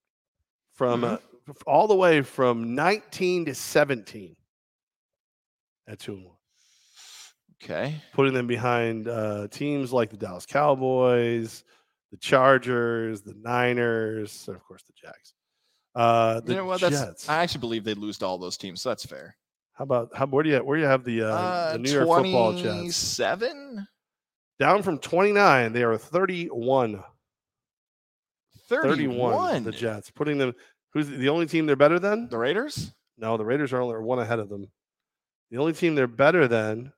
[0.74, 1.50] from mm-hmm.
[1.50, 4.36] uh, all the way from 19 to 17
[5.88, 6.36] at two and one.
[7.62, 11.62] Okay, putting them behind uh, teams like the Dallas Cowboys,
[12.10, 15.34] the Chargers, the Niners, and of course the Jags.
[15.94, 16.80] Uh, the you know what?
[16.80, 17.00] Jets.
[17.00, 19.36] That's I actually believe they lose to all those teams, so that's fair.
[19.74, 21.92] How about how where do you where do you have the, uh, uh the New
[21.92, 22.96] York Football Jets?
[22.96, 23.86] Seven
[24.58, 25.72] down from twenty nine.
[25.72, 27.02] They are thirty one.
[28.80, 29.64] 31.
[29.64, 30.54] The Jets putting them.
[30.92, 32.28] Who's the only team they're better than?
[32.28, 32.92] The Raiders.
[33.18, 34.66] No, the Raiders are only one ahead of them.
[35.50, 36.92] The only team they're better than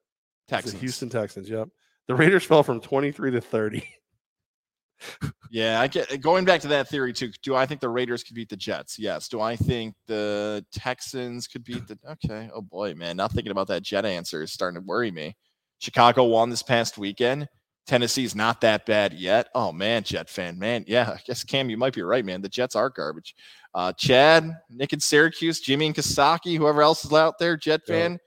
[0.48, 0.74] Texans.
[0.74, 1.48] the Houston Texans.
[1.48, 1.68] Yep.
[2.06, 3.88] The Raiders fell from twenty three to thirty.
[5.50, 7.30] yeah, I get going back to that theory too.
[7.42, 8.98] Do I think the Raiders could beat the Jets?
[8.98, 9.28] Yes.
[9.28, 12.48] Do I think the Texans could beat the Okay.
[12.54, 13.16] Oh boy, man.
[13.16, 15.36] Not thinking about that Jet answer is starting to worry me.
[15.78, 17.48] Chicago won this past weekend.
[17.86, 19.48] Tennessee's not that bad yet.
[19.54, 20.84] Oh man, Jet fan, man.
[20.86, 22.40] Yeah, I guess Cam, you might be right, man.
[22.40, 23.34] The Jets are garbage.
[23.74, 28.12] Uh, Chad, Nick in Syracuse, Jimmy and Kasaki, whoever else is out there, Jet fan.
[28.12, 28.18] Yeah.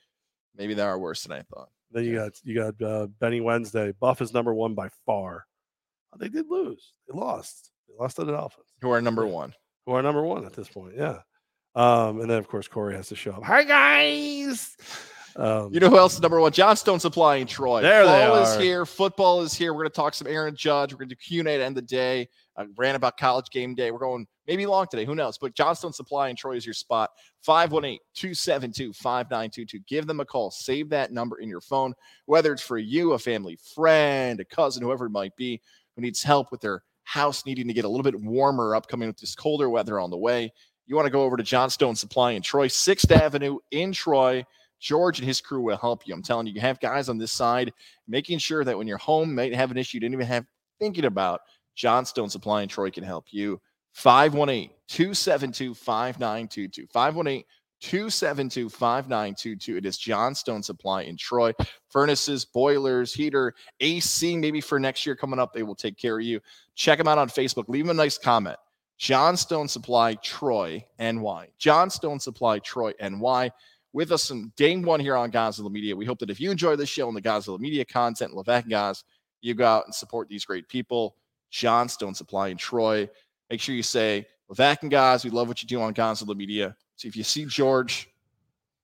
[0.55, 1.69] Maybe they are worse than I thought.
[1.91, 3.93] Then you got you got uh, Benny Wednesday.
[3.99, 5.45] Buff is number one by far.
[6.17, 6.93] They did lose.
[7.07, 7.71] They lost.
[7.88, 8.67] They lost to the Dolphins.
[8.81, 9.53] Who are number one.
[9.85, 10.95] Who are number one at this point.
[10.95, 11.19] Yeah.
[11.75, 13.43] Um, and then of course Corey has to show up.
[13.43, 14.75] Hi guys.
[15.38, 16.51] Um, you know who else is number one?
[16.51, 17.81] Johnstone Supply in Troy.
[17.81, 18.41] There they are.
[18.41, 18.85] is here.
[18.85, 19.73] Football is here.
[19.73, 20.91] We're going to talk some Aaron Judge.
[20.91, 22.27] We're going to do Q&A the end the day.
[22.57, 23.91] I ran about college game day.
[23.91, 25.05] We're going maybe long today.
[25.05, 25.38] Who knows?
[25.38, 27.11] But Johnstone Supply in Troy is your spot.
[27.47, 29.85] 518-272-5922.
[29.85, 30.49] Give them a call.
[30.49, 31.93] Save that number in your phone,
[32.26, 35.61] whether it's for you, a family friend, a cousin, whoever it might be
[35.97, 39.18] who needs help with their house needing to get a little bit warmer upcoming with
[39.18, 40.53] this colder weather on the way.
[40.85, 44.45] You want to go over to Johnstone Supply in Troy, 6th Avenue in Troy.
[44.79, 46.13] George and his crew will help you.
[46.13, 47.73] I'm telling you, you have guys on this side
[48.07, 50.45] making sure that when you're home, might have an issue you didn't even have
[50.79, 51.41] thinking about.
[51.75, 53.61] Johnstone Supply in Troy can help you.
[53.93, 56.87] 518 272 5922.
[56.91, 57.43] 518
[57.79, 59.77] 272 5922.
[59.77, 61.53] It is Johnstone Supply in Troy.
[61.89, 66.25] Furnaces, boilers, heater, AC, maybe for next year coming up, they will take care of
[66.25, 66.39] you.
[66.75, 67.67] Check them out on Facebook.
[67.67, 68.57] Leave them a nice comment.
[68.97, 71.49] Johnstone Supply Troy NY.
[71.59, 73.51] Johnstone Supply Troy NY.
[73.97, 75.95] With us in game one here on Godzilla Media.
[75.95, 79.03] We hope that if you enjoy this show and the Godzilla Media content, and Goz,
[79.41, 81.15] you go out and support these great people.
[81.49, 83.09] Johnstone Supply in Troy.
[83.49, 86.75] Make sure you say, Levack and Goz, we love what you do on Godzilla Media.
[86.95, 88.07] So if you see George,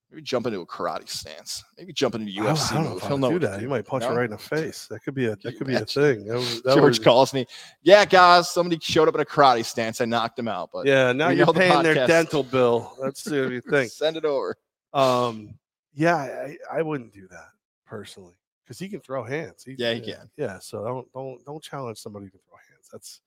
[0.10, 1.64] maybe jump into a karate stance.
[1.78, 2.72] Maybe jump into UFC.
[2.72, 3.62] I don't, know if He'll know do that.
[3.62, 4.10] He might punch no?
[4.10, 4.88] you right in the face.
[4.88, 6.26] That could be a that could be a thing.
[6.26, 7.06] That was, that George was...
[7.06, 7.46] calls me.
[7.84, 10.02] Yeah, guys, somebody showed up in a karate stance.
[10.02, 10.72] I knocked him out.
[10.74, 12.96] But yeah, now you're paying the their dental bill.
[12.98, 13.92] Let's see what you think.
[13.92, 14.58] Send it over.
[14.94, 15.58] Um,
[15.94, 17.50] yeah, I, I wouldn't do that
[17.86, 19.64] personally because he can throw hands.
[19.64, 20.30] He, yeah, he can.
[20.38, 22.90] Yeah, so don't don't don't challenge somebody to throw hands.
[22.92, 23.22] That's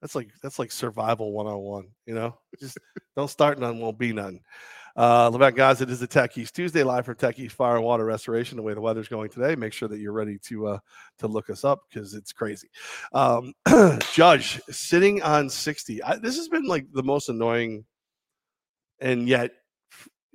[0.00, 1.88] that's like that's like survival one on one.
[2.06, 2.78] You know, just
[3.16, 4.40] don't start none, won't be none.
[4.96, 7.84] Uh, Levant guys, it is the Tech East Tuesday live for Tech East Fire and
[7.84, 8.56] Water Restoration.
[8.56, 10.78] The way the weather's going today, make sure that you're ready to uh,
[11.18, 12.68] to look us up because it's crazy.
[13.12, 13.52] Um,
[14.12, 16.02] Judge sitting on sixty.
[16.02, 17.84] I, this has been like the most annoying
[19.00, 19.50] and yet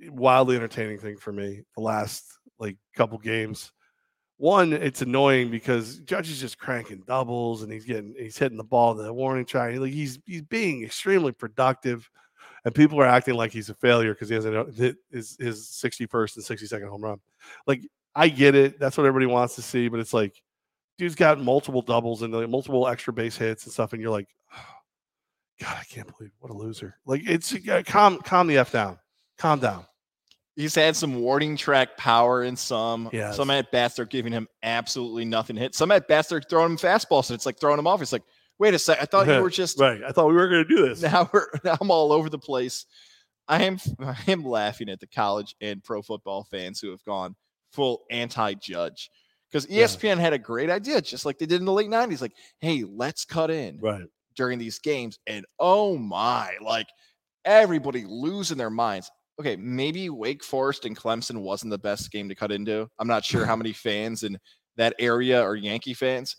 [0.08, 2.24] wildly entertaining thing for me the last
[2.58, 3.72] like couple games
[4.42, 8.64] one, it's annoying because Judge is just cranking doubles and he's getting he's hitting the
[8.64, 9.76] ball the warning track.
[9.76, 12.10] Like he's he's being extremely productive,
[12.64, 16.36] and people are acting like he's a failure because he hasn't hit his his 61st
[16.36, 17.20] and 62nd home run.
[17.68, 17.82] Like
[18.16, 20.34] I get it, that's what everybody wants to see, but it's like
[20.98, 24.28] dude's got multiple doubles and like, multiple extra base hits and stuff, and you're like,
[24.52, 24.74] oh,
[25.60, 26.96] God, I can't believe what a loser.
[27.06, 28.98] Like it's uh, calm calm the f down,
[29.38, 29.86] calm down.
[30.56, 33.08] He's had some warning track power in some.
[33.12, 33.36] Yes.
[33.36, 35.74] Some at bats are giving him absolutely nothing hit.
[35.74, 38.02] Some at bats are throwing him fastballs, so it's like throwing him off.
[38.02, 38.24] It's like,
[38.58, 40.02] wait a sec, I thought you were just right.
[40.06, 41.02] I thought we were going to do this.
[41.12, 42.86] Now we're now I'm all over the place.
[43.48, 47.34] I am I am laughing at the college and pro football fans who have gone
[47.72, 49.10] full anti-judge
[49.50, 50.22] because ESPN yeah.
[50.22, 52.20] had a great idea, just like they did in the late '90s.
[52.20, 54.04] Like, hey, let's cut in right
[54.36, 56.88] during these games, and oh my, like
[57.44, 59.10] everybody losing their minds
[59.40, 62.88] okay, maybe Wake Forest and Clemson wasn't the best game to cut into.
[62.98, 64.38] I'm not sure how many fans in
[64.76, 66.36] that area are Yankee fans.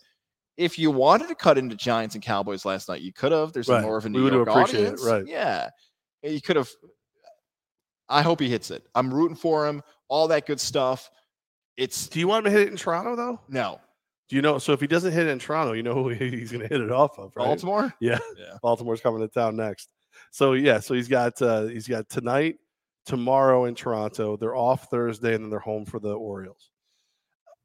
[0.56, 3.52] If you wanted to cut into Giants and Cowboys last night, you could have.
[3.52, 3.82] There's right.
[3.82, 5.04] more of a New we York audience.
[5.04, 5.26] It, right.
[5.26, 5.68] Yeah.
[6.22, 6.70] You could have.
[8.08, 8.86] I hope he hits it.
[8.94, 9.82] I'm rooting for him.
[10.08, 11.10] All that good stuff.
[11.76, 12.06] It's.
[12.06, 13.40] Do you want him to hit it in Toronto though?
[13.48, 13.80] No.
[14.28, 14.58] Do you know?
[14.58, 16.80] So if he doesn't hit it in Toronto, you know who he's going to hit
[16.80, 17.46] it off of, right?
[17.46, 17.92] Baltimore.
[18.00, 18.20] Yeah.
[18.38, 18.56] Yeah.
[18.62, 19.88] Baltimore's coming to town next.
[20.30, 22.56] So yeah, so he's got uh he's got tonight
[23.06, 24.36] tomorrow in Toronto.
[24.36, 26.70] They're off Thursday, and then they're home for the Orioles.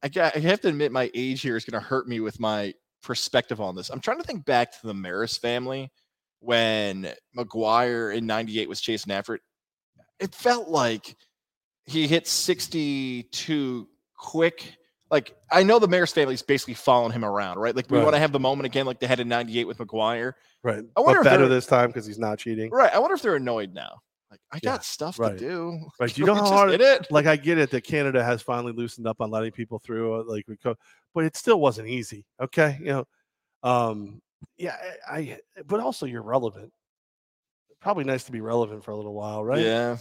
[0.02, 2.40] I, got, I have to admit, my age here is going to hurt me with
[2.40, 3.90] my perspective on this.
[3.90, 5.92] I'm trying to think back to the Maris family
[6.40, 9.42] when McGwire in 98 was chasing after it.
[10.20, 11.16] It felt like
[11.86, 13.88] he hit 62
[14.18, 14.76] quick.
[15.12, 17.76] Like I know the Maris family's basically following him around, right?
[17.76, 18.04] Like we Right.
[18.04, 20.84] want to have the moment again, like they had in '98 with McGwire, Right.
[20.96, 22.70] I wonder but if better this time because he's not cheating.
[22.70, 22.94] right?
[22.94, 24.02] I wonder if they're annoyed now.
[24.32, 25.38] Like I Yeah, got stuff right.
[25.38, 25.80] to do.
[26.00, 26.14] Right.
[26.14, 27.08] Can You know how hard hit it?
[27.12, 30.24] like I get it that Canada has finally loosened up on letting people through, uh,
[30.26, 30.78] like we co-
[31.14, 32.26] but it still wasn't easy.
[32.40, 33.06] Okay, you know,
[33.64, 34.22] um,
[34.58, 34.78] yeah,
[35.10, 36.72] I, I but also you're relevant.
[37.82, 39.60] Probably nice to be relevant for a little while, right?
[39.66, 39.98] Yeah,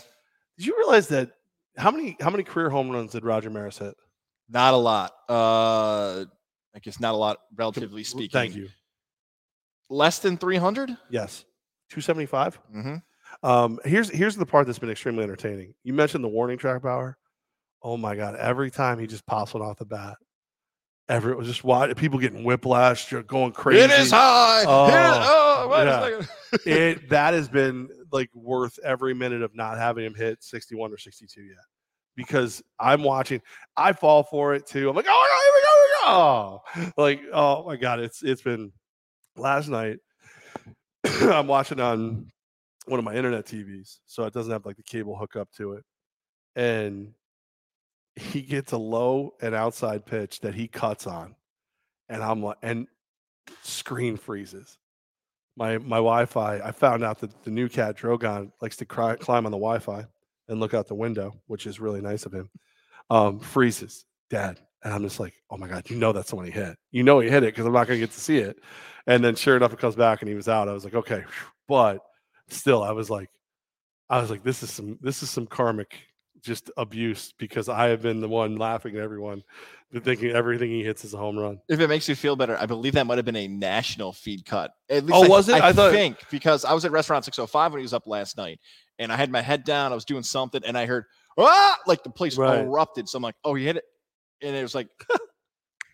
[0.56, 1.30] Did you realize that
[1.76, 3.94] how many how many career home runs did Roger Maris hit?
[4.48, 5.12] not a lot.
[5.28, 6.24] Uh,
[6.74, 8.30] I guess not a lot, relatively speaking.
[8.30, 8.68] Thank you.
[9.90, 10.96] Less than 300.
[11.10, 11.44] Yes,
[11.90, 12.58] two seventy five.
[12.74, 12.96] Mm-hmm.
[13.42, 15.74] Um, here's here's the part that's been extremely entertaining.
[15.84, 17.16] You mentioned the warning track power.
[17.82, 18.34] Oh my god!
[18.36, 20.16] Every time he just pops one off the bat,
[21.08, 23.80] every it was just why people getting whiplash, going crazy.
[23.80, 24.64] It is high.
[24.66, 24.92] Oh, it.
[24.94, 26.20] Oh, a yeah.
[26.64, 30.98] it that has been like worth every minute of not having him hit 61 or
[30.98, 31.56] 62 yet
[32.16, 33.40] because i'm watching
[33.76, 37.02] i fall for it too i'm like oh here we go, here we go.
[37.02, 38.72] like oh my god it's it's been
[39.36, 39.98] last night
[41.04, 42.26] i'm watching on
[42.88, 45.84] one of my internet tvs so it doesn't have like the cable hookup to it
[46.56, 47.12] and
[48.16, 51.34] he gets a low and outside pitch that he cuts on
[52.08, 52.86] and i'm like and
[53.62, 54.78] screen freezes
[55.58, 56.60] my my Wi-Fi.
[56.60, 60.06] I found out that the new cat Drogon likes to cry, climb on the Wi-Fi
[60.48, 62.48] and look out the window, which is really nice of him.
[63.10, 66.44] Um, freezes, dad, and I'm just like, oh my god, you know that's the one
[66.44, 66.76] he hit.
[66.92, 68.58] You know he hit it because I'm not gonna get to see it.
[69.06, 70.68] And then sure enough, it comes back and he was out.
[70.68, 71.24] I was like, okay,
[71.66, 72.04] but
[72.48, 73.30] still, I was like,
[74.10, 75.94] I was like, this is some this is some karmic
[76.40, 79.42] just abuse because I have been the one laughing at everyone,
[80.02, 81.58] thinking everything he hits is a home run.
[81.68, 84.44] If it makes you feel better, I believe that might have been a national feed
[84.46, 84.70] cut.
[84.88, 85.54] At least Oh, I, was it?
[85.60, 88.36] I, I thought- think because I was at restaurant 605 when he was up last
[88.36, 88.60] night,
[89.00, 89.90] and I had my head down.
[89.92, 91.04] I was doing something, and I heard
[91.36, 92.60] ah, like the place Right.
[92.60, 93.08] erupted.
[93.08, 93.84] So I'm like, oh, he hit it,
[94.40, 94.88] and it was like,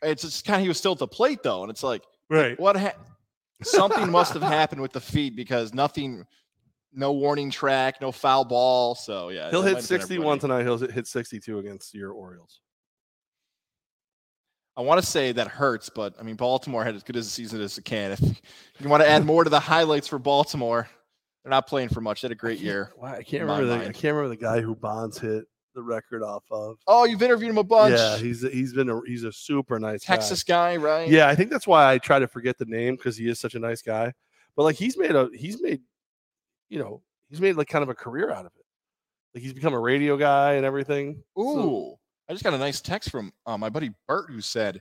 [0.03, 2.59] it's just kind of he was still at the plate though, and it's like, Right.
[2.61, 2.77] what?
[2.77, 2.93] Ha-
[3.63, 6.27] something must have happened with the feed because nothing,
[6.95, 8.95] no warning track, no foul ball.
[8.95, 10.63] So yeah, He'll hit might have been 61 tonight.
[10.63, 12.61] He'll hit 62 against your Orioles.
[14.77, 17.31] I want to say that hurts, but I mean, Baltimore had as good as a
[17.31, 18.13] season as it can.
[18.13, 18.21] If
[18.81, 20.89] you want to add more to the highlights for Baltimore,
[21.43, 22.23] they're not playing for much.
[22.23, 22.93] They had a great year.
[22.97, 23.67] Wow, I can't remember.
[23.67, 25.45] The, I can't remember the guy who Bonds hit
[25.75, 26.79] the record off of.
[26.87, 27.95] Oh, you've interviewed him a bunch.
[27.95, 30.17] Yeah, he's he's been a, he's a super nice guy.
[30.17, 31.09] Texas guy, right?
[31.09, 33.55] Yeah, I think that's why I try to forget the name because he is such
[33.55, 34.13] a nice guy.
[34.57, 35.83] But like he's made a he's made,
[36.75, 38.65] you know, he's made like kind of a career out of it.
[39.33, 41.23] Like he's become a radio guy and everything.
[41.37, 41.95] So- Ooh,
[42.29, 44.81] I just got a nice text from uh, my buddy Bert who said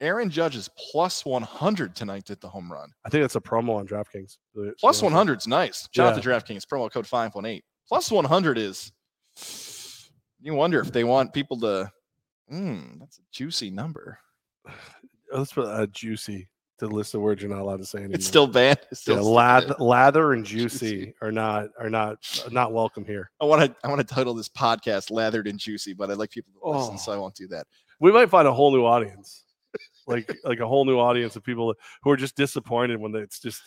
[0.00, 2.90] Aaron Judge is plus 100 tonight at the home run.
[3.04, 4.36] I think that's a promo on DraftKings.
[4.54, 5.88] So- Plus 100 is nice.
[5.94, 7.62] Shout out to DraftKings promo code 518.
[7.88, 8.90] Plus 100 is.
[10.40, 11.90] You wonder if they want people to.
[12.52, 14.18] Mm, that's a juicy number.
[15.32, 16.48] Let's put a juicy
[16.78, 18.14] to the list of words you're not allowed to say anymore.
[18.16, 18.78] It's still banned.
[18.90, 19.76] It's still yeah, still lath- there.
[19.78, 20.90] lather and Juicy.
[20.96, 22.18] juicy are not are not
[22.50, 23.30] not welcome here.
[23.40, 23.76] I want to.
[23.84, 26.98] I want to title this podcast "Lathered and Juicy," but I'd like people to listen,
[26.98, 27.14] so Oh.
[27.16, 27.66] I won't do that.
[28.00, 29.44] We might find a whole new audience,
[30.06, 33.40] like like a whole new audience of people who are just disappointed when they, it's
[33.40, 33.62] just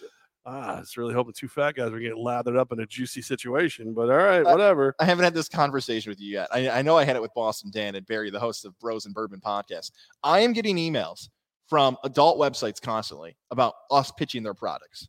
[0.45, 3.93] ah, it's really hoping two fat guys are getting lathered up in a juicy situation.
[3.93, 4.95] But all right, whatever.
[4.99, 6.47] I haven't had this conversation with you yet.
[6.51, 9.05] I, I know I had it with Boston Dan and Barry, the host of Bros
[9.05, 9.91] and Bourbon podcast.
[10.23, 11.29] I am getting emails
[11.72, 15.07] from adult websites constantly about us pitching their products.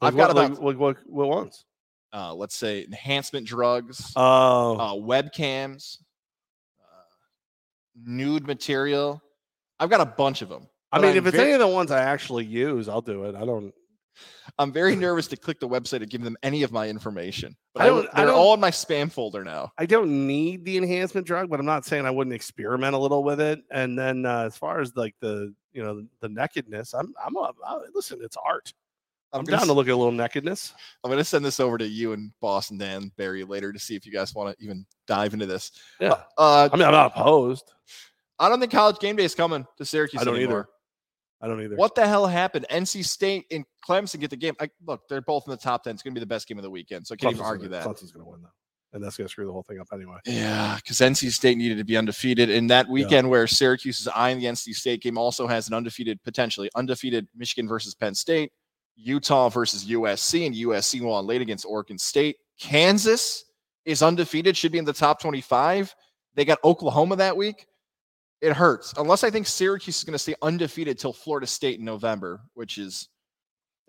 [0.00, 1.66] I've got what, about like, what what ones?
[2.14, 5.98] uh, let's say enhancement drugs, Oh, uh, webcams,
[6.80, 7.04] uh,
[8.02, 9.22] nude material.
[9.78, 10.68] I've got a bunch of them.
[10.90, 13.24] I mean, I'm if it's very- any of the ones I actually use, I'll do
[13.24, 13.34] it.
[13.34, 13.74] I don't.
[14.58, 17.56] I'm very nervous to click the website to give them any of my information.
[17.74, 19.70] But I I don't- I they're don't- all in my spam folder now.
[19.76, 23.22] I don't need the enhancement drug, but I'm not saying I wouldn't experiment a little
[23.22, 23.60] with it.
[23.70, 27.52] And then uh, as far as like the you know the nakedness, I'm I'm a,
[27.64, 28.18] I, listen.
[28.22, 28.72] It's art.
[29.32, 30.74] I'm, gonna down to look at a little nakedness.
[31.04, 34.04] I'm gonna send this over to you and Boston Dan Barry later to see if
[34.04, 35.70] you guys want to even dive into this.
[36.00, 37.72] Yeah, Uh, I mean I'm not opposed.
[38.38, 40.58] I don't think college game day is coming to Syracuse I don't anymore.
[40.60, 40.68] either.
[41.42, 41.76] I don't either.
[41.76, 42.66] What the hell happened?
[42.70, 44.54] NC State and Clemson get the game.
[44.60, 45.94] I, look, they're both in the top ten.
[45.94, 47.82] It's gonna be the best game of the weekend, so I can't even argue gonna,
[47.82, 47.86] that.
[47.86, 48.48] Clemson's going to win though,
[48.92, 50.16] and that's going to screw the whole thing up anyway.
[50.26, 54.40] Yeah, because NC State needed to be undefeated, and that weekend where Syracuse's eye eyeing
[54.40, 58.52] the NC State game also has an undefeated, potentially undefeated Michigan versus Penn State,
[58.96, 63.44] Utah versus USC, and USC won late against Oregon State, Kansas
[63.84, 65.94] is undefeated, should be in the top 25.
[66.34, 67.66] They got Oklahoma that week.
[68.40, 68.94] It hurts.
[68.96, 72.78] Unless I think Syracuse is going to stay undefeated till Florida State in November, which
[72.78, 73.08] is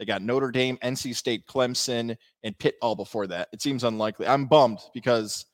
[0.02, 3.50] they got Notre Dame, NC State, Clemson, and Pitt all before that.
[3.54, 4.26] It seems unlikely.
[4.26, 5.46] I'm bummed because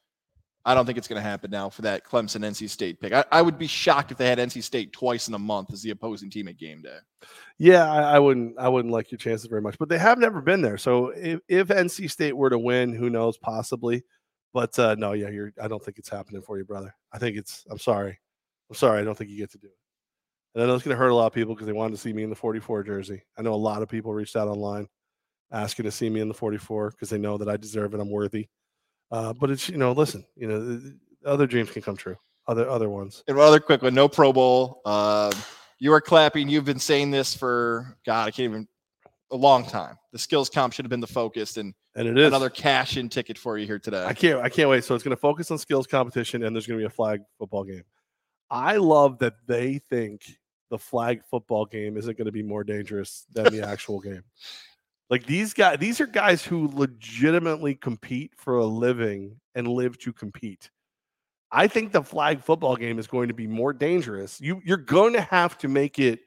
[0.64, 3.12] I don't think it's going to happen now for that Clemson NC State pick.
[3.12, 5.82] I, I, would be shocked if they had NC State twice in a month as
[5.82, 6.96] the opposing team at game day.
[7.58, 8.58] Yeah, I, I, wouldn't.
[8.58, 9.78] I wouldn't like your chances very much.
[9.78, 10.78] But they have never been there.
[10.78, 13.38] So if, if NC State were to win, who knows?
[13.38, 14.02] Possibly.
[14.54, 15.52] But uh, no, yeah, you're.
[15.62, 16.96] I don't think it's happening for you, brother.
[17.12, 17.66] I think it's.
[17.70, 18.18] I'm sorry.
[18.70, 19.02] I'm sorry.
[19.02, 19.77] I don't think you get to do it.
[20.54, 22.02] And I know it's going to hurt a lot of people because they wanted to
[22.02, 23.24] see me in the 44 jersey.
[23.38, 24.88] I know a lot of people reached out online
[25.52, 28.00] asking to see me in the 44 because they know that I deserve it.
[28.00, 28.48] I'm worthy.
[29.12, 30.82] Uh, but it's you know, listen, you know,
[31.26, 32.18] other dreams can come true.
[32.48, 33.24] Other other ones.
[33.28, 34.82] And one other quick one, no Pro Bowl.
[34.86, 35.32] Uh,
[35.80, 36.50] you are clapping.
[36.50, 38.68] You've been saying this for God, I can't even
[39.32, 39.98] a long time.
[40.12, 43.10] The skills comp should have been the focus, and and it is another cash in
[43.10, 44.06] ticket for you here today.
[44.06, 44.84] I can't I can't wait.
[44.84, 47.22] So it's going to focus on skills competition, and there's going to be a flag
[47.38, 47.84] football game.
[48.50, 50.38] I love that they think
[50.70, 54.24] the flag football game isn't going to be more dangerous than the actual game.
[55.10, 60.12] Like these guys, these are guys who legitimately compete for a living and live to
[60.12, 60.70] compete.
[61.50, 64.42] I think the flag football game is going to be more dangerous.
[64.42, 66.20] You you're going to have to make it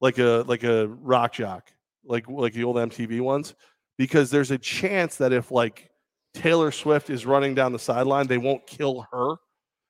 [0.00, 1.72] like a like a rock jock,
[2.04, 3.54] like like the old MTV ones,
[3.96, 5.90] because there's a chance that if like
[6.34, 9.36] Taylor Swift is running down the sideline, they won't kill her,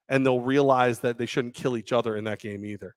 [0.08, 2.94] and they'll realize that they shouldn't kill each other in that game either.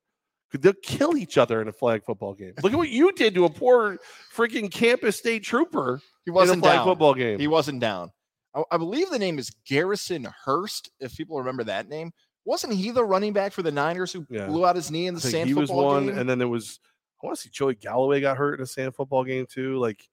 [0.52, 2.54] They'll kill each other in a flag football game.
[2.62, 3.98] Look at what you did to a poor
[4.34, 6.00] freaking campus state trooper.
[6.24, 6.86] He wasn't in a flag down.
[6.86, 7.38] football game.
[7.40, 8.10] He wasn't down.
[8.54, 10.90] I, I, believe the name is Garrison Hearst.
[11.00, 12.12] If people remember that name,
[12.44, 14.46] wasn't he the running back for the Niners who yeah.
[14.46, 16.18] blew out his knee in the sand he was one, game?
[16.18, 16.80] And then there was,
[17.22, 19.78] I want to see Joey Galloway got hurt in a sand football game too.
[19.78, 20.06] Like,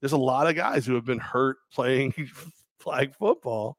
[0.00, 2.12] there's a lot of guys who have been hurt playing
[2.80, 3.76] flag football,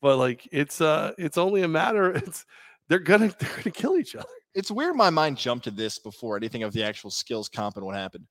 [0.00, 2.12] but like it's uh it's only a matter.
[2.12, 2.46] It's
[2.88, 6.36] they're gonna they're gonna kill each other it's weird my mind jumped to this before
[6.36, 8.26] anything of the actual skills comp and what happened.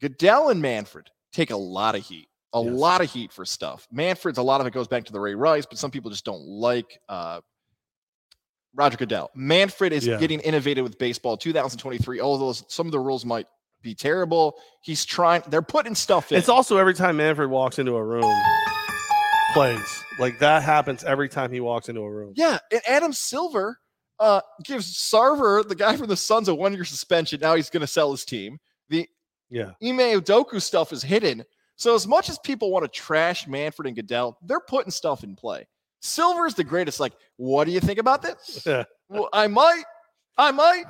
[0.00, 2.72] Goodell and Manfred take a lot of heat, a yes.
[2.72, 3.86] lot of heat for stuff.
[3.92, 6.24] Manfred's a lot of it goes back to the Ray Rice, but some people just
[6.24, 7.40] don't like uh,
[8.74, 9.30] Roger Goodell.
[9.34, 10.18] Manfred is yeah.
[10.18, 12.20] getting innovative with baseball 2023.
[12.20, 13.46] Although some of the rules might
[13.82, 15.42] be terrible, he's trying.
[15.48, 16.38] They're putting stuff in.
[16.38, 18.24] It's also every time Manfred walks into a room,
[19.52, 22.32] plays like that happens every time he walks into a room.
[22.36, 23.78] Yeah, and Adam Silver
[24.18, 27.40] uh, gives Sarver, the guy from the Suns, a one year suspension.
[27.40, 28.58] Now he's going to sell his team.
[28.88, 29.08] The
[29.50, 31.44] yeah Ime Udoka stuff is hidden.
[31.76, 35.34] So as much as people want to trash Manfred and Goodell, they're putting stuff in
[35.34, 35.66] play.
[36.00, 37.00] Silver is the greatest.
[37.00, 38.66] Like, what do you think about this?
[39.08, 39.84] well, I might,
[40.36, 40.84] I might,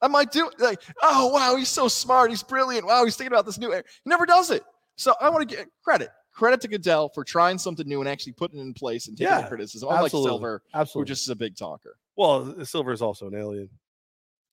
[0.00, 0.60] I might do it.
[0.60, 2.30] Like, oh wow, he's so smart.
[2.30, 2.86] He's brilliant.
[2.86, 3.72] Wow, he's thinking about this new.
[3.72, 3.84] Air.
[4.04, 4.62] He never does it.
[4.96, 8.32] So I want to get credit credit to Goodell for trying something new and actually
[8.32, 9.88] putting it in place and taking yeah, criticism.
[9.88, 10.30] Unlike absolutely.
[10.30, 11.08] Silver, absolutely.
[11.08, 11.96] who just is a big talker.
[12.16, 13.70] Well, Silver is also an alien,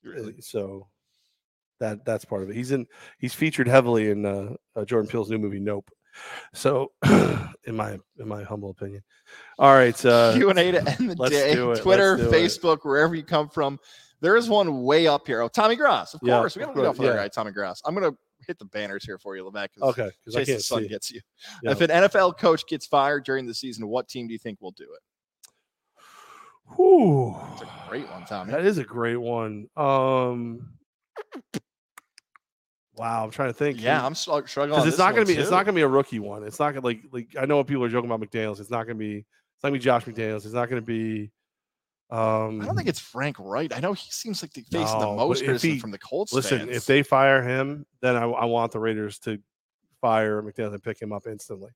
[0.03, 0.41] really.
[0.41, 0.87] so
[1.79, 2.55] that that's part of it.
[2.55, 2.87] He's in.
[3.19, 5.89] He's featured heavily in uh, uh, Jordan Peele's new movie Nope.
[6.53, 9.03] So, in my in my humble opinion,
[9.59, 10.05] all right.
[10.05, 11.53] Uh, Q and A to end the day.
[11.55, 12.85] Twitter, Facebook, it.
[12.85, 13.79] wherever you come from.
[14.19, 15.41] There is one way up here.
[15.41, 16.55] Oh, Tommy Grass, of course.
[16.55, 17.15] Yeah, we got to off with yeah.
[17.15, 17.83] guy, Tommy Grass.
[17.85, 18.13] I'm gonna
[18.45, 19.69] hit the banners here for you, Levack.
[19.81, 21.21] Okay, because Chase the Sun gets you.
[21.63, 21.71] Yeah.
[21.71, 24.71] If an NFL coach gets fired during the season, what team do you think will
[24.71, 25.01] do it?
[26.75, 27.35] Whew.
[27.49, 28.51] That's a great one, Tommy.
[28.51, 29.69] That is a great one.
[29.77, 30.69] Um,
[32.95, 33.81] wow, I'm trying to think.
[33.81, 34.87] Yeah, I'm struggling.
[34.87, 35.35] It's not going to be.
[35.35, 35.41] Too.
[35.41, 36.43] It's not going to be a rookie one.
[36.43, 37.41] It's not going to like like.
[37.41, 38.59] I know what people are joking about McDaniels.
[38.59, 39.17] It's not going to be.
[39.17, 40.45] It's not going to be Josh McDaniels.
[40.45, 41.31] It's not going to be.
[42.09, 43.75] Um, I don't think it's Frank Reich.
[43.75, 46.31] I know he seems like the face no, the most criticism from the Colts.
[46.31, 46.71] Listen, fans.
[46.71, 49.39] if they fire him, then I, I, want the Raiders to
[49.99, 51.71] fire McDaniel and pick him up instantly.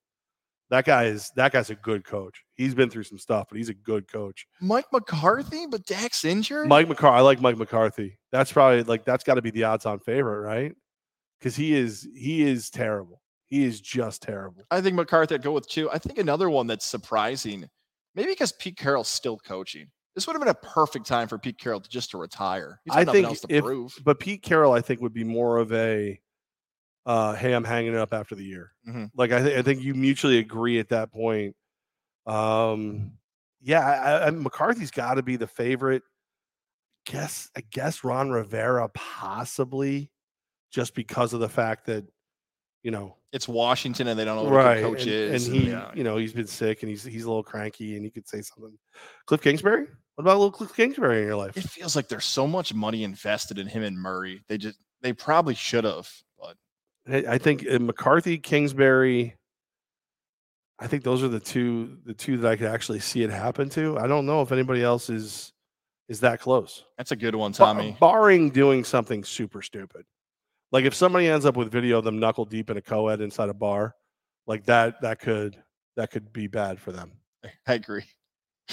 [0.70, 2.46] That guy is that guy's a good coach.
[2.54, 4.48] He's been through some stuff, but he's a good coach.
[4.62, 6.70] Mike McCarthy, but Dak's injured.
[6.70, 8.18] Mike McCarthy, I like Mike McCarthy.
[8.32, 10.74] That's probably like that's got to be the odds-on favorite, right?
[11.40, 13.22] Because he is he is terrible.
[13.48, 14.64] He is just terrible.
[14.72, 15.92] I think McCarthy I'd go with two.
[15.92, 17.70] I think another one that's surprising,
[18.16, 19.88] maybe because Pete Carroll's still coaching.
[20.16, 22.82] This would have been a perfect time for Pete Carroll to just to retire.
[22.90, 23.98] I think if, prove.
[24.04, 26.20] but Pete Carroll, I think would be more of a,
[27.06, 28.74] uh, hey, I'm hanging it up after the year.
[28.88, 29.06] Mm-hmm.
[29.16, 31.56] Like I, th- I think you mutually agree at that point.
[32.26, 33.14] Um,
[33.62, 36.04] yeah, I, I, McCarthy's got to be the favorite.
[37.06, 40.12] Guess I guess Ron Rivera possibly,
[40.72, 42.06] just because of the fact that
[42.84, 44.84] you know it's Washington and they don't know what right.
[44.84, 45.48] coach and, is.
[45.48, 45.92] And, and he, yeah.
[45.94, 48.42] you know, he's been sick and he's he's a little cranky and he could say
[48.42, 48.78] something.
[49.26, 49.88] Cliff Kingsbury?
[50.16, 51.56] What about little Cliff Kingsbury in your life?
[51.56, 54.42] It feels like there's so much money invested in him and Murray.
[54.48, 56.10] They just they probably should have,
[56.40, 59.36] but I think uh, McCarthy, Kingsbury.
[60.80, 63.70] I think those are the two the two that I could actually see it happen
[63.70, 63.98] to.
[63.98, 65.54] I don't know if anybody else is
[66.10, 66.84] is that close.
[66.98, 67.96] That's a good one, Tommy.
[68.00, 70.06] barring doing something super stupid.
[70.72, 73.50] Like if somebody ends up with video of them knuckle deep in a co-ed inside
[73.50, 73.96] a bar,
[74.48, 75.58] like that that could
[75.98, 77.12] that could be bad for them.
[77.68, 78.06] I agree.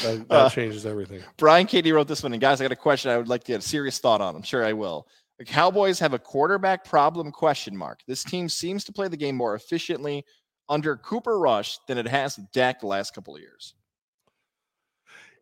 [0.03, 1.23] That, that uh, changes everything.
[1.37, 3.11] Brian Katie wrote this one, and guys, I got a question.
[3.11, 4.37] I would like to get a serious thought on.
[4.37, 5.07] I'm sure I will.
[5.39, 7.31] The Cowboys have a quarterback problem?
[7.31, 8.01] Question mark.
[8.09, 10.25] This team seems to play the game more efficiently
[10.69, 13.75] under Cooper Rush than it has Dak the last couple of years.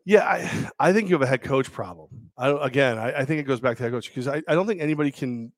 [0.05, 2.31] Yeah, I, I think you have a head coach problem.
[2.37, 4.67] I, again, I, I think it goes back to head coach because I, I don't
[4.67, 5.51] think anybody can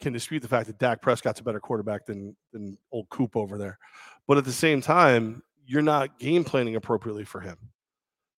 [0.00, 3.58] can dispute the fact that Dak Prescott's a better quarterback than than old Coop over
[3.58, 3.78] there.
[4.26, 7.56] But at the same time, you're not game planning appropriately for him.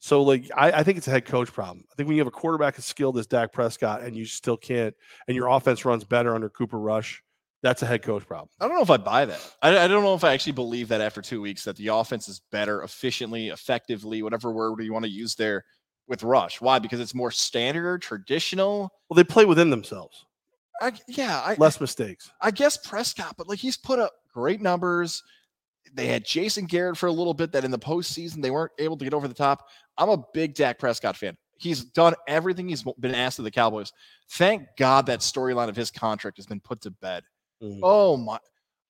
[0.01, 1.85] So, like, I, I, think it's a head coach problem.
[1.91, 4.57] I think when you have a quarterback as skilled as Dak Prescott and you still
[4.57, 4.95] can't,
[5.27, 7.21] and your offense runs better under Cooper Rush,
[7.63, 8.49] that's a head coach problem.
[8.61, 9.55] I don't know if I buy that.
[9.61, 12.29] I, I, don't know if I actually believe that after two weeks that the offense
[12.29, 15.65] is better, efficiently, effectively, whatever word you want to use there
[16.07, 16.61] with Rush.
[16.61, 16.79] Why?
[16.79, 18.93] Because it's more standard, traditional.
[19.09, 20.25] Well, they play within themselves.
[20.81, 22.31] I, yeah, I, less mistakes.
[22.41, 25.23] I guess Prescott, but like he's put up great numbers.
[25.95, 27.53] They had Jason Garrett for a little bit.
[27.53, 29.69] That in the postseason they weren't able to get over the top.
[29.97, 31.37] I'm a big Dak Prescott fan.
[31.57, 33.93] He's done everything he's been asked of the Cowboys.
[34.33, 37.25] Thank God that storyline of his contract has been put to bed.
[37.63, 37.81] Mm-hmm.
[37.83, 38.39] Oh my!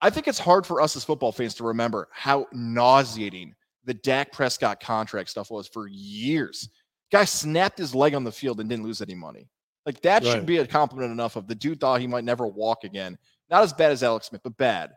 [0.01, 3.55] I think it's hard for us as football fans to remember how nauseating
[3.85, 6.69] the Dak Prescott contract stuff was for years.
[7.11, 9.49] Guy snapped his leg on the field and didn't lose any money.
[9.89, 10.33] Like that right.
[10.33, 13.17] should be a compliment enough of the dude thought he might never walk again.
[13.49, 14.91] Not as bad as Alex Smith, but bad.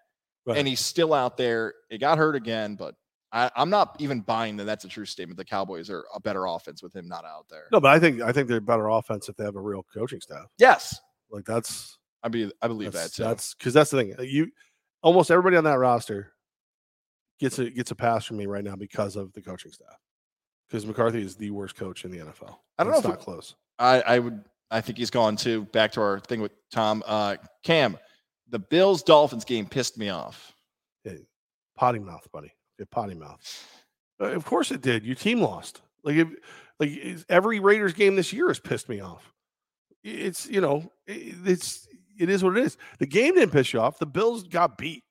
[0.46, 0.58] Right.
[0.58, 1.76] And he's still out there.
[1.90, 2.96] It got hurt again, but
[3.32, 5.38] I, am not even buying that that's a true statement.
[5.38, 7.68] The Cowboys are a better offense with him not out there.
[7.72, 10.20] No, but I think I think they're better offense if they have a real coaching
[10.20, 10.48] staff.
[10.58, 11.00] Yes,
[11.30, 13.24] like that's I be I believe that too.
[13.24, 14.16] That's because that's the thing.
[14.20, 14.52] Uh, you
[15.02, 16.34] almost everybody on that roster
[17.40, 19.96] gets a gets a pass from me right now because of the coaching staff.
[20.68, 22.58] Because McCarthy is the worst coach in the NFL.
[22.78, 23.00] I don't know.
[23.00, 23.56] If it's not close.
[23.80, 25.66] I I would I think he's gone too.
[25.66, 27.98] Back to our thing with Tom uh, Cam.
[28.50, 30.54] The Bills Dolphins game pissed me off.
[31.04, 31.20] Hey,
[31.78, 32.52] potty mouth, buddy.
[32.78, 33.40] Hey, potty mouth.
[34.20, 35.06] Uh, of course it did.
[35.06, 35.82] Your team lost.
[36.04, 36.30] Like if,
[36.80, 39.32] like every Raiders game this year has pissed me off.
[40.04, 41.88] It's you know it's
[42.18, 42.78] it is what it is.
[43.00, 44.00] The game didn't piss you off.
[44.00, 45.04] The Bills got beat.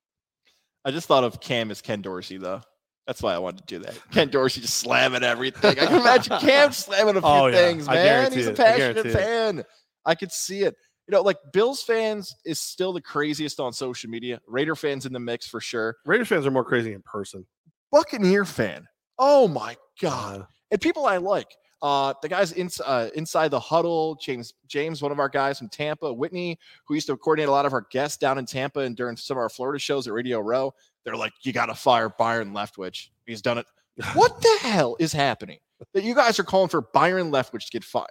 [0.85, 2.63] I just thought of Cam as Ken Dorsey, though.
[3.11, 3.99] That's why I wanted to do that.
[4.13, 5.73] Ken Dorsey just slamming everything.
[5.81, 7.57] I can imagine Cam slamming a few oh, yeah.
[7.57, 8.33] things, man.
[8.33, 9.65] He's a passionate fan.
[10.07, 10.77] I could see it.
[11.09, 14.41] You know, like Bills fans is still the craziest on social media.
[14.47, 15.97] Raider fans in the mix for sure.
[16.07, 17.49] Raider fans are more crazy in person.
[17.91, 18.87] Buccaneer fan.
[19.19, 20.47] Oh my god.
[20.71, 21.49] And people I like.
[21.83, 25.69] Uh, the guys in, uh, inside the huddle, James, James, one of our guys from
[25.69, 28.95] Tampa, Whitney, who used to coordinate a lot of our guests down in Tampa and
[28.95, 30.73] during some of our Florida shows at Radio Row.
[31.05, 33.09] They're like, you got to fire Byron Leftwich.
[33.27, 33.67] He's done it.
[34.15, 35.59] what the hell is happening
[35.93, 38.09] that you guys are calling for Byron Leftwich to get fired?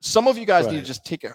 [0.00, 0.74] Some of you guys right.
[0.74, 1.34] need to just take a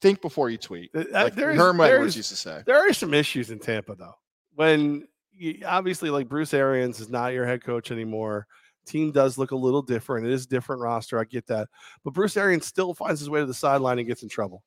[0.00, 0.90] think before you tweet.
[0.94, 2.62] Uh, like Herm Edwards used to say.
[2.66, 4.14] There are some issues in Tampa though.
[4.54, 8.46] When you, obviously, like Bruce Arians is not your head coach anymore
[8.84, 10.26] team does look a little different.
[10.26, 11.18] It is a different roster.
[11.18, 11.68] I get that.
[12.04, 14.62] But Bruce Arians still finds his way to the sideline and gets in trouble.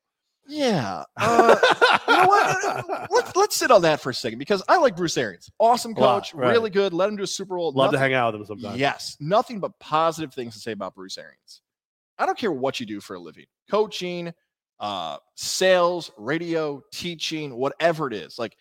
[0.48, 1.04] Yeah.
[1.16, 1.56] Uh,
[2.08, 3.10] you know what?
[3.10, 5.50] Let's, let's sit on that for a second because I like Bruce Arians.
[5.58, 6.50] Awesome coach, lot, right.
[6.52, 6.92] really good.
[6.92, 7.66] Let him do a Super Bowl.
[7.72, 8.78] Love nothing, to hang out with him sometimes.
[8.78, 9.16] Yes.
[9.20, 11.62] Nothing but positive things to say about Bruce Arians.
[12.18, 14.32] I don't care what you do for a living coaching,
[14.80, 18.38] uh, sales, radio, teaching, whatever it is.
[18.38, 18.56] Like,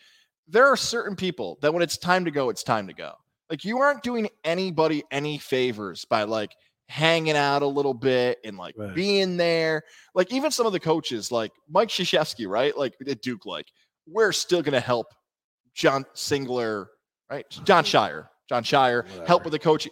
[0.48, 3.14] there are certain people that when it's time to go, it's time to go.
[3.50, 6.56] Like you aren't doing anybody any favors by like
[6.90, 8.94] hanging out a little bit and like right.
[8.94, 9.84] being there.
[10.16, 12.78] Like even some of the coaches, like Mike Krzyzewski, right?
[12.78, 13.68] Like at Duke, like
[14.08, 15.08] we're still gonna help
[15.74, 16.88] John Singler,
[17.30, 17.46] right?
[17.50, 17.90] John mm-hmm.
[17.90, 19.26] Shire, Jon Scheyer, Whatever.
[19.26, 19.92] help with the coaching.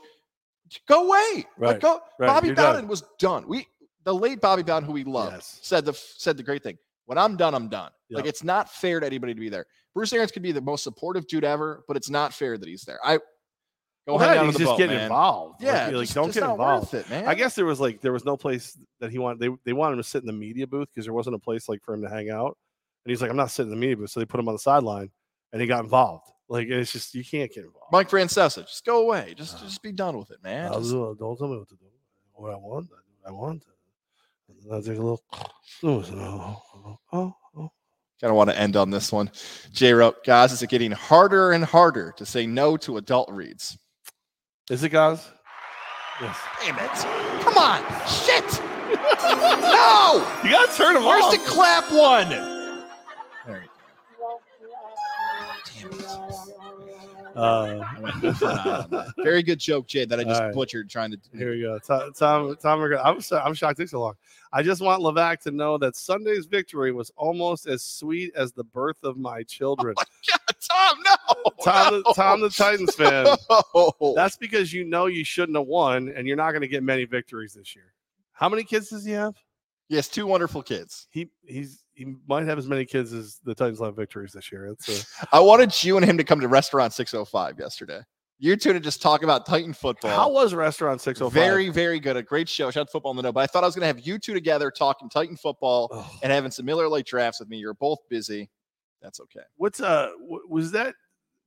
[0.87, 1.45] Go away.
[1.57, 1.73] Right.
[1.73, 1.99] Like go.
[2.19, 2.27] Right.
[2.27, 2.87] Bobby You're Bowden done.
[2.87, 3.47] was done.
[3.47, 3.67] We
[4.03, 5.59] the late Bobby Bowden, who we love, yes.
[5.61, 6.77] said the said the great thing.
[7.05, 7.91] When I'm done, I'm done.
[8.09, 8.17] Yep.
[8.17, 9.65] Like it's not fair to anybody to be there.
[9.93, 12.83] Bruce Arians could be the most supportive dude ever, but it's not fair that he's
[12.83, 12.99] there.
[13.03, 13.19] I
[14.07, 15.05] Go hang he's just boat, getting man.
[15.05, 15.63] involved.
[15.63, 16.93] Yeah, like, like don't get involved.
[16.93, 17.25] It, man.
[17.25, 19.39] I guess there was like there was no place that he wanted.
[19.39, 21.67] They they wanted him to sit in the media booth because there wasn't a place
[21.67, 22.57] like for him to hang out.
[23.03, 24.53] And he's like, I'm not sitting in the media booth, so they put him on
[24.53, 25.09] the sideline,
[25.53, 26.31] and he got involved.
[26.47, 27.91] Like it's just you can't get involved.
[27.91, 29.33] Mike Francesa, just go away.
[29.35, 30.71] Just uh, just be done with it, man.
[30.73, 31.85] Just, do, not tell me what to do.
[32.33, 32.89] What I want,
[33.27, 33.63] I want.
[34.71, 35.23] I take a little.
[35.83, 36.61] Oh,
[37.11, 37.71] oh, oh.
[38.21, 39.29] Kind of want to end on this one.
[39.71, 43.77] Jay wrote, guys, is it getting harder and harder to say no to adult reads?
[44.69, 45.29] Is it, guys?
[46.19, 46.37] Yes.
[46.63, 46.91] Damn it.
[47.43, 47.81] Come on.
[48.07, 48.61] Shit.
[49.21, 50.25] no.
[50.43, 51.31] You got to turn them Where's off.
[51.31, 52.29] the clap one?
[53.45, 53.69] There you
[54.17, 54.39] go.
[55.75, 56.25] Damn it.
[57.35, 60.55] Uh, Very good joke, Jay, that I just All right.
[60.55, 61.19] butchered trying to.
[61.37, 61.77] Here we go.
[61.79, 64.13] Tom, Tom, Tom I'm, so, I'm shocked it took so long.
[64.53, 68.63] I just want Levack to know that Sunday's victory was almost as sweet as the
[68.63, 69.95] birth of my children.
[70.71, 71.51] Tom, no.
[71.63, 72.01] Tom, no.
[72.01, 73.27] the, Tom, the Titans fan.
[73.49, 74.13] No.
[74.15, 77.05] That's because you know you shouldn't have won, and you're not going to get many
[77.05, 77.93] victories this year.
[78.33, 79.35] How many kids does he have?
[79.87, 81.07] Yes, two wonderful kids.
[81.11, 84.67] He he's he might have as many kids as the Titans have victories this year.
[84.67, 84.89] It's
[85.21, 88.01] a, I wanted you and him to come to Restaurant 605 yesterday.
[88.37, 90.11] You two to just talk about Titan football.
[90.11, 91.31] how was Restaurant 605?
[91.31, 92.17] Very, very good.
[92.17, 92.69] A great show.
[92.69, 93.31] Shout out to football in the know.
[93.31, 96.05] But I thought I was going to have you two together talking Titan football Ugh.
[96.21, 97.57] and having some Miller Lite drafts with me.
[97.57, 98.49] You're both busy.
[99.05, 99.45] That's okay.
[99.57, 100.09] What's uh
[100.49, 100.95] was that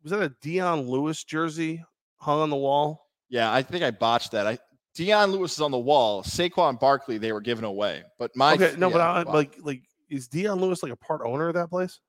[0.02, 1.82] was that a Dion Lewis jersey
[2.16, 3.06] hung on the wall?
[3.28, 4.46] Yeah, I think I botched that.
[4.46, 4.58] I
[4.94, 6.22] Dion Lewis is on the wall.
[6.22, 8.04] Saquon Barkley, they were giving away.
[8.18, 11.48] But my okay, no, but I, like like is Dion Lewis like a part owner
[11.48, 12.00] of that place?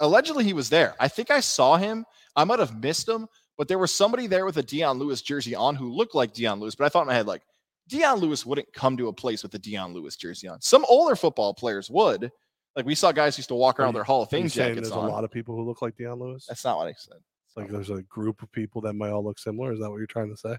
[0.00, 0.94] allegedly he was there.
[1.00, 2.04] I think I saw him.
[2.34, 5.54] I might have missed him, but there was somebody there with a Dion Lewis jersey
[5.54, 6.74] on who looked like Dion Lewis.
[6.74, 7.42] But I thought in my head, like,
[7.88, 10.60] Dion Lewis wouldn't come to a place with a Dion Lewis jersey on.
[10.60, 12.30] Some older football players would.
[12.76, 14.92] Like we saw guys used to walk around with their Hall of Fame jackets there's
[14.92, 15.08] on.
[15.08, 16.44] a lot of people who look like Dion Lewis.
[16.46, 17.16] That's not what I said.
[17.48, 19.72] It's like there's a group of people that might all look similar.
[19.72, 20.50] Is that what you're trying to say?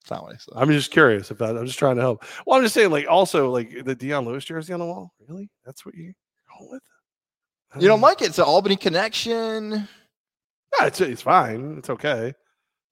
[0.00, 0.54] That's not what I said.
[0.56, 1.56] I'm just curious if that.
[1.56, 2.24] I'm just trying to help.
[2.46, 5.12] Well, I'm just saying, like, also like the Dion Lewis jersey on the wall.
[5.28, 5.50] Really?
[5.66, 6.14] That's what you're
[6.58, 6.82] going with?
[7.82, 8.28] You don't Uh, like it?
[8.28, 9.86] It's an Albany connection.
[10.80, 11.76] Yeah, it's it's fine.
[11.76, 12.32] It's okay.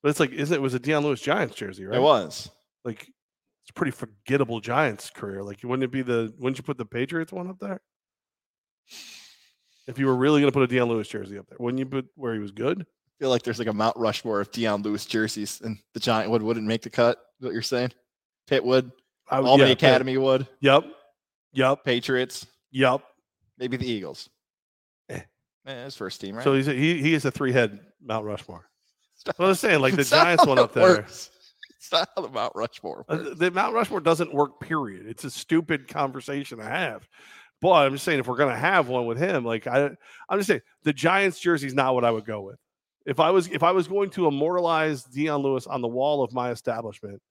[0.03, 1.97] But it's like, is it was a Dion Lewis Giants jersey, right?
[1.97, 2.51] It was.
[2.85, 5.43] Like, it's a pretty forgettable Giants career.
[5.43, 6.32] Like, wouldn't it be the?
[6.39, 7.81] Wouldn't you put the Patriots one up there?
[9.86, 11.86] If you were really going to put a Dion Lewis jersey up there, wouldn't you
[11.86, 12.82] put where he was good?
[12.82, 16.30] I feel like there's like a Mount Rushmore of Dion Lewis jerseys, and the Giant
[16.30, 17.18] would wouldn't make the cut.
[17.40, 17.92] What you're saying?
[18.46, 18.90] Pitt would.
[19.30, 20.46] I Albany yeah, Academy would.
[20.60, 20.84] Yep.
[21.52, 21.84] Yep.
[21.84, 22.46] Patriots.
[22.72, 23.02] Yep.
[23.58, 24.28] Maybe the Eagles.
[25.08, 25.20] Eh.
[25.66, 26.44] Eh, his first team, right?
[26.44, 28.68] So he's a, he he is a three head Mount Rushmore.
[29.24, 30.84] That's what I was saying, like the It's Giants one up there.
[30.84, 31.30] works.
[31.78, 33.38] It's not how the Mount Rushmore Uh, works.
[33.38, 34.60] The Mount Rushmore doesn't work.
[34.60, 35.06] Period.
[35.06, 37.08] It's a stupid conversation to have.
[37.60, 39.90] But I'm just saying, if we're gonna have one with him, like I,
[40.28, 42.58] I'm just saying, the Giants jersey is not what I would go with.
[43.06, 46.32] If I was if I was going to immortalize Dion Lewis on the wall of
[46.32, 47.22] my establishment,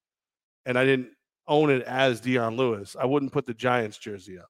[0.65, 1.09] and I didn't
[1.47, 4.49] own it as Dion Lewis, I wouldn't put the Giants jersey up.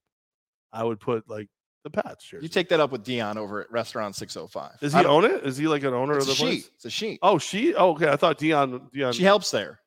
[0.71, 1.49] I would put like
[1.83, 2.43] the Pats jersey.
[2.43, 4.79] You take that up with Dion over at Restaurant 605.
[4.79, 5.45] Does he own it?
[5.45, 6.63] Is he like an owner of the place?
[6.63, 6.69] she.
[6.75, 7.19] It's a she.
[7.21, 7.75] Oh, she.
[7.75, 8.09] Oh, okay.
[8.09, 8.89] I thought Dion.
[8.93, 9.13] Dion.
[9.13, 9.79] She helps there.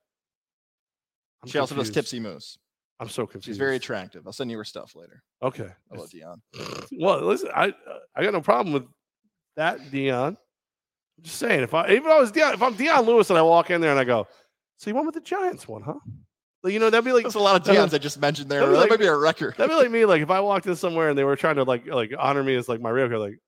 [1.43, 1.91] I'm She also does.
[1.91, 2.59] Tipsy Moose.
[3.01, 3.47] I'm so confused.
[3.47, 4.27] She's very attractive.
[4.27, 5.23] I'll send you her stuff later.
[5.43, 5.69] okay.
[5.93, 6.41] I love Dion.
[6.99, 7.73] Well, listen, I
[8.17, 8.85] I got no problem with
[9.57, 10.37] that, Dion.
[11.19, 13.39] I'm just saying, if I even if I was Dion, if I'm Dion Lewis and
[13.39, 14.27] I walk in there and I go,
[14.79, 15.95] so you went with the Giants one, huh?
[16.65, 18.61] Like, you know, that'd be like There's a lot of Dion's I just mentioned there.
[18.61, 19.55] that'd be That like- might be a record.
[19.57, 21.63] That'd be like me, like if I walked in somewhere and they were trying to
[21.65, 23.39] like like honor me as like my real like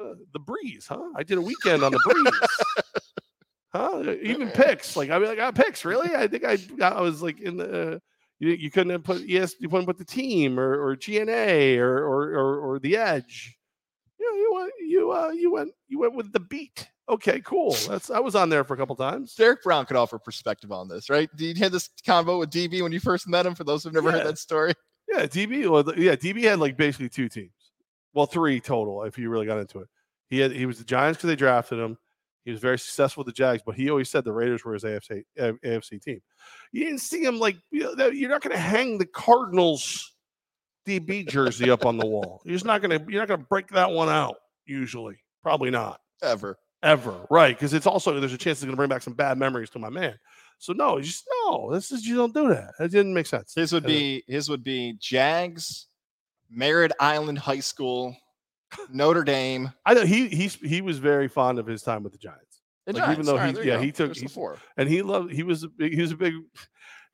[0.00, 1.10] uh, the breeze, huh?
[1.16, 2.84] I did a weekend on the breeze.
[3.76, 4.14] Huh?
[4.22, 4.96] Even picks.
[4.96, 6.14] Like I mean, I got picks, really?
[6.14, 7.98] I think I I was like in the uh,
[8.38, 11.98] you, you couldn't have put yes, you couldn't put the team or or GNA or
[12.04, 13.56] or or, or the edge.
[14.18, 16.88] You know, you went you uh you went you went with the beat.
[17.08, 17.72] Okay, cool.
[17.88, 19.34] That's I was on there for a couple times.
[19.34, 21.30] Derek Brown could offer perspective on this, right?
[21.36, 23.54] Did you had this convo with DB when you first met him?
[23.54, 24.18] For those who've never Yeah.
[24.18, 24.72] heard that story,
[25.08, 25.70] Yeah, DB.
[25.70, 27.52] Well, yeah, DB had like basically two teams.
[28.12, 29.88] Well, three total if you really got into it.
[30.30, 31.96] He had he was the Giants because they drafted him.
[32.46, 34.84] He was very successful with the Jags, but he always said the Raiders were his
[34.84, 36.20] AFC AFC team.
[36.70, 40.14] You didn't see him like you know, you're not going to hang the Cardinals
[40.86, 42.40] DB jersey up on the wall.
[42.44, 44.36] You're not going to you're not going to break that one out.
[44.64, 46.56] Usually, probably not ever.
[46.84, 47.56] ever, right?
[47.56, 49.80] Because it's also there's a chance it's going to bring back some bad memories to
[49.80, 50.14] my man.
[50.58, 51.72] So no, just no.
[51.72, 52.74] This is you don't do that.
[52.78, 53.54] It didn't make sense.
[53.56, 55.88] His would be his would be Jags,
[56.48, 58.16] Merritt Island High School,
[58.90, 59.72] Notre Dame.
[59.84, 62.94] I know he he's he was very fond of his time with the Giants, the
[62.94, 64.58] Like, even though right, he- yeah, he took- There's he's- four.
[64.76, 65.32] and he loved.
[65.32, 65.94] He was a big.
[65.94, 66.34] He was a big.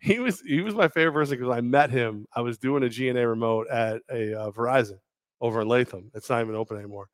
[0.00, 2.26] He was he was my favorite person because I met him.
[2.34, 4.98] I was doing a GNA remote at a uh, Verizon
[5.40, 6.10] over in Latham.
[6.14, 7.08] It's not even open anymore.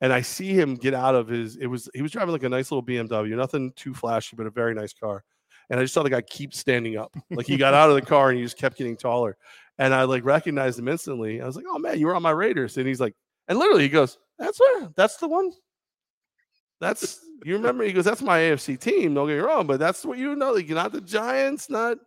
[0.00, 1.56] And I see him get out of his.
[1.56, 4.50] It was he was driving like a nice little BMW, nothing too flashy, but a
[4.50, 5.22] very nice car.
[5.70, 7.14] And I just saw the guy keep standing up.
[7.30, 9.36] Like he got out of the car and he just kept getting taller.
[9.78, 11.40] And I like recognized him instantly.
[11.40, 13.14] I was like, "Oh man, you were on my Raiders." And he's like,
[13.48, 14.88] and literally he goes, "That's where.
[14.96, 15.52] That's the one.
[16.80, 20.04] That's you remember." He goes, "That's my AFC team." Don't get me wrong, but that's
[20.04, 20.52] what you know.
[20.52, 21.98] Like not the Giants, not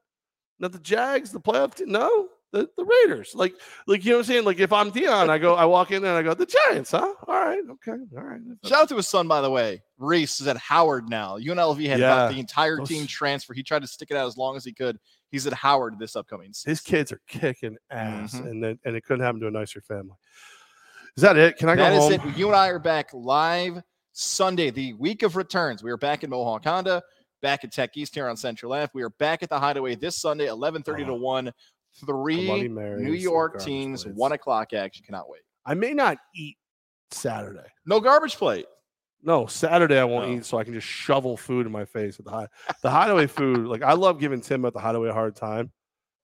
[0.59, 1.91] not the Jags, the playoff team.
[1.91, 3.31] No, the, the Raiders.
[3.33, 3.53] Like
[3.87, 4.45] like you know what I'm saying.
[4.45, 6.91] Like if I'm Dion, I go, I walk in there and I go, "The Giants,
[6.91, 7.13] huh?
[7.27, 9.81] All right, okay, all right." Shout out to his son, by the way.
[9.97, 11.37] Reese is at Howard now.
[11.37, 13.53] UNLV had Yeah, about the entire those- team transfer.
[13.53, 14.99] He tried to stick it out as long as he could.
[15.31, 16.69] He's at Howard this upcoming season.
[16.71, 18.47] His kids are kicking ass, Mhm.
[18.49, 20.15] and then and it couldn't happen to a nicer family.
[21.17, 21.57] Is that it?
[21.57, 22.29] Can I That go is home?
[22.29, 22.37] it.
[22.37, 23.81] You and I are back live
[24.13, 25.81] Sunday, the week of returns.
[25.81, 27.01] We are back in Mohawk Honda,
[27.41, 28.91] back at Tech East here on Central Ave.
[28.93, 31.15] We are back at the Hideaway this Sunday, 11:30 to Oh.
[31.15, 31.51] 1.
[32.05, 34.15] Three New York teams, plates.
[34.15, 35.03] one o'clock action.
[35.03, 35.41] Cannot wait.
[35.65, 36.55] I may not eat
[37.09, 37.65] Saturday.
[37.87, 38.67] No garbage plate.
[39.23, 40.35] No, Saturday I won't No.
[40.37, 42.47] eat, so I can just shovel food in my face at the high.
[42.83, 43.25] The Hideaway
[43.65, 45.71] food, like I love giving Tim at the Hideaway a hard time,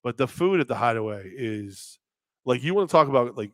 [0.04, 1.98] but the food at the Hideaway is
[2.46, 3.50] like you want to talk about like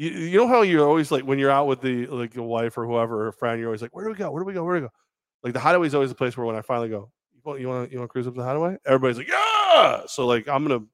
[0.00, 2.78] you, you know how you're always like when you're out with the like your wife
[2.78, 4.30] or whoever or a friend, you're always like, where do we go?
[4.30, 4.64] Where do we go?
[4.64, 4.92] Where do we go?
[5.44, 7.68] Like the Hideaway is always the place where when I finally go, you want you
[7.68, 8.78] want you want to cruise up the Hideaway?
[8.86, 10.02] Everybody's like, yeah.
[10.06, 10.86] So like I'm gonna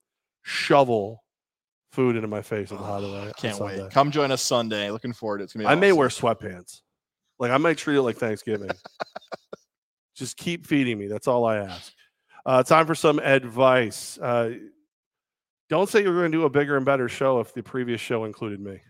[0.42, 1.22] shovel
[1.92, 3.32] food into my face at the Hideaway.
[3.36, 3.82] Can't Sunday.
[3.84, 3.92] wait.
[3.92, 4.90] Come join us Sunday.
[4.90, 5.44] Looking forward to it.
[5.44, 6.80] It's gonna be I may wear sweatpants.
[7.38, 8.70] Like I might treat it like Thanksgiving.
[10.16, 11.06] Just keep feeding me.
[11.06, 11.92] That's all I ask.
[12.44, 14.18] Uh, time for some advice.
[14.18, 14.54] Uh,
[15.68, 18.24] don't say you're going to do a bigger and better show if the previous show
[18.24, 18.80] included me.